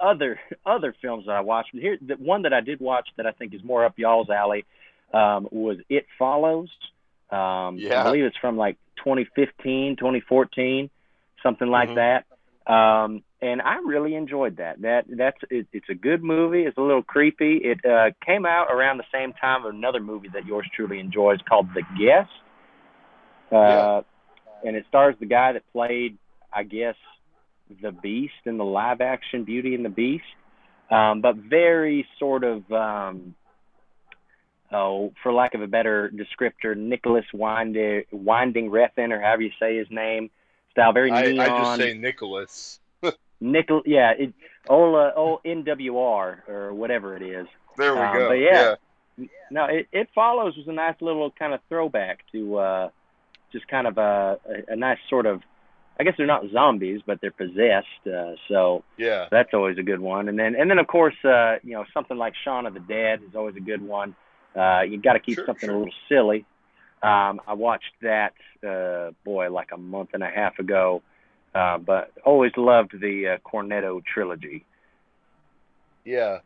other 0.01 0.39
other 0.65 0.95
films 1.03 1.25
that 1.27 1.33
I 1.33 1.41
watched 1.41 1.71
here, 1.73 1.99
the 2.07 2.15
one 2.15 2.43
that 2.43 2.53
I 2.53 2.61
did 2.61 2.81
watch 2.81 3.09
that 3.17 3.27
I 3.27 3.33
think 3.33 3.55
is 3.55 3.65
more 3.65 3.85
up 3.85 3.95
y'all's 3.99 4.31
alley 4.31 4.65
um, 5.13 5.49
was 5.51 5.79
It 5.89 6.07
Follows. 6.19 6.69
Um, 7.31 7.79
Yeah. 7.79 8.01
I 8.01 8.05
believe 8.05 8.25
it's 8.25 8.37
from 8.37 8.57
like 8.57 8.77
2015, 8.99 9.97
2014, 9.97 10.91
something 11.43 11.69
like 11.69 11.89
Mhm. 11.91 11.95
that. 12.67 12.73
Um, 12.73 13.23
and 13.41 13.63
I 13.63 13.77
really 13.85 14.15
enjoyed 14.15 14.57
that. 14.57 14.83
That 14.83 15.05
that's 15.09 15.39
it, 15.51 15.67
it's 15.73 15.89
a 15.89 15.95
good 15.95 16.23
movie. 16.23 16.63
It's 16.63 16.77
a 16.77 16.81
little 16.81 17.03
creepy. 17.03 17.59
It 17.59 17.85
uh, 17.85 18.11
came 18.25 18.45
out 18.47 18.67
around 18.71 18.99
the 18.99 19.05
same 19.13 19.33
time 19.33 19.65
of 19.65 19.75
another 19.75 20.01
movie 20.01 20.29
that 20.35 20.45
yours 20.45 20.67
truly 20.75 20.99
enjoys 20.99 21.39
called 21.49 21.69
The 21.75 21.83
Guest. 21.99 22.31
Uh, 23.53 23.57
Yeah. 23.57 24.01
And 24.65 24.77
it 24.77 24.87
stars 24.89 25.15
the 25.21 25.27
guy 25.27 25.53
that 25.53 25.63
played, 25.73 26.19
I 26.53 26.65
guess, 26.65 26.97
the 27.81 27.93
Beast 27.93 28.35
in 28.45 28.59
the 28.59 28.65
live 28.65 29.01
action 29.01 29.45
Beauty 29.45 29.77
and 29.77 29.85
the 29.85 29.89
Beast, 29.89 30.25
um, 30.91 31.21
but 31.21 31.37
very 31.37 32.09
sort 32.19 32.43
of, 32.43 32.71
um, 32.73 33.37
oh, 34.73 35.13
for 35.23 35.33
lack 35.33 35.55
of 35.55 35.63
a 35.63 35.69
better 35.69 36.11
descriptor, 36.11 36.77
Nicholas 36.77 37.25
Winding, 37.33 38.03
Winding 38.11 38.69
Refn, 38.69 39.13
or 39.13 39.21
however 39.21 39.43
you 39.43 39.53
say 39.61 39.77
his 39.77 39.87
name, 39.91 40.29
style, 40.73 40.93
very 40.93 41.13
I, 41.13 41.23
neon. 41.23 41.39
I 41.39 41.59
just 41.59 41.81
say 41.81 41.95
Nicholas. 41.95 42.81
Nickel, 43.41 43.83
yeah, 43.87 44.13
it, 44.19 44.33
old, 44.69 44.95
uh, 44.97 45.13
old 45.17 45.41
NWR 45.45 46.49
or 46.49 46.75
whatever 46.75 47.17
it 47.17 47.23
is. 47.23 47.47
There 47.77 47.95
we 47.95 48.01
Um, 48.01 48.17
go. 48.17 48.29
but 48.29 48.35
yeah. 48.35 48.75
No, 49.51 49.65
it, 49.67 49.89
it 49.93 50.09
follows 50.15 50.57
was 50.57 50.69
a 50.69 50.73
nice 50.73 50.95
little 51.01 51.31
kind 51.33 51.53
of 51.53 51.61
throwback 51.69 52.21
to 52.33 52.57
uh, 52.59 52.89
just 53.53 53.67
kind 53.69 53.87
of 53.87 53.99
a, 53.99 54.39
a, 54.69 54.73
a 54.73 54.77
nice 54.77 54.99
sort 55.11 55.27
of, 55.27 55.43
I 55.99 56.05
guess 56.05 56.15
they're 56.17 56.27
not 56.27 56.45
zombies, 56.53 57.01
but 57.05 57.21
they're 57.21 57.33
possessed. 57.33 57.87
Uh, 58.07 58.35
so 58.49 58.85
yeah. 58.97 59.27
that's 59.31 59.53
always 59.55 59.77
a 59.79 59.83
good 59.83 59.99
one. 60.01 60.29
And 60.29 60.39
then 60.39 60.55
and 60.55 60.71
then 60.71 60.79
of 60.79 60.87
course, 60.87 61.17
uh, 61.25 61.57
you 61.65 61.73
know, 61.73 61.85
something 61.93 62.17
like 62.17 62.35
Shaun 62.45 62.67
of 62.67 62.75
the 62.75 62.81
Dead 62.81 63.21
is 63.29 63.35
always 63.35 63.57
a 63.57 63.61
good 63.61 63.83
one. 63.83 64.15
Uh, 64.55 64.83
you 64.83 64.99
got 64.99 65.15
to 65.15 65.21
keep 65.21 65.35
Sure, 65.37 65.47
something 65.47 65.69
sure. 65.69 65.75
a 65.75 65.79
little 65.79 65.95
silly. 66.09 66.45
Um, 67.03 67.41
I 67.47 67.55
watched 67.55 67.93
that, 68.03 68.35
uh, 68.67 69.13
boy, 69.25 69.51
like 69.51 69.71
a 69.73 69.77
month 69.77 70.11
and 70.15 70.23
a 70.23 70.29
half 70.29 70.59
ago. 70.59 71.03
Uh, 71.55 71.79
but 71.79 72.13
always 72.25 72.53
loved 72.57 73.01
the 73.01 73.29
uh, 73.29 73.39
Cornetto 73.39 74.05
trilogy. 74.05 74.65
Yeah. 76.05 76.39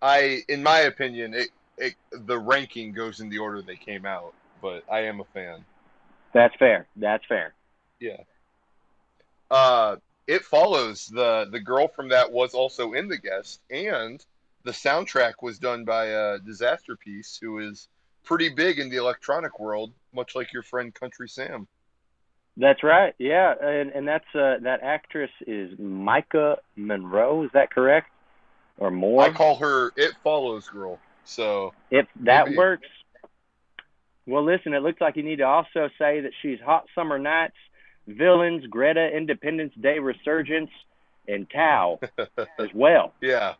I, 0.00 0.42
in 0.48 0.62
my 0.62 0.80
opinion, 0.80 1.34
it, 1.34 1.48
it 1.78 1.94
the 2.12 2.38
ranking 2.38 2.92
goes 2.92 3.20
in 3.20 3.28
the 3.28 3.38
order 3.38 3.62
they 3.62 3.76
came 3.76 4.06
out, 4.06 4.34
but 4.62 4.84
I 4.90 5.00
am 5.00 5.20
a 5.20 5.24
fan. 5.24 5.64
That's 6.32 6.54
fair. 6.56 6.86
That's 6.96 7.24
fair. 7.26 7.54
Yeah. 8.00 8.22
Uh, 9.50 9.96
it 10.26 10.42
follows 10.42 11.06
the 11.06 11.46
the 11.50 11.60
girl 11.60 11.88
from 11.88 12.10
that 12.10 12.32
was 12.32 12.54
also 12.54 12.92
in 12.92 13.08
the 13.08 13.18
guest, 13.18 13.60
and 13.70 14.24
the 14.64 14.72
soundtrack 14.72 15.34
was 15.40 15.58
done 15.58 15.84
by 15.84 16.06
a 16.06 16.38
Disasterpeace, 16.38 17.38
who 17.40 17.58
is 17.58 17.88
pretty 18.24 18.48
big 18.48 18.78
in 18.78 18.90
the 18.90 18.96
electronic 18.96 19.60
world, 19.60 19.92
much 20.12 20.34
like 20.34 20.52
your 20.52 20.64
friend 20.64 20.92
Country 20.92 21.28
Sam. 21.28 21.68
That's 22.56 22.82
right. 22.82 23.14
Yeah, 23.18 23.54
and 23.60 23.90
and 23.90 24.08
that's 24.08 24.24
uh, 24.34 24.56
that 24.62 24.80
actress 24.82 25.30
is 25.46 25.78
Maika 25.78 26.56
Monroe. 26.74 27.42
Is 27.44 27.50
that 27.52 27.70
correct? 27.70 28.08
Or 28.78 28.90
more? 28.90 29.22
I 29.22 29.30
call 29.30 29.56
her 29.56 29.92
It 29.96 30.12
Follows 30.22 30.68
Girl. 30.68 30.98
So 31.24 31.74
if 31.90 32.06
that 32.24 32.46
maybe. 32.46 32.56
works. 32.58 32.86
Well, 34.26 34.44
listen. 34.44 34.72
It 34.74 34.82
looks 34.82 35.00
like 35.00 35.16
you 35.16 35.22
need 35.22 35.36
to 35.36 35.44
also 35.44 35.88
say 35.98 36.20
that 36.20 36.32
she's 36.42 36.58
Hot 36.64 36.86
Summer 36.94 37.18
Nights, 37.18 37.54
Villains, 38.06 38.64
Greta, 38.68 39.08
Independence 39.14 39.72
Day 39.80 39.98
Resurgence, 39.98 40.70
and 41.28 41.48
Tau 41.50 42.00
as 42.58 42.68
well. 42.74 43.12
yeah, 43.20 43.54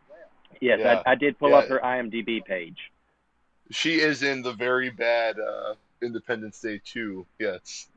Yes, 0.61 0.78
Yeah. 0.82 1.03
I, 1.07 1.12
I 1.12 1.14
did 1.16 1.38
pull 1.38 1.55
up 1.55 1.68
her 1.68 1.80
IMDb 1.84 2.44
page. 2.44 2.78
she 3.70 4.01
is 4.01 4.22
in 4.22 4.42
the 4.42 4.53
very 4.55 4.90
bad 4.90 5.36
uh, 5.38 5.74
Independence 6.03 6.61
Day 6.61 6.80
2. 6.84 7.24
Yes. 7.38 7.88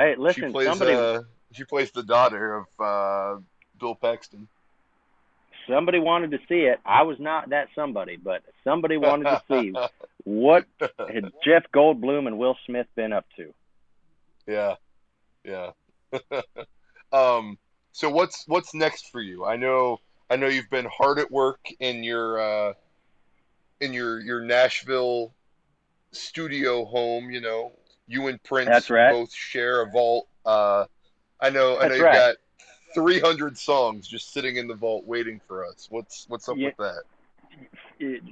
Hey, 0.00 0.14
she 0.14 0.22
listen. 0.22 0.52
plays 0.52 0.66
Somebody, 0.66 0.94
uh, 0.94 1.20
she 1.52 1.64
plays 1.64 1.90
the 1.90 2.02
daughter 2.02 2.56
of 2.56 2.66
uh, 2.80 3.40
Bill 3.78 3.94
Paxton. 3.94 4.48
somebody 5.68 5.98
wanted 5.98 6.30
to 6.30 6.38
see 6.48 6.62
it. 6.62 6.80
I 6.86 7.02
was 7.02 7.18
not 7.20 7.50
that 7.50 7.68
somebody, 7.74 8.16
but 8.16 8.42
somebody 8.64 8.96
wanted 9.08 9.24
to 9.24 9.42
see 9.50 9.74
what 10.24 10.64
had 10.80 11.30
Jeff 11.44 11.64
Goldblum 11.74 12.26
and 12.26 12.38
Will 12.38 12.56
Smith 12.64 12.86
been 12.96 13.12
up 13.12 13.26
to. 13.36 13.52
Yeah, 14.46 14.76
yeah. 15.44 15.72
um, 17.12 17.58
so 17.92 18.08
what's 18.08 18.44
what's 18.46 18.72
next 18.72 19.10
for 19.10 19.20
you? 19.20 19.44
I 19.44 19.56
know 19.56 19.98
I 20.30 20.36
know 20.36 20.46
you've 20.46 20.70
been 20.70 20.86
hard 20.86 21.18
at 21.18 21.30
work 21.30 21.60
in 21.78 22.02
your 22.02 22.40
uh, 22.40 22.72
in 23.82 23.92
your 23.92 24.18
your 24.20 24.40
Nashville 24.40 25.34
studio 26.12 26.86
home. 26.86 27.30
You 27.30 27.42
know, 27.42 27.72
you 28.10 28.26
and 28.26 28.42
Prince 28.42 28.68
That's 28.68 28.90
right. 28.90 29.12
both 29.12 29.32
share 29.32 29.82
a 29.82 29.90
vault. 29.90 30.26
Uh, 30.44 30.86
I 31.40 31.50
know 31.50 31.78
I 31.78 31.82
know 31.84 31.88
That's 31.88 31.94
you've 31.96 32.04
right. 32.04 32.14
got 32.14 32.36
300 32.94 33.56
songs 33.56 34.08
just 34.08 34.32
sitting 34.32 34.56
in 34.56 34.66
the 34.66 34.74
vault 34.74 35.04
waiting 35.06 35.40
for 35.46 35.64
us. 35.64 35.86
What's 35.90 36.26
what's 36.28 36.48
up 36.48 36.56
Yeah. 36.58 36.68
with 36.68 36.76
that? 36.78 37.02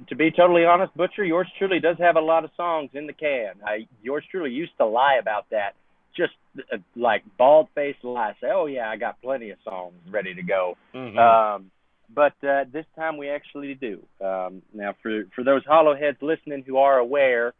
to 0.07 0.15
be 0.15 0.31
totally 0.31 0.65
honest, 0.65 0.95
Butcher, 0.95 1.23
yours 1.23 1.47
truly 1.57 1.79
does 1.79 1.97
have 1.99 2.15
a 2.15 2.21
lot 2.21 2.43
of 2.43 2.51
songs 2.57 2.89
in 2.93 3.05
the 3.05 3.13
can. 3.13 3.53
I, 3.63 3.87
yours 4.01 4.23
truly 4.31 4.49
used 4.51 4.75
to 4.77 4.85
lie 4.85 5.17
about 5.19 5.45
that, 5.51 5.75
just 6.15 6.33
uh, 6.73 6.77
like 6.95 7.23
bald 7.37 7.67
faced 7.75 8.03
lie. 8.03 8.35
Say, 8.41 8.47
oh 8.51 8.65
yeah, 8.65 8.89
I 8.89 8.97
got 8.97 9.21
plenty 9.21 9.51
of 9.51 9.59
songs 9.63 9.93
ready 10.09 10.33
to 10.33 10.41
go. 10.41 10.75
Mm-hmm. 10.95 11.17
Um, 11.19 11.71
but 12.13 12.33
uh, 12.43 12.65
this 12.71 12.85
time 12.95 13.17
we 13.17 13.29
actually 13.29 13.75
do. 13.75 14.03
Um, 14.19 14.63
now, 14.73 14.95
for 15.03 15.25
for 15.35 15.43
those 15.43 15.63
hollow 15.65 15.95
heads 15.95 16.17
listening 16.21 16.63
who 16.65 16.77
are 16.77 16.97
aware, 16.97 17.53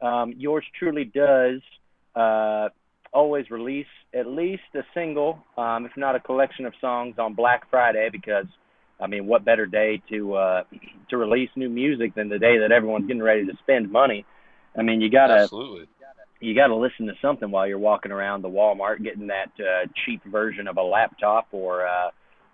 um, 0.00 0.34
yours 0.36 0.64
truly 0.78 1.04
does 1.04 1.60
uh, 2.14 2.68
always 3.12 3.50
release 3.50 3.86
at 4.14 4.26
least 4.26 4.62
a 4.74 4.82
single, 4.94 5.38
um, 5.56 5.86
if 5.86 5.92
not 5.96 6.14
a 6.14 6.20
collection 6.20 6.66
of 6.66 6.74
songs 6.80 7.16
on 7.18 7.34
Black 7.34 7.68
Friday, 7.70 8.08
because 8.10 8.46
I 9.00 9.06
mean, 9.06 9.26
what 9.26 9.44
better 9.44 9.66
day 9.66 10.02
to 10.10 10.34
uh, 10.34 10.62
to 11.10 11.16
release 11.16 11.50
new 11.56 11.68
music 11.68 12.14
than 12.14 12.28
the 12.28 12.38
day 12.38 12.58
that 12.58 12.72
everyone's 12.72 13.06
getting 13.06 13.22
ready 13.22 13.44
to 13.46 13.52
spend 13.62 13.90
money? 13.90 14.24
I 14.76 14.82
mean, 14.82 15.00
you 15.00 15.10
gotta 15.10 15.40
Absolutely. 15.40 15.86
you 16.40 16.54
got 16.54 16.68
to 16.68 16.76
listen 16.76 17.06
to 17.06 17.14
something 17.20 17.50
while 17.50 17.66
you're 17.66 17.78
walking 17.78 18.12
around 18.12 18.42
the 18.42 18.48
Walmart 18.48 19.02
getting 19.02 19.26
that 19.28 19.50
uh, 19.58 19.86
cheap 20.04 20.22
version 20.24 20.66
of 20.68 20.76
a 20.76 20.82
laptop 20.82 21.48
or 21.52 21.86
uh, 21.86 22.10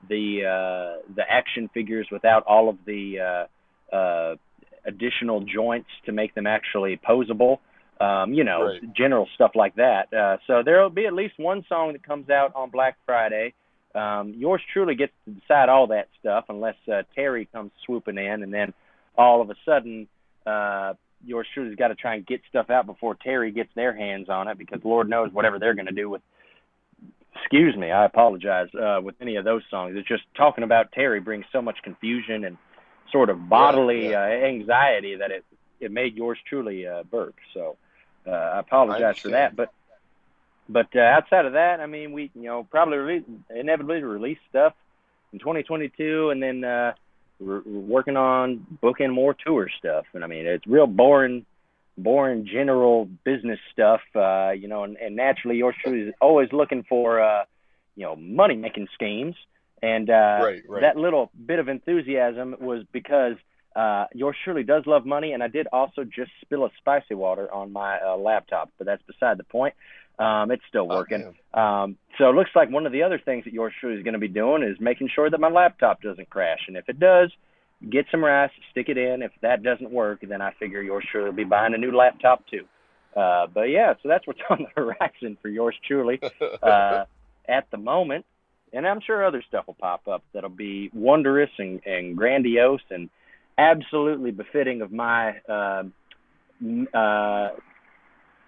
the 0.08 0.40
uh, 0.44 1.12
the 1.14 1.22
action 1.28 1.68
figures 1.72 2.06
without 2.10 2.44
all 2.44 2.68
of 2.68 2.78
the 2.86 3.46
uh, 3.92 3.94
uh, 3.94 4.36
additional 4.84 5.40
joints 5.40 5.88
to 6.06 6.12
make 6.12 6.34
them 6.34 6.46
actually 6.46 6.98
posable. 7.08 7.58
Um, 8.00 8.32
you 8.32 8.42
know, 8.42 8.64
Right. 8.64 8.94
general 8.94 9.28
stuff 9.34 9.52
like 9.54 9.76
that. 9.76 10.12
Uh, 10.12 10.38
so 10.46 10.62
there 10.64 10.82
will 10.82 10.90
be 10.90 11.06
at 11.06 11.12
least 11.12 11.34
one 11.38 11.64
song 11.68 11.92
that 11.92 12.02
comes 12.02 12.30
out 12.30 12.52
on 12.56 12.70
Black 12.70 12.96
Friday. 13.06 13.54
Um, 13.94 14.34
yours 14.36 14.60
truly 14.72 14.94
gets 14.94 15.12
to 15.26 15.32
decide 15.32 15.68
all 15.68 15.86
that 15.88 16.08
stuff 16.18 16.46
unless 16.48 16.76
uh, 16.92 17.02
Terry 17.14 17.44
comes 17.52 17.70
swooping 17.84 18.18
in, 18.18 18.42
and 18.42 18.52
then 18.52 18.72
all 19.16 19.40
of 19.42 19.50
a 19.50 19.54
sudden 19.64 20.08
uh, 20.46 20.94
yours 21.24 21.46
truly's 21.54 21.76
got 21.76 21.88
to 21.88 21.94
try 21.94 22.14
and 22.14 22.26
get 22.26 22.40
stuff 22.48 22.70
out 22.70 22.86
before 22.86 23.14
Terry 23.14 23.52
gets 23.52 23.70
their 23.76 23.94
hands 23.94 24.28
on 24.28 24.48
it 24.48 24.58
because 24.58 24.80
Lord 24.82 25.08
knows 25.08 25.32
whatever 25.32 25.58
they're 25.58 25.74
going 25.74 25.86
to 25.86 25.92
do 25.92 26.08
with. 26.10 26.22
Excuse 27.36 27.76
me, 27.76 27.90
I 27.90 28.04
apologize. 28.04 28.68
Uh, 28.74 29.00
with 29.02 29.14
any 29.20 29.36
of 29.36 29.44
those 29.44 29.62
songs, 29.70 29.94
it's 29.96 30.08
just 30.08 30.22
talking 30.36 30.64
about 30.64 30.92
Terry 30.92 31.20
brings 31.20 31.44
so 31.52 31.62
much 31.62 31.76
confusion 31.82 32.44
and 32.44 32.56
sort 33.12 33.30
of 33.30 33.48
bodily 33.48 34.10
yeah. 34.10 34.22
Uh, 34.22 34.46
anxiety 34.46 35.16
that 35.16 35.30
it 35.30 35.44
it 35.80 35.92
made 35.92 36.16
yours 36.16 36.38
truly 36.48 36.86
uh, 36.86 37.02
burp. 37.04 37.36
So 37.54 37.76
uh, 38.26 38.30
I 38.30 38.58
apologize 38.60 39.18
for 39.18 39.28
that, 39.28 39.54
but. 39.54 39.72
But 40.68 40.94
uh, 40.94 41.00
outside 41.00 41.44
of 41.44 41.54
that, 41.54 41.80
I 41.80 41.86
mean, 41.86 42.12
we 42.12 42.30
you 42.34 42.44
know 42.44 42.62
probably 42.62 42.96
release, 42.96 43.24
inevitably 43.50 44.02
release 44.02 44.38
stuff 44.48 44.74
in 45.32 45.40
2022, 45.40 46.30
and 46.30 46.42
then 46.42 46.64
uh, 46.64 46.92
we're, 47.40 47.62
we're 47.64 47.80
working 47.80 48.16
on 48.16 48.66
booking 48.80 49.10
more 49.10 49.34
tour 49.34 49.68
stuff. 49.78 50.06
And 50.14 50.24
I 50.24 50.26
mean, 50.26 50.46
it's 50.46 50.66
real 50.66 50.86
boring, 50.86 51.44
boring 51.98 52.46
general 52.46 53.08
business 53.24 53.58
stuff. 53.72 54.00
Uh, 54.14 54.50
you 54.50 54.68
know, 54.68 54.84
and, 54.84 54.96
and 54.96 55.16
naturally, 55.16 55.56
yours 55.56 55.74
truly 55.82 56.08
is 56.08 56.14
always 56.20 56.52
looking 56.52 56.84
for 56.84 57.20
uh, 57.20 57.44
you 57.96 58.04
know 58.04 58.16
money 58.16 58.56
making 58.56 58.88
schemes. 58.94 59.34
And 59.82 60.08
uh, 60.10 60.12
Right, 60.42 60.62
right. 60.68 60.80
that 60.82 60.96
little 60.96 61.30
bit 61.46 61.58
of 61.58 61.68
enthusiasm 61.68 62.54
was 62.60 62.84
because 62.92 63.34
uh, 63.74 64.06
yours 64.14 64.36
surely 64.44 64.62
does 64.62 64.84
love 64.86 65.04
money, 65.04 65.32
and 65.32 65.42
I 65.42 65.48
did 65.48 65.66
also 65.72 66.04
just 66.04 66.30
spill 66.42 66.64
a 66.64 66.70
spicy 66.78 67.14
water 67.14 67.52
on 67.52 67.72
my 67.72 67.98
uh, 68.00 68.16
laptop, 68.16 68.70
but 68.78 68.86
that's 68.86 69.02
beside 69.02 69.38
the 69.38 69.44
point. 69.44 69.74
Um, 70.18 70.50
it's 70.50 70.62
still 70.68 70.86
Oh, 70.90 70.96
working. 70.96 71.34
damn. 71.52 71.60
Um, 71.60 71.96
so 72.18 72.28
it 72.28 72.34
looks 72.34 72.50
like 72.54 72.70
one 72.70 72.86
of 72.86 72.92
the 72.92 73.02
other 73.02 73.18
things 73.18 73.44
that 73.44 73.52
yours 73.52 73.72
truly 73.80 73.96
is 73.96 74.04
going 74.04 74.12
to 74.12 74.20
be 74.20 74.28
doing 74.28 74.62
is 74.62 74.76
making 74.78 75.08
sure 75.12 75.28
that 75.28 75.40
my 75.40 75.48
laptop 75.50 76.02
doesn't 76.02 76.28
crash. 76.30 76.60
And 76.68 76.76
if 76.76 76.88
it 76.88 77.00
does, 77.00 77.32
get 77.90 78.04
some 78.10 78.22
rice, 78.22 78.50
stick 78.70 78.88
it 78.88 78.98
in. 78.98 79.22
If 79.22 79.32
that 79.40 79.62
doesn't 79.62 79.90
work, 79.90 80.20
then 80.28 80.40
I 80.42 80.52
figure 80.60 80.82
yours 80.82 81.04
truly 81.10 81.30
will 81.30 81.36
be 81.36 81.44
buying 81.44 81.74
a 81.74 81.78
new 81.78 81.96
laptop 81.96 82.46
too. 82.46 82.66
Uh, 83.16 83.46
but 83.52 83.62
yeah, 83.64 83.94
so 84.02 84.08
that's 84.08 84.26
what's 84.26 84.38
on 84.50 84.66
the 84.76 84.82
horizon 84.82 85.36
for 85.42 85.48
yours 85.48 85.74
truly 85.88 86.20
uh, 86.62 87.04
at 87.48 87.70
the 87.70 87.78
moment. 87.78 88.24
And 88.72 88.86
I'm 88.86 89.00
sure 89.00 89.24
other 89.24 89.42
stuff 89.46 89.66
will 89.66 89.74
pop 89.74 90.08
up 90.08 90.22
that'll 90.32 90.48
be 90.48 90.90
wondrous 90.94 91.50
and, 91.58 91.80
and 91.84 92.16
grandiose 92.16 92.80
and 92.90 93.10
absolutely 93.58 94.30
befitting 94.30 94.80
of 94.80 94.90
my 94.90 95.38
uh, 95.48 95.82
uh, 96.94 97.48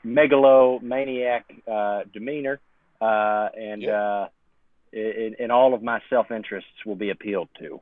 megalomaniac 0.03 1.45
uh, 1.71 2.03
demeanor, 2.13 2.61
uh, 3.01 3.49
and 3.55 3.83
Yeah. 3.83 4.01
uh, 4.01 4.29
in, 4.93 5.35
in 5.39 5.51
all 5.51 5.75
of 5.75 5.83
my 5.83 6.01
self 6.09 6.31
interests 6.31 6.71
will 6.87 6.95
be 6.95 7.11
appealed 7.11 7.49
to. 7.59 7.81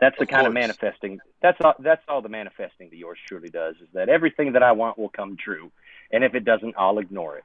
That's 0.00 0.16
the 0.16 0.22
Of 0.22 0.28
kind 0.28 0.46
of 0.46 0.52
manifesting. 0.52 1.18
That's 1.42 1.58
all. 1.64 1.74
That's 1.80 2.02
all 2.08 2.22
the 2.22 2.28
manifesting 2.28 2.88
that 2.90 2.96
yours 2.96 3.18
truly 3.26 3.50
does. 3.50 3.74
Is 3.82 3.88
that 3.94 4.08
everything 4.08 4.52
that 4.52 4.62
I 4.62 4.72
want 4.72 4.96
will 4.96 5.08
come 5.08 5.36
true, 5.36 5.72
and 6.12 6.22
if 6.22 6.34
it 6.34 6.44
doesn't, 6.44 6.76
I'll 6.78 6.98
ignore 6.98 7.36
it. 7.36 7.44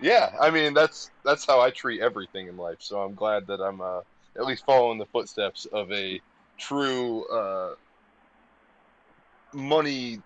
Yeah, 0.00 0.30
I 0.40 0.50
mean 0.50 0.74
that's 0.74 1.10
that's 1.24 1.46
how 1.46 1.60
I 1.60 1.70
treat 1.70 2.00
everything 2.00 2.48
in 2.48 2.56
life. 2.56 2.78
So 2.80 3.00
I'm 3.00 3.14
glad 3.14 3.46
that 3.48 3.60
I'm 3.60 3.80
uh, 3.80 4.00
at 4.36 4.46
least 4.46 4.64
following 4.64 4.98
the 4.98 5.06
footsteps 5.06 5.66
of 5.72 5.90
a 5.92 6.20
true 6.58 7.24
uh, 7.26 7.74
money 9.54 10.20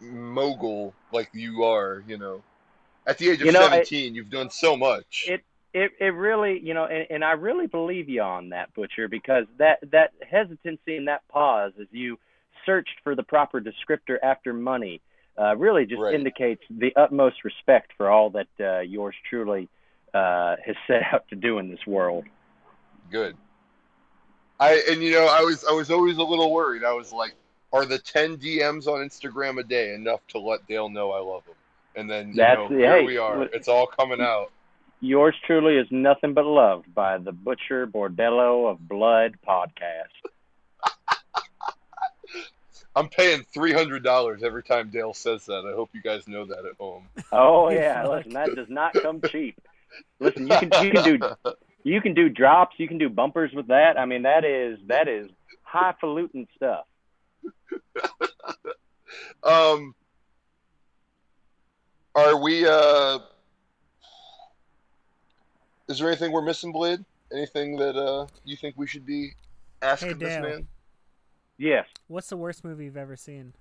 mogul 0.00 0.94
like 1.12 1.30
you 1.32 1.64
are. 1.64 2.02
You 2.06 2.18
know, 2.18 2.42
at 3.06 3.18
the 3.18 3.30
age 3.30 3.42
of 3.42 3.46
You 3.46 3.52
know, 3.52 3.64
I- 3.64 3.86
17, 3.86 4.14
you've 4.14 4.30
done 4.30 4.50
so 4.50 4.76
much. 4.76 5.28
It 5.28 5.42
it 5.72 5.92
it 6.00 6.14
really 6.14 6.60
you 6.62 6.74
know 6.74 6.84
and, 6.84 7.06
and 7.10 7.24
I 7.24 7.32
really 7.32 7.66
believe 7.66 8.08
you 8.08 8.22
on 8.22 8.50
that 8.50 8.72
butcher 8.74 9.08
because 9.08 9.46
that 9.58 9.78
that 9.90 10.12
hesitancy 10.28 10.96
and 10.96 11.08
that 11.08 11.26
pause 11.28 11.72
as 11.80 11.88
you 11.90 12.18
searched 12.66 13.00
for 13.02 13.14
the 13.14 13.22
proper 13.22 13.60
descriptor 13.60 14.18
after 14.22 14.52
money 14.52 15.00
uh, 15.38 15.56
really 15.56 15.86
just 15.86 16.00
Right. 16.00 16.14
indicates 16.14 16.62
the 16.70 16.94
utmost 16.96 17.44
respect 17.44 17.92
for 17.96 18.08
all 18.10 18.30
that 18.30 18.46
uh, 18.60 18.80
yours 18.80 19.14
truly 19.28 19.68
uh, 20.12 20.56
has 20.64 20.76
set 20.86 21.02
out 21.12 21.26
to 21.28 21.36
do 21.36 21.58
in 21.58 21.70
this 21.70 21.86
world. 21.86 22.24
Good. 23.10 23.36
I 24.60 24.82
and 24.88 25.02
you 25.02 25.12
know 25.12 25.26
I 25.26 25.40
was 25.40 25.64
I 25.68 25.72
was 25.72 25.90
always 25.90 26.16
a 26.18 26.22
little 26.22 26.52
worried. 26.52 26.84
I 26.84 26.92
was 26.92 27.12
like, 27.12 27.34
are 27.72 27.84
the 27.84 27.98
10 27.98 28.36
DMs 28.38 28.86
on 28.86 29.06
Instagram 29.06 29.58
a 29.58 29.64
day 29.64 29.94
enough 29.94 30.20
to 30.28 30.38
let 30.38 30.66
Dale 30.68 30.88
know 30.88 31.10
I 31.10 31.18
love 31.20 31.44
him? 31.44 31.54
And 31.96 32.08
then 32.10 32.28
you 32.28 32.34
That's- 32.34 32.70
know 32.70 32.76
hey, 32.76 32.82
here 33.00 33.04
we 33.04 33.18
are. 33.18 33.42
It's 33.52 33.68
all 33.68 33.86
coming 33.86 34.20
out. 34.20 34.50
yours 35.00 35.34
truly 35.46 35.76
is 35.76 35.86
nothing 35.90 36.32
but 36.34 36.44
loved 36.46 36.94
by 36.94 37.18
the 37.18 37.32
Butcher 37.32 37.86
Bordello 37.86 38.70
of 38.70 38.88
Blood 38.88 39.36
podcast. 39.46 40.14
I'm 42.96 43.08
paying 43.08 43.44
three 43.52 43.72
hundred 43.72 44.04
dollars 44.04 44.42
every 44.42 44.62
time 44.62 44.90
Dale 44.90 45.14
says 45.14 45.46
that. 45.46 45.64
I 45.66 45.74
hope 45.74 45.90
you 45.92 46.02
guys 46.02 46.28
know 46.28 46.44
that 46.46 46.64
at 46.64 46.76
home. 46.78 47.08
Oh 47.32 47.68
yeah, 47.70 48.06
listen, 48.06 48.32
that 48.34 48.54
does 48.54 48.68
not 48.68 48.92
come 48.94 49.20
cheap. 49.30 49.60
Listen, 50.20 50.46
you 50.46 50.56
can 50.58 50.70
you 50.84 50.92
can 50.92 51.04
do 51.04 51.52
you 51.84 52.00
can 52.00 52.14
do 52.14 52.28
drops, 52.28 52.76
you 52.78 52.86
can 52.86 52.98
do 52.98 53.08
bumpers 53.08 53.52
with 53.52 53.68
that. 53.68 53.98
I 53.98 54.06
mean, 54.06 54.22
that 54.22 54.44
is 54.44 54.78
that 54.86 55.08
is 55.08 55.28
highfalutin 55.62 56.46
stuff. 56.56 56.84
um, 59.42 59.94
are 62.14 62.40
we? 62.40 62.66
Uh, 62.66 63.18
is 65.88 65.98
there 65.98 66.08
anything 66.08 66.30
we're 66.32 66.42
missing, 66.42 66.72
Blade? 66.72 67.04
Anything 67.32 67.76
that 67.76 67.96
uh 67.96 68.26
you 68.44 68.56
think 68.56 68.76
we 68.78 68.86
should 68.86 69.04
be 69.04 69.32
asking 69.82 70.10
Hey, 70.10 70.14
this 70.14 70.40
man? 70.40 70.68
Yes, 71.58 71.86
What's 72.08 72.28
the 72.28 72.36
worst 72.36 72.64
movie 72.64 72.84
you've 72.84 72.96
ever 72.96 73.16
seen? 73.16 73.54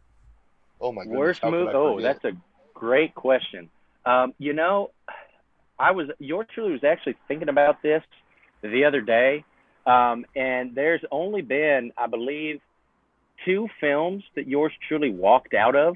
Oh 0.82 0.92
my 0.92 1.04
goodness! 1.04 1.18
worst 1.18 1.42
how 1.42 1.50
could 1.52 1.58
move. 1.58 1.70
I 1.70 1.74
Oh, 1.74 2.02
that's 2.02 2.26
a 2.26 2.32
great 2.74 3.16
question. 3.16 3.70
Um, 4.06 4.34
you 4.38 4.54
know, 4.54 4.92
I 5.80 5.92
was 5.92 6.08
yours 6.20 6.48
truly 6.54 6.72
was 6.72 6.84
actually 6.84 7.16
thinking 7.28 7.50
about 7.50 7.82
this 7.82 8.04
the 8.62 8.86
other 8.86 9.02
day, 9.02 9.46
um, 9.86 10.26
and 10.36 10.76
there's 10.76 11.02
only 11.12 11.42
been, 11.42 11.92
I 11.98 12.08
believe, 12.08 12.60
two 13.46 13.68
films 13.80 14.24
that 14.36 14.48
yours 14.48 14.74
truly 14.88 15.12
walked 15.12 15.54
out 15.54 15.76
of 15.76 15.96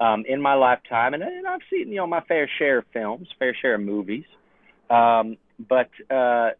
um, 0.00 0.24
in 0.28 0.40
my 0.40 0.54
lifetime, 0.54 1.14
and, 1.14 1.22
and 1.22 1.46
I've 1.46 1.60
seen 1.70 1.88
you 1.88 1.96
know 1.96 2.06
my 2.06 2.20
fair 2.22 2.48
share 2.58 2.78
of 2.78 2.84
films, 2.92 3.28
fair 3.38 3.56
share 3.60 3.74
of 3.74 3.80
movies, 3.80 4.24
um, 4.90 5.36
but 5.68 5.90
uh, 6.10 6.50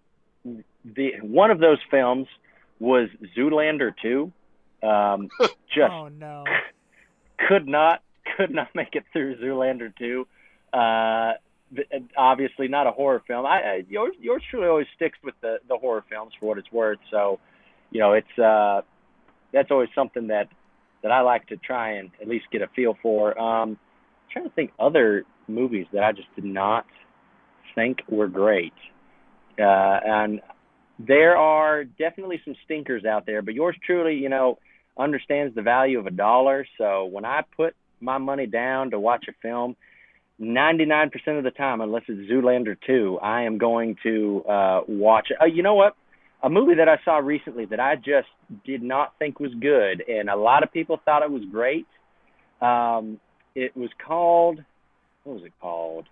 the 0.45 1.13
one 1.23 1.51
of 1.51 1.59
those 1.59 1.79
films 1.91 2.27
was 2.81 3.09
Zoolander 3.37 3.93
two. 4.01 4.33
Um, 4.83 5.29
just 5.69 5.93
Oh 5.93 6.09
no. 6.09 6.45
could 7.49 7.67
not 7.67 8.03
could 8.37 8.51
not 8.51 8.69
make 8.75 8.95
it 8.95 9.05
through 9.13 9.37
Zoolander 9.37 9.93
2. 9.97 10.27
Uh, 10.73 11.33
obviously 12.17 12.69
not 12.69 12.87
a 12.87 12.91
horror 12.91 13.23
film. 13.27 13.47
I, 13.47 13.61
I 13.61 13.85
yours 13.89 14.15
yours 14.21 14.43
truly 14.51 14.67
always 14.69 14.87
sticks 14.97 15.19
with 15.23 15.35
the 15.41 15.59
the 15.69 15.77
horror 15.77 16.05
films 16.11 16.33
for 16.39 16.47
what 16.47 16.59
it's 16.59 16.71
worth. 16.73 16.99
So, 17.11 17.39
you 17.91 18.01
know, 18.01 18.13
it's 18.13 18.39
uh 18.39 18.83
that's 19.53 19.71
always 19.71 19.89
something 19.95 20.29
that 20.29 20.49
that 21.03 21.11
I 21.13 21.21
like 21.21 21.47
to 21.49 21.57
try 21.57 21.93
and 21.93 22.11
at 22.21 22.29
least 22.29 22.47
get 22.53 22.63
a 22.63 22.69
feel 22.69 22.97
for. 23.03 23.39
Um 23.39 23.79
trying 24.33 24.45
to 24.47 24.55
think 24.55 24.73
other 24.79 25.25
movies 25.49 25.87
that 25.93 26.03
I 26.03 26.13
just 26.13 26.29
did 26.35 26.45
not 26.45 26.87
think 27.75 27.99
were 28.09 28.29
great. 28.29 28.75
Uh 29.59 29.63
and 30.05 30.41
there 30.99 31.37
are 31.37 31.85
definitely 31.85 32.41
some 32.45 32.55
stinkers 32.65 33.05
out 33.05 33.25
there, 33.27 33.43
but 33.43 33.55
yours 33.55 33.77
truly, 33.85 34.15
you 34.15 34.29
know, 34.29 34.59
understands 34.99 35.55
the 35.55 35.63
value 35.63 35.99
of 35.99 36.07
a 36.07 36.11
dollar. 36.11 36.67
So 36.79 37.07
when 37.07 37.25
I 37.25 37.43
put 37.57 37.75
my 38.01 38.19
money 38.19 38.47
down 38.47 38.91
to 38.91 39.01
watch 39.01 39.27
a 39.29 39.33
film, 39.41 39.77
99% 40.41 41.13
of 41.39 41.45
the 41.45 41.51
time, 41.51 41.81
unless 41.81 42.03
it's 42.09 42.31
Zoolander 42.31 42.77
2, 42.87 43.19
I 43.23 43.43
am 43.43 43.59
going 43.59 43.97
to 44.03 44.45
uh, 44.49 44.81
watch 44.89 45.29
it. 45.31 45.37
Oh, 45.41 45.47
you 45.47 45.63
know 45.63 45.75
what? 45.75 45.95
A 46.43 46.51
movie 46.51 46.75
that 46.77 46.89
I 46.89 46.99
saw 47.05 47.19
recently 47.19 47.67
that 47.67 47.79
I 47.79 47.95
just 47.95 48.29
did 48.67 48.83
not 48.83 49.15
think 49.19 49.39
was 49.39 49.53
good, 49.61 50.03
and 50.09 50.29
a 50.29 50.37
lot 50.37 50.65
of 50.65 50.73
people 50.73 50.99
thought 51.05 51.23
it 51.23 51.31
was 51.31 51.45
great. 51.51 51.87
Um, 52.61 53.21
it 53.55 53.77
was 53.77 53.91
called, 54.05 54.59
what 55.23 55.35
was 55.35 55.45
it 55.45 55.53
called? 55.61 56.07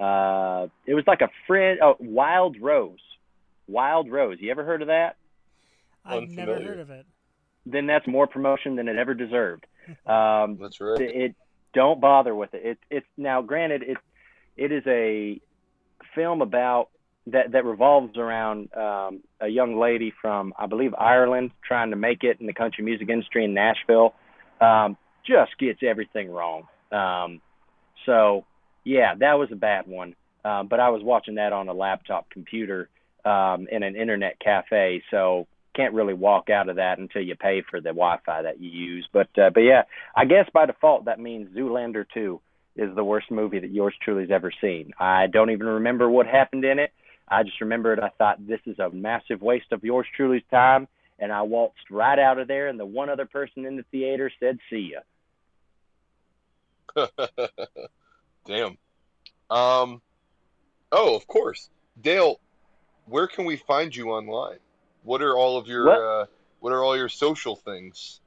Uh, 0.00 0.66
it 0.86 0.94
was 0.94 1.04
like 1.06 1.20
a 1.20 1.28
friend, 1.46 1.78
oh, 1.82 1.94
Wild 2.00 2.56
Rose. 2.60 2.98
Wild 3.68 4.10
Rose. 4.10 4.38
You 4.40 4.50
ever 4.50 4.64
heard 4.64 4.82
of 4.82 4.88
that? 4.88 5.16
I've 6.04 6.28
never 6.28 6.60
heard 6.60 6.78
of 6.78 6.90
it. 6.90 7.06
Then 7.70 7.86
that's 7.86 8.06
more 8.06 8.26
promotion 8.26 8.76
than 8.76 8.88
it 8.88 8.96
ever 8.96 9.14
deserved. 9.14 9.66
Um, 10.06 10.58
That's 10.60 10.82
right. 10.82 11.00
it, 11.00 11.16
it 11.16 11.34
don't 11.72 11.98
bother 11.98 12.34
with 12.34 12.52
it. 12.52 12.62
It 12.62 12.78
it's 12.90 13.06
now 13.16 13.40
granted 13.40 13.82
it 13.82 13.96
it 14.54 14.70
is 14.70 14.82
a 14.86 15.40
film 16.14 16.42
about 16.42 16.90
that 17.28 17.52
that 17.52 17.64
revolves 17.64 18.16
around 18.18 18.70
um, 18.74 19.20
a 19.40 19.48
young 19.48 19.78
lady 19.78 20.12
from 20.20 20.52
I 20.58 20.66
believe 20.66 20.94
Ireland 20.94 21.52
trying 21.66 21.90
to 21.90 21.96
make 21.96 22.22
it 22.22 22.38
in 22.40 22.46
the 22.46 22.52
country 22.52 22.84
music 22.84 23.08
industry 23.08 23.44
in 23.44 23.54
Nashville. 23.54 24.14
Um, 24.60 24.96
just 25.26 25.56
gets 25.58 25.80
everything 25.82 26.30
wrong. 26.30 26.68
Um, 26.90 27.40
so 28.04 28.44
yeah, 28.84 29.14
that 29.14 29.34
was 29.38 29.50
a 29.52 29.56
bad 29.56 29.86
one. 29.86 30.14
Um, 30.44 30.68
but 30.68 30.80
I 30.80 30.90
was 30.90 31.02
watching 31.02 31.36
that 31.36 31.52
on 31.52 31.68
a 31.68 31.74
laptop 31.74 32.30
computer 32.30 32.88
um, 33.24 33.66
in 33.70 33.82
an 33.82 33.96
internet 33.96 34.38
cafe, 34.40 35.02
so 35.10 35.46
can't 35.78 35.94
really 35.94 36.14
walk 36.14 36.50
out 36.50 36.68
of 36.68 36.76
that 36.76 36.98
until 36.98 37.22
you 37.22 37.36
pay 37.36 37.62
for 37.62 37.80
the 37.80 37.90
Wi-Fi 37.90 38.42
that 38.42 38.60
you 38.60 38.68
use. 38.68 39.08
But 39.12 39.28
uh, 39.38 39.50
but 39.54 39.60
yeah, 39.60 39.82
I 40.16 40.24
guess 40.24 40.48
by 40.52 40.66
default 40.66 41.04
that 41.04 41.20
means 41.20 41.56
Zoolander 41.56 42.04
2 42.12 42.40
is 42.74 42.94
the 42.96 43.04
worst 43.04 43.30
movie 43.30 43.60
that 43.60 43.70
yours 43.70 43.94
truly's 44.02 44.30
ever 44.32 44.50
seen. 44.60 44.92
I 44.98 45.28
don't 45.28 45.50
even 45.50 45.68
remember 45.68 46.10
what 46.10 46.26
happened 46.26 46.64
in 46.64 46.80
it. 46.80 46.92
I 47.28 47.44
just 47.44 47.60
remembered 47.60 48.00
I 48.00 48.08
thought 48.18 48.44
this 48.44 48.60
is 48.66 48.80
a 48.80 48.90
massive 48.90 49.40
waste 49.40 49.70
of 49.70 49.84
yours 49.84 50.06
truly's 50.16 50.42
time, 50.50 50.88
and 51.20 51.30
I 51.30 51.42
waltzed 51.42 51.90
right 51.90 52.18
out 52.18 52.40
of 52.40 52.48
there. 52.48 52.66
And 52.66 52.80
the 52.80 52.86
one 52.86 53.08
other 53.08 53.26
person 53.26 53.64
in 53.64 53.76
the 53.76 53.84
theater 53.92 54.32
said, 54.40 54.58
"See 54.70 54.94
ya." 56.96 57.06
Damn. 58.46 58.78
Um. 59.48 60.02
Oh, 60.90 61.14
of 61.14 61.28
course, 61.28 61.70
Dale. 62.00 62.40
Where 63.06 63.28
can 63.28 63.44
we 63.44 63.56
find 63.56 63.94
you 63.94 64.10
online? 64.10 64.58
What 65.08 65.22
are 65.22 65.38
all 65.38 65.56
of 65.56 65.66
your 65.66 65.86
What? 65.86 65.98
uh, 65.98 66.26
What 66.60 66.72
are 66.74 66.84
all 66.84 66.94
your 66.94 67.08
social 67.08 67.56
things? 67.56 68.20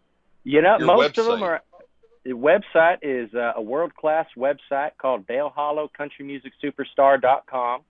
You 0.44 0.64
know, 0.64 0.78
Your 0.80 0.88
most 0.88 1.16
of 1.20 1.26
them 1.26 1.44
are. 1.44 1.62
The 2.24 2.32
website 2.32 3.00
is 3.04 3.32
uh, 3.36 3.54
a 3.56 3.62
world 3.62 3.96
class 3.96 4.26
website 4.36 4.92
called 4.98 5.28
Dale 5.28 5.50
Hollow 5.50 5.92
Country 5.96 6.26
Music 6.26 6.54
Superstar.com. 6.64 7.82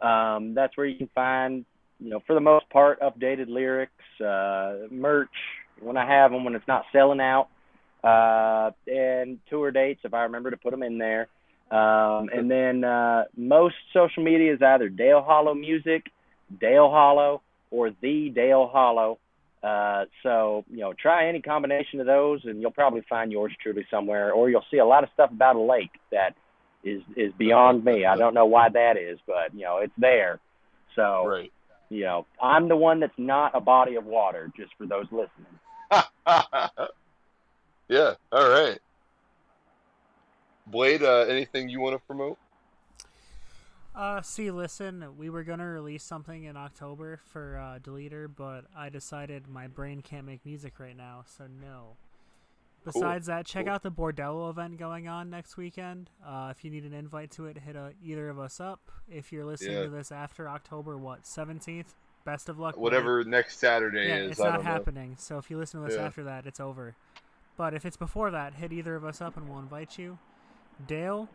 Um, 0.00 0.54
that's 0.54 0.76
where 0.76 0.86
you 0.86 0.96
can 0.96 1.08
find, 1.14 1.64
you 1.98 2.10
know, 2.10 2.20
for 2.26 2.34
the 2.34 2.40
most 2.40 2.68
part, 2.70 3.00
updated 3.00 3.48
lyrics, 3.48 4.20
uh, 4.20 4.86
merch 4.90 5.28
when 5.80 5.96
I 5.96 6.06
have 6.06 6.30
them, 6.30 6.44
when 6.44 6.54
it's 6.54 6.68
not 6.68 6.84
selling 6.92 7.20
out, 7.20 7.48
uh, 8.04 8.70
and 8.86 9.38
tour 9.50 9.72
dates 9.72 10.00
if 10.04 10.14
I 10.14 10.22
remember 10.24 10.50
to 10.52 10.56
put 10.56 10.70
them 10.70 10.84
in 10.84 10.98
there. 10.98 11.26
Um, 11.72 12.30
and 12.32 12.48
then 12.48 12.84
uh, 12.84 13.24
most 13.36 13.74
social 13.92 14.22
media 14.22 14.54
is 14.54 14.62
either 14.62 14.88
Dale 14.88 15.22
Hollow 15.22 15.54
Music, 15.54 16.06
Dale 16.60 16.90
Hollow, 16.90 17.42
or 17.70 17.90
The 18.00 18.30
Dale 18.30 18.68
Hollow. 18.72 19.18
Uh, 19.62 20.04
so 20.22 20.64
you 20.70 20.78
know, 20.78 20.92
try 20.92 21.26
any 21.28 21.40
combination 21.42 21.98
of 22.00 22.06
those, 22.06 22.44
and 22.44 22.60
you'll 22.60 22.70
probably 22.70 23.02
find 23.08 23.32
yours 23.32 23.52
truly 23.60 23.84
somewhere, 23.90 24.32
or 24.32 24.48
you'll 24.48 24.64
see 24.70 24.78
a 24.78 24.86
lot 24.86 25.02
of 25.02 25.10
stuff 25.14 25.30
about 25.32 25.56
a 25.56 25.60
lake 25.60 25.90
that 26.12 26.34
is 26.84 27.02
is 27.16 27.32
beyond 27.38 27.84
me. 27.84 28.04
I 28.04 28.16
don't 28.16 28.34
know 28.34 28.46
why 28.46 28.68
that 28.68 28.96
is, 28.96 29.18
but 29.26 29.52
you 29.52 29.62
know, 29.62 29.78
it's 29.78 29.92
there. 29.98 30.38
So 30.94 31.26
Right. 31.26 31.52
you 31.90 32.04
know, 32.04 32.24
I'm 32.40 32.68
the 32.68 32.76
one 32.76 33.00
that's 33.00 33.18
not 33.18 33.50
a 33.56 33.60
body 33.60 33.96
of 33.96 34.04
water. 34.06 34.50
Just 34.56 34.70
for 34.78 34.86
those 34.86 35.06
listening. 35.10 35.46
yeah. 37.88 38.14
All 38.30 38.48
right. 38.48 38.78
Blade, 40.68 41.02
uh, 41.02 41.20
anything 41.28 41.68
you 41.68 41.80
want 41.80 41.94
to 41.96 42.06
promote? 42.06 42.38
Uh, 43.94 44.22
see, 44.22 44.50
listen, 44.50 45.16
we 45.16 45.28
were 45.28 45.42
gonna 45.42 45.66
release 45.66 46.04
something 46.04 46.44
in 46.44 46.56
October 46.56 47.18
for 47.24 47.58
uh, 47.58 47.78
Deleter, 47.80 48.28
but 48.34 48.66
I 48.76 48.90
decided 48.90 49.48
my 49.48 49.66
brain 49.66 50.02
can't 50.02 50.24
make 50.26 50.44
music 50.46 50.78
right 50.78 50.96
now, 50.96 51.24
so 51.26 51.46
no. 51.46 51.96
Besides 52.84 53.26
that, 53.26 53.44
check 53.44 53.66
Cool. 53.66 53.74
out 53.74 53.82
the 53.82 53.90
Bordello 53.90 54.48
event 54.50 54.78
going 54.78 55.08
on 55.08 55.28
next 55.30 55.56
weekend. 55.56 56.10
Uh, 56.24 56.52
if 56.56 56.64
you 56.64 56.70
need 56.70 56.84
an 56.84 56.94
invite 56.94 57.30
to 57.32 57.46
it, 57.46 57.58
hit 57.58 57.76
uh, 57.76 57.90
either 58.02 58.28
of 58.30 58.38
us 58.38 58.60
up. 58.60 58.80
If 59.08 59.32
you're 59.32 59.44
listening 59.44 59.76
Yeah. 59.76 59.82
to 59.84 59.88
this 59.90 60.12
after 60.12 60.48
October, 60.48 60.96
what 60.96 61.26
seventeenth? 61.26 61.94
Best 62.24 62.48
of 62.48 62.58
luck. 62.58 62.76
Whatever 62.76 63.24
next 63.24 63.58
Saturday 63.58 64.08
Yeah, 64.08 64.16
is. 64.18 64.30
it's 64.32 64.40
I 64.40 64.44
not 64.44 64.56
don't 64.56 64.64
know. 64.64 64.70
happening. 64.70 65.16
So 65.18 65.38
if 65.38 65.50
you 65.50 65.58
listen 65.58 65.80
to 65.80 65.86
this 65.88 65.96
Yeah. 65.96 66.04
after 66.06 66.22
that, 66.24 66.46
it's 66.46 66.60
over. 66.60 66.94
But 67.56 67.74
if 67.74 67.84
it's 67.84 67.96
before 67.96 68.30
that, 68.30 68.54
hit 68.54 68.72
either 68.72 68.94
of 68.94 69.04
us 69.04 69.20
up 69.20 69.36
and 69.36 69.48
we'll 69.48 69.58
invite 69.58 69.98
you. 69.98 70.18
Dale, 70.86 71.28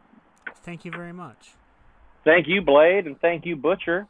thank 0.64 0.86
you 0.86 0.91
very 0.91 1.12
much. 1.14 1.56
Thank 2.24 2.47
you, 2.47 2.61
Blade, 2.61 3.05
and 3.05 3.19
thank 3.19 3.45
you, 3.45 3.55
Butcher. 3.55 4.07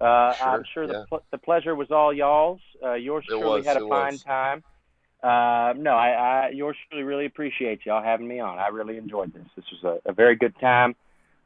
Uh, 0.00 0.32
Sure, 0.34 0.46
I'm 0.48 0.64
sure 0.72 0.84
yeah. 0.84 0.92
the 1.00 1.06
pl- 1.08 1.24
the 1.32 1.38
pleasure 1.38 1.74
was 1.74 1.90
all 1.90 2.12
y'all's. 2.12 2.60
Uh, 2.82 2.94
yours 2.94 3.24
It 3.28 3.32
truly 3.32 3.60
was, 3.60 3.66
had 3.66 3.76
a 3.76 3.80
fine 3.80 4.12
was. 4.14 4.22
time. 4.22 4.62
Uh, 5.20 5.74
no, 5.76 5.90
I, 5.96 6.10
I 6.46 6.48
yours 6.50 6.76
truly 6.88 7.02
really 7.02 7.26
appreciate 7.26 7.84
y'all 7.84 8.02
having 8.02 8.28
me 8.28 8.38
on. 8.38 8.58
I 8.58 8.68
really 8.68 8.96
enjoyed 8.96 9.32
this. 9.34 9.44
This 9.56 9.64
was 9.82 10.00
a, 10.06 10.10
a 10.10 10.12
very 10.12 10.36
good 10.36 10.54
time. 10.60 10.94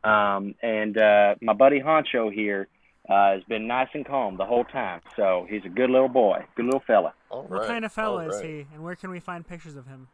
Um, 0.04 0.54
and 0.62 0.98
uh, 0.98 1.36
my 1.40 1.54
buddy 1.54 1.80
Honcho 1.80 2.30
here 2.30 2.68
uh, 3.08 3.32
has 3.34 3.44
been 3.44 3.66
nice 3.66 3.88
and 3.94 4.04
calm 4.04 4.36
the 4.36 4.44
whole 4.44 4.64
time. 4.64 5.00
So 5.16 5.46
he's 5.48 5.64
a 5.64 5.70
good 5.70 5.88
little 5.88 6.08
boy, 6.10 6.44
good 6.54 6.66
little 6.66 6.82
fella. 6.86 7.14
All 7.30 7.44
What 7.44 7.60
right, 7.60 7.68
kind 7.68 7.84
of 7.86 7.92
fella 7.92 8.24
all 8.24 8.28
is 8.30 8.36
right. 8.36 8.44
he, 8.44 8.66
and 8.74 8.84
where 8.84 8.96
can 8.96 9.10
we 9.10 9.20
find 9.20 9.46
pictures 9.48 9.76
of 9.76 9.86
him? 9.86 10.08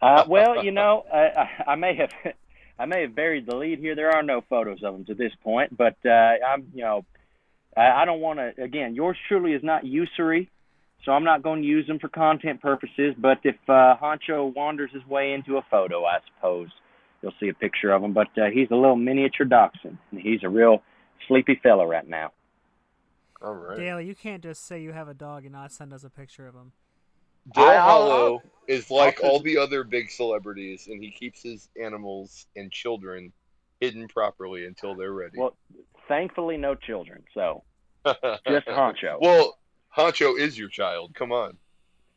Uh, 0.00 0.24
well, 0.26 0.64
you 0.64 0.70
know, 0.70 1.04
I, 1.12 1.18
I, 1.18 1.72
I 1.72 1.74
may 1.74 1.94
have, 1.96 2.10
I 2.80 2.86
may 2.86 3.02
have 3.02 3.14
buried 3.14 3.44
the 3.44 3.56
lead 3.56 3.78
here. 3.78 3.94
There 3.94 4.10
are 4.10 4.22
no 4.22 4.40
photos 4.48 4.82
of 4.82 4.94
him 4.94 5.04
to 5.04 5.14
this 5.14 5.32
point, 5.44 5.76
but 5.76 5.96
uh, 6.04 6.08
I'm, 6.08 6.66
you 6.74 6.82
know, 6.82 7.04
I, 7.76 7.90
I 7.90 8.04
don't 8.06 8.20
want 8.20 8.38
to. 8.38 8.62
Again, 8.62 8.94
yours 8.94 9.18
truly 9.28 9.52
is 9.52 9.62
not 9.62 9.84
usury, 9.84 10.48
so 11.04 11.12
I'm 11.12 11.24
not 11.24 11.42
going 11.42 11.60
to 11.60 11.68
use 11.68 11.86
them 11.86 11.98
for 11.98 12.08
content 12.08 12.62
purposes. 12.62 13.14
But 13.18 13.40
if 13.44 13.56
uh, 13.68 13.96
Honcho 14.02 14.54
wanders 14.54 14.90
his 14.94 15.06
way 15.06 15.34
into 15.34 15.58
a 15.58 15.62
photo, 15.70 16.06
I 16.06 16.20
suppose 16.34 16.68
you'll 17.20 17.34
see 17.38 17.50
a 17.50 17.54
picture 17.54 17.92
of 17.92 18.02
him. 18.02 18.14
But 18.14 18.28
uh, 18.38 18.46
he's 18.50 18.70
a 18.70 18.76
little 18.76 18.96
miniature 18.96 19.44
dachshund, 19.44 19.98
and 20.10 20.20
he's 20.20 20.40
a 20.42 20.48
real 20.48 20.82
sleepy 21.28 21.60
fella 21.62 21.86
right 21.86 22.08
now. 22.08 22.32
All 23.42 23.54
right. 23.54 23.76
Dale, 23.76 24.00
you 24.00 24.14
can't 24.14 24.42
just 24.42 24.66
say 24.66 24.80
you 24.80 24.92
have 24.92 25.08
a 25.08 25.14
dog 25.14 25.44
and 25.44 25.52
not 25.52 25.70
send 25.70 25.92
us 25.92 26.02
a 26.02 26.10
picture 26.10 26.48
of 26.48 26.54
him. 26.54 26.72
Dale 27.54 27.64
I- 27.64 27.74
I'll- 27.76 27.82
Hollow 27.82 28.42
is 28.68 28.90
like 28.90 29.22
I'll- 29.22 29.30
all 29.30 29.40
the 29.40 29.58
other 29.58 29.84
big 29.84 30.10
celebrities, 30.10 30.86
and 30.88 31.02
he 31.02 31.10
keeps 31.10 31.42
his 31.42 31.68
animals 31.80 32.46
and 32.56 32.70
children 32.70 33.32
hidden 33.80 34.08
properly 34.08 34.66
until 34.66 34.94
they're 34.94 35.12
ready. 35.12 35.38
Well, 35.38 35.56
thankfully, 36.08 36.56
no 36.56 36.74
children, 36.74 37.24
so 37.34 37.64
just 38.06 38.66
Honcho. 38.66 39.18
Well, 39.20 39.58
Honcho 39.96 40.38
is 40.38 40.58
your 40.58 40.68
child. 40.68 41.14
Come 41.14 41.32
on. 41.32 41.56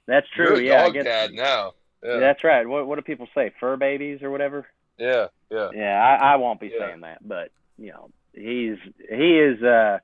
That's 0.05 0.27
You're 0.37 0.47
true. 0.47 0.55
a 0.57 0.61
yeah, 0.61 0.81
I 0.81 0.83
dog 0.85 0.93
guess. 0.95 1.03
dad 1.05 1.31
now. 1.33 1.73
Yeah. 2.03 2.17
That's 2.17 2.43
right. 2.43 2.67
What 2.67 2.85
what 2.87 2.95
do 2.97 3.01
people 3.01 3.27
say? 3.33 3.51
Fur 3.59 3.77
babies 3.77 4.21
or 4.21 4.29
whatever? 4.29 4.67
Yeah. 4.99 5.27
Yeah. 5.49 5.69
Yeah, 5.73 6.17
I, 6.21 6.33
I 6.33 6.35
won't 6.35 6.59
be 6.59 6.67
Yeah. 6.67 6.87
saying 6.87 7.01
that, 7.01 7.25
but 7.25 7.51
you 7.77 7.91
know, 7.91 8.09
he's 8.33 8.77
he 9.09 9.39
is 9.39 9.63
uh 9.63 9.99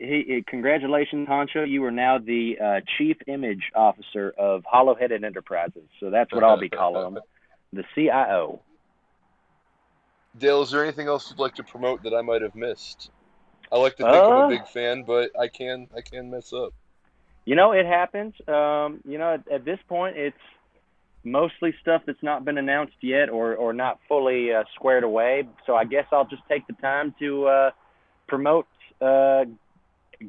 he 0.00 0.44
congratulations 0.46 1.28
Honcho, 1.28 1.68
you 1.68 1.84
are 1.84 1.90
now 1.90 2.18
the 2.18 2.58
uh 2.58 2.80
chief 2.96 3.16
image 3.26 3.70
officer 3.74 4.32
of 4.36 4.64
Hollow 4.64 4.94
Headed 4.94 5.24
Enterprises. 5.24 5.88
So 6.00 6.10
that's 6.10 6.32
what 6.32 6.42
I'll 6.42 6.58
be 6.58 6.68
calling 6.68 7.16
him. 7.16 7.22
The 7.72 7.84
CIO. 7.94 8.60
Dale, 10.38 10.62
is 10.62 10.70
there 10.70 10.82
anything 10.82 11.08
else 11.08 11.30
you'd 11.30 11.38
like 11.38 11.54
to 11.56 11.64
promote 11.64 12.02
that 12.04 12.14
I 12.14 12.22
might 12.22 12.42
have 12.42 12.54
missed? 12.54 13.10
I 13.70 13.78
like 13.78 13.96
to 13.96 14.04
think 14.04 14.14
I'm 14.14 14.32
Uh, 14.32 14.46
a 14.46 14.48
big 14.48 14.66
fan, 14.66 15.04
but 15.04 15.30
I 15.38 15.48
can 15.48 15.88
I 15.96 16.00
can 16.00 16.30
mess 16.30 16.52
up. 16.52 16.72
You 17.44 17.56
know, 17.56 17.72
it 17.72 17.86
happens. 17.86 18.34
Um, 18.48 19.00
you 19.04 19.18
know, 19.18 19.34
at, 19.34 19.48
at 19.50 19.64
this 19.64 19.78
point 19.88 20.16
it's 20.16 20.36
mostly 21.24 21.74
stuff 21.82 22.02
that's 22.06 22.22
not 22.22 22.44
been 22.44 22.58
announced 22.58 22.96
yet 23.02 23.28
or 23.28 23.54
or 23.54 23.72
not 23.72 23.98
fully 24.08 24.52
uh, 24.52 24.64
squared 24.74 25.04
away. 25.04 25.46
So 25.66 25.76
I 25.76 25.84
guess 25.84 26.06
I'll 26.12 26.26
just 26.26 26.42
take 26.48 26.66
the 26.66 26.72
time 26.74 27.14
to 27.18 27.46
uh 27.46 27.70
promote 28.26 28.66
uh 29.00 29.44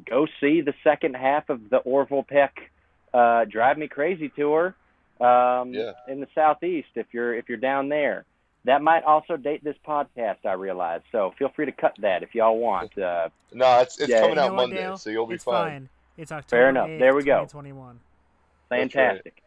go 0.08 0.26
see 0.40 0.60
the 0.60 0.74
second 0.84 1.14
half 1.16 1.48
of 1.50 1.70
the 1.70 1.78
Orville 1.78 2.22
Peck 2.22 2.70
uh, 3.14 3.44
Drive 3.44 3.78
Me 3.78 3.88
Crazy 3.88 4.28
tour 4.30 4.74
um, 5.20 5.72
Yeah. 5.74 5.92
in 6.08 6.20
the 6.20 6.28
southeast. 6.34 6.88
If 6.94 7.06
you're 7.12 7.34
if 7.34 7.48
you're 7.48 7.58
down 7.58 7.88
there, 7.88 8.24
that 8.64 8.82
might 8.82 9.04
also 9.04 9.36
date 9.36 9.62
this 9.64 9.76
podcast. 9.86 10.44
I 10.46 10.52
realize. 10.54 11.00
So 11.12 11.32
feel 11.38 11.50
free 11.54 11.66
to 11.66 11.72
cut 11.72 11.94
that 11.98 12.22
if 12.22 12.34
y'all 12.34 12.58
want. 12.58 12.96
Uh, 12.98 13.28
No, 13.52 13.80
it's 13.80 13.98
it's 14.00 14.08
Yeah. 14.10 14.20
coming 14.20 14.36
You 14.36 14.42
out 14.42 14.48
know 14.50 14.56
Monday, 14.56 14.76
Dale? 14.76 14.96
so 14.98 15.10
you'll 15.10 15.26
be 15.26 15.34
it's 15.34 15.44
fine. 15.44 15.70
fine. 15.70 15.88
It's 16.16 16.32
October. 16.32 16.60
Fair 16.62 16.68
enough. 16.70 16.88
8th, 16.88 16.98
There 16.98 17.14
we 17.14 17.22
go. 17.22 17.40
2021. 17.42 18.00
right. 18.70 18.78
fantastic. 18.92 19.42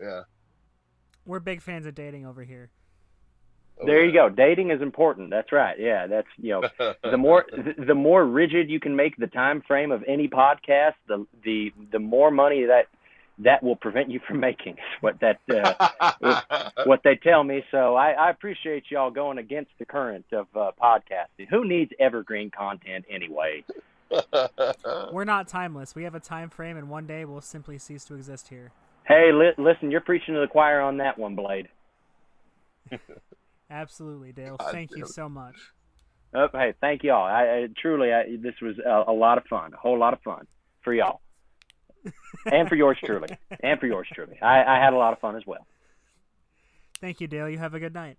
Yeah. 0.00 0.22
We're 1.26 1.40
big 1.40 1.60
fans 1.62 1.86
of 1.86 1.94
dating 1.94 2.26
over 2.26 2.42
here. 2.42 2.70
Oh, 3.80 3.86
there 3.86 4.04
you 4.04 4.12
go. 4.12 4.28
Dating 4.28 4.70
is 4.70 4.82
important. 4.82 5.30
That's 5.30 5.52
right. 5.52 5.78
Yeah, 5.78 6.06
that's 6.06 6.28
you 6.38 6.50
know 6.50 6.94
the 7.10 7.16
more 7.16 7.46
the 7.78 7.94
more 7.94 8.24
rigid 8.24 8.68
you 8.68 8.80
can 8.80 8.94
make 8.96 9.16
the 9.16 9.26
time 9.26 9.62
frame 9.66 9.90
of 9.90 10.04
any 10.06 10.28
podcast, 10.28 10.94
the 11.08 11.26
the 11.44 11.72
the 11.92 11.98
more 11.98 12.30
money 12.30 12.64
that 12.64 12.86
that 13.38 13.62
will 13.62 13.76
prevent 13.76 14.10
you 14.10 14.20
from 14.26 14.40
making. 14.48 14.76
What 15.00 15.18
that 15.20 15.40
uh, 15.50 16.70
what 16.84 17.00
they 17.04 17.16
tell 17.16 17.42
me. 17.42 17.64
So 17.70 17.94
I, 17.94 18.10
I 18.12 18.30
appreciate 18.30 18.84
y'all 18.90 19.10
going 19.10 19.38
against 19.38 19.70
the 19.78 19.84
current 19.84 20.26
of 20.32 20.46
uh, 20.54 20.72
podcasting. 20.80 21.48
Who 21.48 21.66
needs 21.66 21.92
evergreen 21.98 22.50
content 22.50 23.04
anyway? 23.10 23.64
We're 25.12 25.24
not 25.24 25.48
timeless. 25.48 25.94
We 25.94 26.02
have 26.02 26.14
a 26.14 26.20
time 26.20 26.50
frame, 26.50 26.76
and 26.76 26.90
one 26.90 27.06
day 27.06 27.24
we'll 27.24 27.40
simply 27.40 27.78
cease 27.78 28.04
to 28.06 28.14
exist 28.14 28.48
here. 28.48 28.72
Hey, 29.06 29.30
li- 29.32 29.54
listen, 29.56 29.90
you're 29.90 30.00
preaching 30.00 30.34
to 30.34 30.40
the 30.40 30.48
choir 30.48 30.80
on 30.80 30.98
that 30.98 31.18
one, 31.18 31.34
Blade. 31.34 31.68
Absolutely, 33.70 34.32
Dale. 34.32 34.56
God 34.58 34.72
Thank 34.72 34.96
you 34.96 35.06
so 35.06 35.28
much. 35.28 35.54
Oh, 36.34 36.48
hey, 36.52 36.74
thank 36.80 37.02
y'all. 37.02 37.24
I, 37.24 37.42
I 37.42 37.68
truly, 37.80 38.12
I, 38.12 38.36
this 38.40 38.54
was 38.62 38.78
a, 38.78 39.10
a 39.10 39.12
lot 39.12 39.38
of 39.38 39.44
fun, 39.46 39.72
a 39.74 39.76
whole 39.76 39.98
lot 39.98 40.12
of 40.12 40.20
fun 40.22 40.46
for 40.82 40.92
y'all, 40.92 41.20
and 42.52 42.68
for 42.68 42.76
yours 42.76 42.98
truly, 43.04 43.28
and 43.60 43.80
for 43.80 43.86
yours 43.86 44.06
truly. 44.12 44.38
I, 44.40 44.62
I 44.62 44.84
had 44.84 44.92
a 44.92 44.96
lot 44.96 45.12
of 45.12 45.18
fun 45.18 45.36
as 45.36 45.42
well. 45.44 45.66
Thank 47.00 47.20
you, 47.20 47.26
Dale. 47.26 47.48
You 47.48 47.58
have 47.58 47.74
a 47.74 47.80
good 47.80 47.94
night. 47.94 48.18